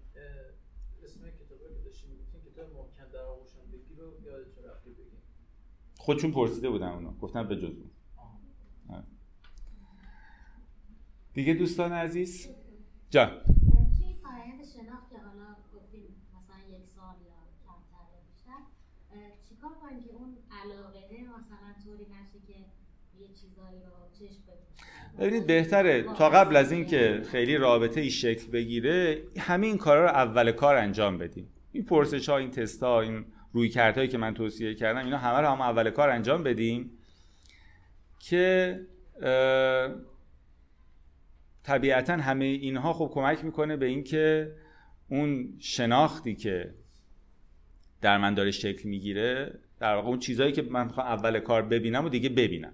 خودشون 5.97 6.31
پرسیده 6.31 6.69
بودن 6.69 6.87
اونا 6.87 7.11
گفتن 7.11 7.47
به 7.47 7.55
جز 7.55 7.63
اون. 7.63 7.89
دیگه 11.33 11.53
دوستان 11.53 11.91
عزیز؟ 11.91 12.49
جان. 13.09 13.29
توی 13.97 14.13
فرآیند 14.23 14.63
شناخت 14.65 15.09
که 15.09 15.17
حالا 15.17 15.55
گفتیم 15.75 16.07
مثلا 16.35 16.77
یک 16.77 16.85
سال 16.95 17.15
یا 17.25 17.39
کمتر 17.65 18.05
یا 18.13 18.21
بیشتر 18.31 18.61
اه، 19.11 19.31
چیکار 19.59 19.73
کنیم 19.81 20.03
اون 20.19 20.37
علاقه 20.63 20.99
مثلا 21.09 21.73
طوری 21.83 22.03
نشه 22.03 22.39
که 22.47 22.53
ببینید 25.19 25.47
بهتره 25.47 26.03
تا 26.03 26.29
قبل 26.29 26.55
از 26.55 26.71
اینکه 26.71 27.21
خیلی 27.31 27.57
رابطه 27.57 28.01
ای 28.01 28.09
شکل 28.09 28.51
بگیره 28.51 29.23
همه 29.37 29.67
این 29.67 29.77
کارا 29.77 30.03
رو 30.03 30.09
اول 30.09 30.51
کار 30.51 30.75
انجام 30.75 31.17
بدیم. 31.17 31.49
این 31.71 31.85
پرسش 31.85 32.29
ها 32.29 32.37
این 32.37 32.51
تست 32.51 32.83
ها 32.83 33.01
این 33.01 33.25
روی 33.53 33.69
کردهایی 33.69 34.09
که 34.09 34.17
من 34.17 34.33
توصیه 34.33 34.75
کردم 34.75 35.05
اینا 35.05 35.17
همه 35.17 35.39
رو 35.39 35.47
هم 35.47 35.61
اول 35.61 35.89
کار 35.89 36.09
انجام 36.09 36.43
بدیم 36.43 36.91
که 38.19 38.79
طبیعتا 41.63 42.13
همه 42.13 42.45
اینها 42.45 42.93
خب 42.93 43.11
کمک 43.13 43.45
می‌کنه 43.45 43.77
به 43.77 43.85
اینکه 43.85 44.55
اون 45.09 45.55
شناختی 45.59 46.35
که 46.35 46.73
در 48.01 48.17
من 48.17 48.33
داره 48.33 48.51
شکل 48.51 48.89
می‌گیره 48.89 49.59
در 49.79 49.95
واقع 49.95 50.07
اون 50.07 50.19
چیزهایی 50.19 50.51
که 50.53 50.61
من 50.61 50.85
می‌خوام 50.87 51.07
اول 51.07 51.39
کار 51.39 51.61
ببینم 51.61 52.05
و 52.05 52.09
دیگه 52.09 52.29
ببینم. 52.29 52.73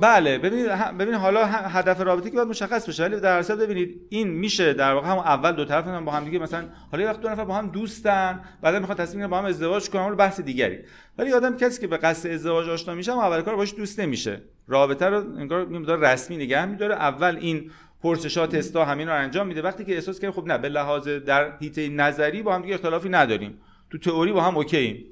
بله 0.00 0.38
ببینید 0.38 0.68
ببینید 0.68 1.14
حالا 1.14 1.46
هدف 1.46 2.00
رابطه 2.00 2.30
که 2.30 2.36
باید 2.36 2.48
مشخص 2.48 2.88
بشه 2.88 3.02
ولی 3.02 3.20
در 3.20 3.38
اصل 3.38 3.56
ببینید 3.56 4.00
این 4.08 4.28
میشه 4.28 4.72
در 4.72 4.94
واقع 4.94 5.08
همون 5.08 5.24
اول 5.24 5.52
دو 5.52 5.64
طرف 5.64 5.86
هم 5.86 6.04
با 6.04 6.12
هم 6.12 6.24
دیگه 6.24 6.38
مثلا 6.38 6.64
حالا 6.90 7.02
یه 7.02 7.10
وقت 7.10 7.20
دو 7.20 7.28
نفر 7.28 7.44
با 7.44 7.54
هم 7.54 7.66
دوستن 7.66 8.40
بعدا 8.62 8.78
می‌خواد 8.78 8.98
تصمیم 8.98 9.16
بگیرن 9.16 9.30
با 9.30 9.38
هم 9.38 9.44
ازدواج 9.44 9.90
کنن 9.90 10.02
اون 10.02 10.16
بحث 10.16 10.40
دیگری. 10.40 10.78
ولی 11.18 11.32
آدم 11.32 11.56
کسی 11.56 11.80
که 11.80 11.86
به 11.86 11.96
قصد 11.96 12.30
ازدواج 12.30 12.68
آشنا 12.68 12.94
میشه 12.94 13.12
اول 13.12 13.40
کار 13.40 13.56
باش 13.56 13.74
دوست 13.74 14.00
نمیشه. 14.00 14.42
رابطه 14.68 15.06
رو 15.06 15.16
انگار 15.38 15.64
می‌ذاره 15.64 16.08
رسمی 16.08 16.36
نگه 16.36 16.66
میداره. 16.66 16.94
اول 16.94 17.36
این 17.40 17.70
پرسشات 18.02 18.56
تستا 18.56 18.84
همین 18.84 19.08
رو 19.08 19.14
انجام 19.14 19.46
میده. 19.46 19.62
وقتی 19.62 19.84
که 19.84 19.94
احساس 19.94 20.20
کنه 20.20 20.30
خب 20.30 20.46
نه 20.46 20.58
به 20.58 20.68
لحاظ 20.68 21.08
در 21.08 21.56
حیطه 21.58 21.88
نظری 21.88 22.42
با 22.42 22.54
هم 22.54 22.62
دیگه 22.62 22.74
اختلافی 22.74 23.08
نداریم. 23.08 23.58
تو 23.90 23.98
تئوری 23.98 24.32
با 24.32 24.40
هم 24.40 24.56
اوکییم 24.56 25.04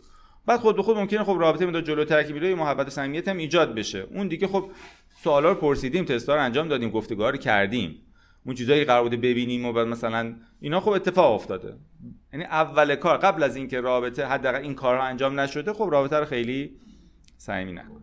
بعد 0.47 0.61
خود 0.61 0.77
به 0.77 0.83
خود 0.83 0.97
ممکنه 0.97 1.25
خب 1.25 1.37
رابطه 1.41 1.67
مدار 1.67 1.83
جلوتر 1.83 2.23
که 2.23 2.33
میره 2.33 2.55
محبت 2.55 2.87
و 2.87 2.91
صمیمیت 2.91 3.29
هم 3.29 3.37
ایجاد 3.37 3.75
بشه. 3.75 3.99
اون 3.99 4.29
دیگه 4.29 4.47
خب 4.47 4.71
سوالا 5.23 5.49
رو 5.49 5.55
پرسیدیم 5.55 6.05
تستا 6.05 6.35
رو 6.35 6.43
انجام 6.43 6.69
دادیم 6.69 6.91
گفتگار 6.91 7.37
کردیم. 7.37 8.03
اون 8.47 8.55
چیزایی 8.55 8.85
قرار 8.85 9.03
بوده 9.03 9.17
ببینیم 9.17 9.65
و 9.65 9.73
بعد 9.73 9.87
مثلا 9.87 10.35
اینا 10.61 10.81
خب 10.81 10.91
اتفاق 10.91 11.35
افتاده. 11.35 11.77
یعنی 12.33 12.45
اول 12.45 12.95
کار 12.95 13.17
قبل 13.17 13.43
از 13.43 13.57
اینکه 13.57 13.81
رابطه 13.81 14.27
حداقل 14.27 14.61
این 14.61 14.75
کارها 14.75 15.05
انجام 15.05 15.41
نشده 15.41 15.73
خب 15.73 15.89
رابطه 15.93 16.17
رو 16.17 16.25
خیلی 16.25 16.77
صمیمی 17.37 17.73
نکن. 17.73 18.03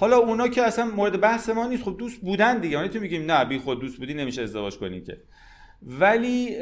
حالا 0.00 0.16
اونا 0.16 0.48
که 0.48 0.62
اصلا 0.62 0.84
مورد 0.84 1.20
بحث 1.20 1.48
ما 1.48 1.66
نیست 1.66 1.82
خب 1.82 1.96
دوست 1.98 2.20
بودن 2.20 2.58
دیگه. 2.58 2.76
یعنی 2.76 2.88
تو 2.88 3.00
میگیم 3.00 3.30
نه 3.30 3.44
بی 3.44 3.58
خود 3.58 3.80
دوست 3.80 3.98
بودی 3.98 4.14
نمیشه 4.14 4.42
ازدواج 4.42 4.78
کنی 4.78 5.00
که. 5.00 5.20
ولی 5.86 6.56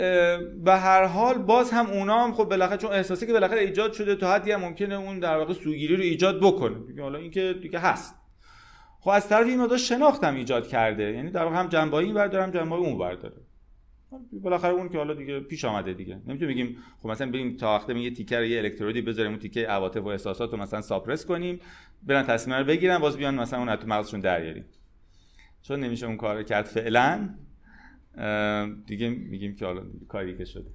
به 0.64 0.72
هر 0.72 1.04
حال 1.04 1.38
باز 1.38 1.70
هم 1.70 1.86
اونا 1.86 2.24
هم 2.24 2.32
خب 2.32 2.44
بالاخره 2.44 2.76
چون 2.76 2.92
احساسی 2.92 3.26
که 3.26 3.32
بالاخره 3.32 3.60
ایجاد 3.60 3.92
شده 3.92 4.16
تا 4.16 4.32
حدی 4.32 4.52
هم 4.52 4.60
ممکنه 4.60 4.94
اون 4.94 5.18
در 5.18 5.36
واقع 5.36 5.52
سوگیری 5.52 5.96
رو 5.96 6.02
ایجاد 6.02 6.40
بکنه. 6.40 6.78
دیگه 6.86 7.02
حالا 7.02 7.18
اینکه 7.18 7.54
دیگه 7.62 7.78
هست. 7.78 8.14
خب 9.00 9.10
از 9.10 9.28
طرف 9.28 9.46
این 9.46 9.60
مقدار 9.60 9.78
شناختم 9.78 10.34
ایجاد 10.34 10.68
کرده. 10.68 11.02
یعنی 11.02 11.30
در 11.30 11.44
واقع 11.44 11.56
هم 11.56 11.68
جنبه 11.68 11.96
این 11.96 12.14
بردارم 12.14 12.50
جنبه 12.50 12.74
اون 12.74 12.98
برداره. 12.98 13.36
بالاخره 14.32 14.72
اون 14.72 14.88
که 14.88 14.98
حالا 14.98 15.14
دیگه 15.14 15.40
پیش 15.40 15.64
آمده 15.64 15.92
دیگه. 15.92 16.20
نمی‌تونیم 16.26 16.54
بگیم 16.54 16.76
خب 17.02 17.08
مثلا 17.08 17.30
بریم 17.30 17.56
تا 17.56 17.74
وقته 17.74 17.98
یه 17.98 18.10
تیکر 18.10 18.42
یه 18.42 18.58
الکترودی 18.58 19.02
بذاریم 19.02 19.30
اون 19.30 19.40
تیکه 19.40 19.66
عواطف 19.66 20.02
و 20.02 20.06
احساسات 20.06 20.52
رو 20.52 20.58
مثلا 20.58 20.80
ساپرس 20.80 21.26
کنیم 21.26 21.60
برن 22.02 22.22
تصمیم 22.22 22.56
رو 22.56 22.64
بگیرن 22.64 22.98
باز 22.98 23.16
بیان 23.16 23.34
مثلا 23.34 23.58
اون 23.58 23.76
تو 23.76 23.86
مغزشون 23.86 24.20
در 24.20 24.54
چون 25.62 25.80
نمیشه 25.80 26.06
اون 26.06 26.16
کار 26.16 26.42
کرد 26.42 26.64
فعلا. 26.64 27.28
دیگه 28.86 29.08
میگیم 29.08 29.54
که 29.54 29.66
حالا 29.66 29.82
کاری 30.08 30.38
که 30.38 30.44
شده. 30.44 30.70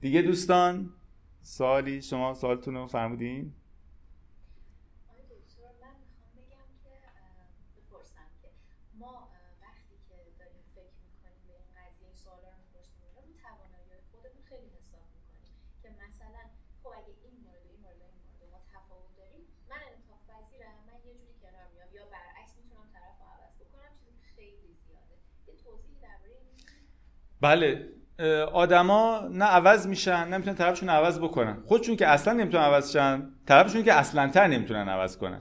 دیگه 0.00 0.22
دوستان 0.22 0.90
سوالی 1.42 2.02
شما 2.02 2.34
سوالتون 2.34 2.74
رو 2.74 2.86
فرمودین؟ 2.86 3.52
بله 27.40 27.88
آدما 28.52 29.28
نه 29.32 29.44
عوض 29.44 29.86
میشن 29.86 30.28
نمی‌تونن 30.28 30.56
طرفشون 30.56 30.88
عوض 30.88 31.18
بکنن. 31.18 31.56
خودشون 31.64 31.96
که 31.96 32.06
اصلا 32.08 32.34
نمی‌تونن 32.34 32.64
عوض 32.64 32.92
شن 32.92 33.30
طرفشون 33.46 33.82
که 33.82 33.92
اصلا 33.92 34.28
تر 34.28 34.46
نمی‌تونن 34.46 34.88
عوض 34.88 35.16
کنن. 35.16 35.40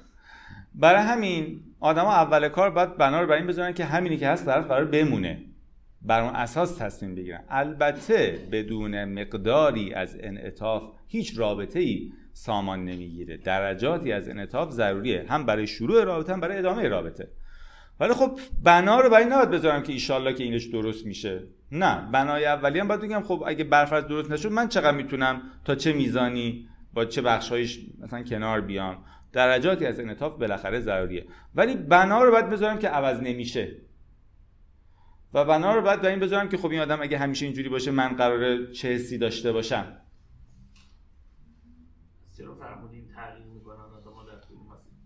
برای 0.74 1.02
همین 1.02 1.62
آدما 1.80 2.14
اول 2.14 2.50
کار 2.50 2.70
باید 2.70 2.98
بنا 2.98 3.22
رو 3.22 3.28
بر 3.28 3.36
این 3.36 3.48
بذارن 3.48 3.74
که 3.74 3.86
همینی 3.86 4.18
که 4.18 4.28
هست 4.28 4.46
طرف 4.46 4.68
قرار 4.68 4.86
بمونه. 4.86 5.42
بر 6.02 6.22
اون 6.22 6.36
اساس 6.36 6.78
تصمیم 6.78 7.16
بگیرن. 7.16 7.44
البته 7.50 8.40
بدون 8.52 9.06
مقداری 9.06 9.94
از 9.94 10.18
انعطاف 10.20 10.84
هیچ 11.08 11.40
رابطه 11.40 11.80
ای 11.80 12.12
سامان 12.34 12.86
نمی‌گیره. 12.86 13.38
درجاتی 13.38 14.12
از 14.12 14.30
انعطاف 14.30 14.72
ضروریه. 14.72 15.26
هم 15.30 15.46
برای 15.46 15.68
شروع 15.68 16.04
رابطه 16.04 16.34
هم 16.34 16.40
برای 16.40 16.58
ادامه 16.58 16.88
رابطه. 16.88 17.28
ولی 18.00 18.14
خب 18.14 18.40
بنا 18.64 19.00
رو 19.00 19.10
برای 19.10 19.26
نباید 19.26 19.50
بذارم 19.50 19.84
که 19.84 19.94
ایشالله 19.94 20.34
که 20.34 20.44
اینش 20.44 20.66
درست 20.66 21.06
میشه. 21.06 21.44
نه 21.72 22.12
بنای 22.12 22.46
اولی 22.46 22.80
هم 22.80 22.88
باید 22.88 23.02
بگم 23.02 23.22
خب 23.22 23.44
اگه 23.48 23.64
برفرض 23.64 24.04
درست 24.04 24.32
نشد 24.32 24.52
من 24.52 24.68
چقدر 24.68 24.98
می‌تونم 24.98 25.42
تا 25.66 25.76
چه 25.76 25.94
میزانی 25.94 26.68
با 26.94 27.06
چه 27.06 27.22
بخشایش 27.22 27.80
مثلا 28.00 28.24
کنار 28.24 28.62
بیام؟ 28.62 28.98
درجاتی 29.34 29.86
از 29.86 30.00
انعطاف 30.00 30.40
بالاخره 30.40 30.80
ضروریه. 30.80 31.26
ولی 31.56 31.76
بنا 31.76 32.24
رو 32.24 32.32
باید 32.32 32.50
بذارم 32.50 32.80
که 32.80 32.88
عوض 32.88 33.22
نمیشه. 33.22 33.72
و 35.34 35.46
بنا 35.46 35.76
رو 35.76 35.82
باید 35.82 36.06
این 36.06 36.20
بذارم 36.20 36.50
که 36.50 36.58
خب 36.58 36.72
این 36.72 36.80
آدم 36.80 37.02
اگه 37.02 37.18
همیشه 37.18 37.46
اینجوری 37.46 37.70
باشه 37.70 37.92
من 37.92 38.08
قراره 38.08 38.72
چه 38.72 38.88
حسی 38.88 39.18
داشته 39.18 39.52
باشم؟ 39.52 39.86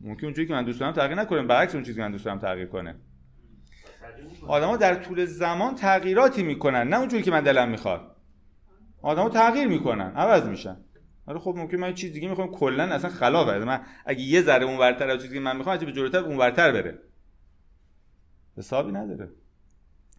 ممکن 0.02 0.26
اونجوری 0.26 0.48
که 0.48 0.54
من 0.54 0.66
دوست 0.66 0.80
دارم 0.80 0.94
تغییر 0.94 1.20
نکنه 1.20 1.44
برعکس 1.44 1.76
اون 1.76 1.84
چیزی 1.84 1.96
که 1.96 2.02
من 2.02 2.12
دوست 2.12 2.26
دارم 2.26 2.40
تغییر 2.40 2.68
کنه. 2.68 2.96
آدما 4.48 4.78
در 4.78 4.96
طول 4.96 5.26
زمان 5.26 5.76
تغییراتی 5.76 6.44
می‌کنن 6.44 6.88
نه 6.88 7.00
اونجوری 7.00 7.24
که 7.24 7.32
من 7.32 7.42
دلم 7.42 7.70
می‌خواد. 7.70 8.16
آدما 9.02 9.30
تغییر 9.30 9.68
می‌کنن 9.68 10.12
عوض 10.16 10.48
میشن. 10.48 10.78
آره 11.26 11.40
خب 11.40 11.54
ممکن 11.58 11.78
من 11.78 11.94
چیز 11.94 12.14
دیگه 12.14 12.30
می‌خوام 12.30 12.52
کلا 12.52 12.84
اصلا 12.84 13.10
خلافه 13.10 13.66
من 13.66 13.82
اگه 14.06 14.22
یه 14.22 14.42
ذره 14.42 14.66
اون 14.66 14.78
ورتر 14.78 15.10
از 15.10 15.22
چیزی 15.22 15.34
که 15.34 15.40
من 15.40 15.58
می‌خوام 15.58 15.78
به 15.78 15.92
جلوتر 15.92 16.18
اون 16.18 16.38
ورتر 16.38 16.72
بره. 16.72 17.00
حسابی 18.58 18.92
نداره. 18.92 19.30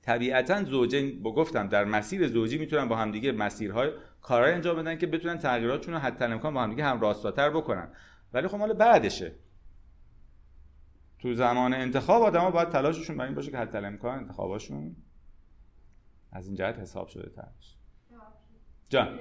طبیعتا 0.03 0.65
زوجین 0.65 1.23
با 1.23 1.35
گفتم 1.35 1.69
در 1.69 1.85
مسیر 1.85 2.29
زوجی 2.29 2.59
می‌تونن 2.59 2.89
با 2.89 2.97
همدیگه 2.97 3.33
مسیرهای 3.33 3.91
کارهای 4.23 4.53
انجام 4.53 4.77
بدن 4.77 4.99
که 4.99 5.07
بتونن 5.07 5.39
تغییراتشون 5.39 5.95
رو 5.95 6.01
حتی 6.01 6.25
امکان 6.25 6.55
با 6.55 6.63
همدیگه 6.63 6.85
هم 6.85 7.01
راستاتر 7.01 7.51
بکنن. 7.51 7.89
ولی 8.33 8.49
خب 8.49 8.57
مال 8.57 8.73
بعدشه. 8.73 9.33
تو 11.21 11.35
زمان 11.35 11.75
انتخاب 11.75 12.23
آدما 12.23 12.51
باید 12.51 12.69
تلاششون 12.69 13.17
برای 13.17 13.29
این 13.29 13.37
باشه 13.37 13.51
که 13.51 13.59
حتی 13.59 13.79
امکان 13.79 14.19
انتخاباشون 14.19 14.97
از 16.33 16.47
این 16.47 16.57
جهت 16.57 16.79
حساب 16.79 17.09
شده 17.09 17.31
تر 17.31 17.49
جان. 18.89 19.19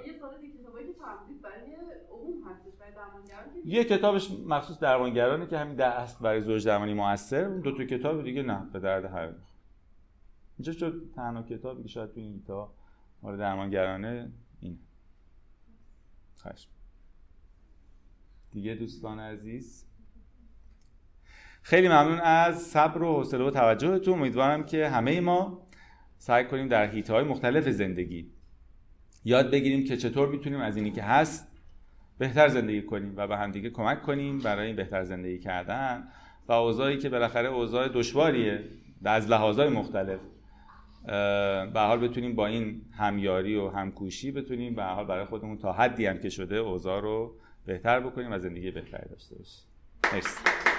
یه 3.66 3.84
کتابش 3.84 4.32
مخصوص 4.32 4.80
درمانگرانه 4.80 5.48
که 5.48 5.58
همین 5.58 5.76
در 5.76 5.92
اصل 5.92 6.24
برای 6.24 6.42
زوج 6.42 6.68
درمانی 6.68 6.94
موثر 6.94 7.50
دو 7.50 7.78
تا 7.78 7.84
کتاب 7.84 8.24
دیگه 8.24 8.44
نه 8.44 8.70
به 8.74 8.80
درد 8.80 9.06
هر 9.06 9.34
اینجا 10.58 10.72
شد 10.72 11.12
تنها 11.16 11.44
کتابی 11.44 11.84
که 11.84 11.90
شاید 11.90 12.12
تو 12.12 12.20
این 12.20 12.44
تا 12.44 12.74
مورد 13.22 13.40
درمانگرانه 13.40 14.32
این 14.60 14.80
خشم. 16.38 16.70
دیگه 18.52 18.76
دوستان 18.76 19.20
عزیز 19.20 19.89
خیلی 21.62 21.88
ممنون 21.88 22.20
از 22.20 22.62
صبر 22.62 23.04
و 23.04 23.16
حوصله 23.16 23.44
و 23.44 23.52
توجهتون. 23.52 24.14
امیدوارم 24.14 24.64
که 24.64 24.90
همه 24.90 25.22
ما 25.22 25.68
سعی 26.18 26.46
کنیم 26.46 26.68
در 26.68 26.86
حیطه 26.86 27.14
های 27.14 27.24
مختلف 27.24 27.70
زندگی 27.70 28.32
یاد 29.26 29.52
بگیریم 29.52 29.84
که 29.84 29.98
چطور 29.98 30.30
می‌تونیم 30.30 30.60
از 30.60 30.78
اینی 30.78 30.92
که 30.92 31.04
هست 31.04 31.48
بهتر 32.18 32.48
زندگی 32.48 32.82
کنیم 32.82 33.14
و 33.18 33.28
به 33.28 33.38
همدیگه 33.38 33.70
کمک 33.70 34.02
کنیم 34.02 34.40
برای 34.40 34.68
این 34.68 34.76
بهتر 34.76 35.04
زندگی 35.04 35.40
کردن. 35.40 36.08
و 36.48 36.52
اوضاعی 36.52 36.98
که 36.98 37.10
بالاخره 37.10 37.50
اوضاع 37.50 37.88
دشواریه 37.88 38.64
از 39.06 39.28
لحاظهای 39.28 39.70
مختلف 39.70 40.20
به 41.74 41.80
حال 41.80 42.08
بتونیم 42.08 42.36
با 42.36 42.48
این 42.48 42.82
همیاری 42.98 43.56
و 43.56 43.70
همکوشی 43.70 44.32
بتونیم 44.32 44.76
به 44.76 44.84
حال 44.84 45.06
برای 45.06 45.26
خودمون 45.26 45.58
تا 45.58 45.74
حدی 45.74 46.06
هم 46.06 46.18
که 46.18 46.30
شده 46.30 46.56
اوضاع 46.56 47.02
رو 47.02 47.36
بهتر 47.66 48.00
بکنیم 48.00 48.32
و 48.32 48.40
زندگی 48.40 48.72
بهتری 48.72 49.10
داشته 49.10 49.36
باشیم. 49.36 49.64
مرسی. 50.14 50.79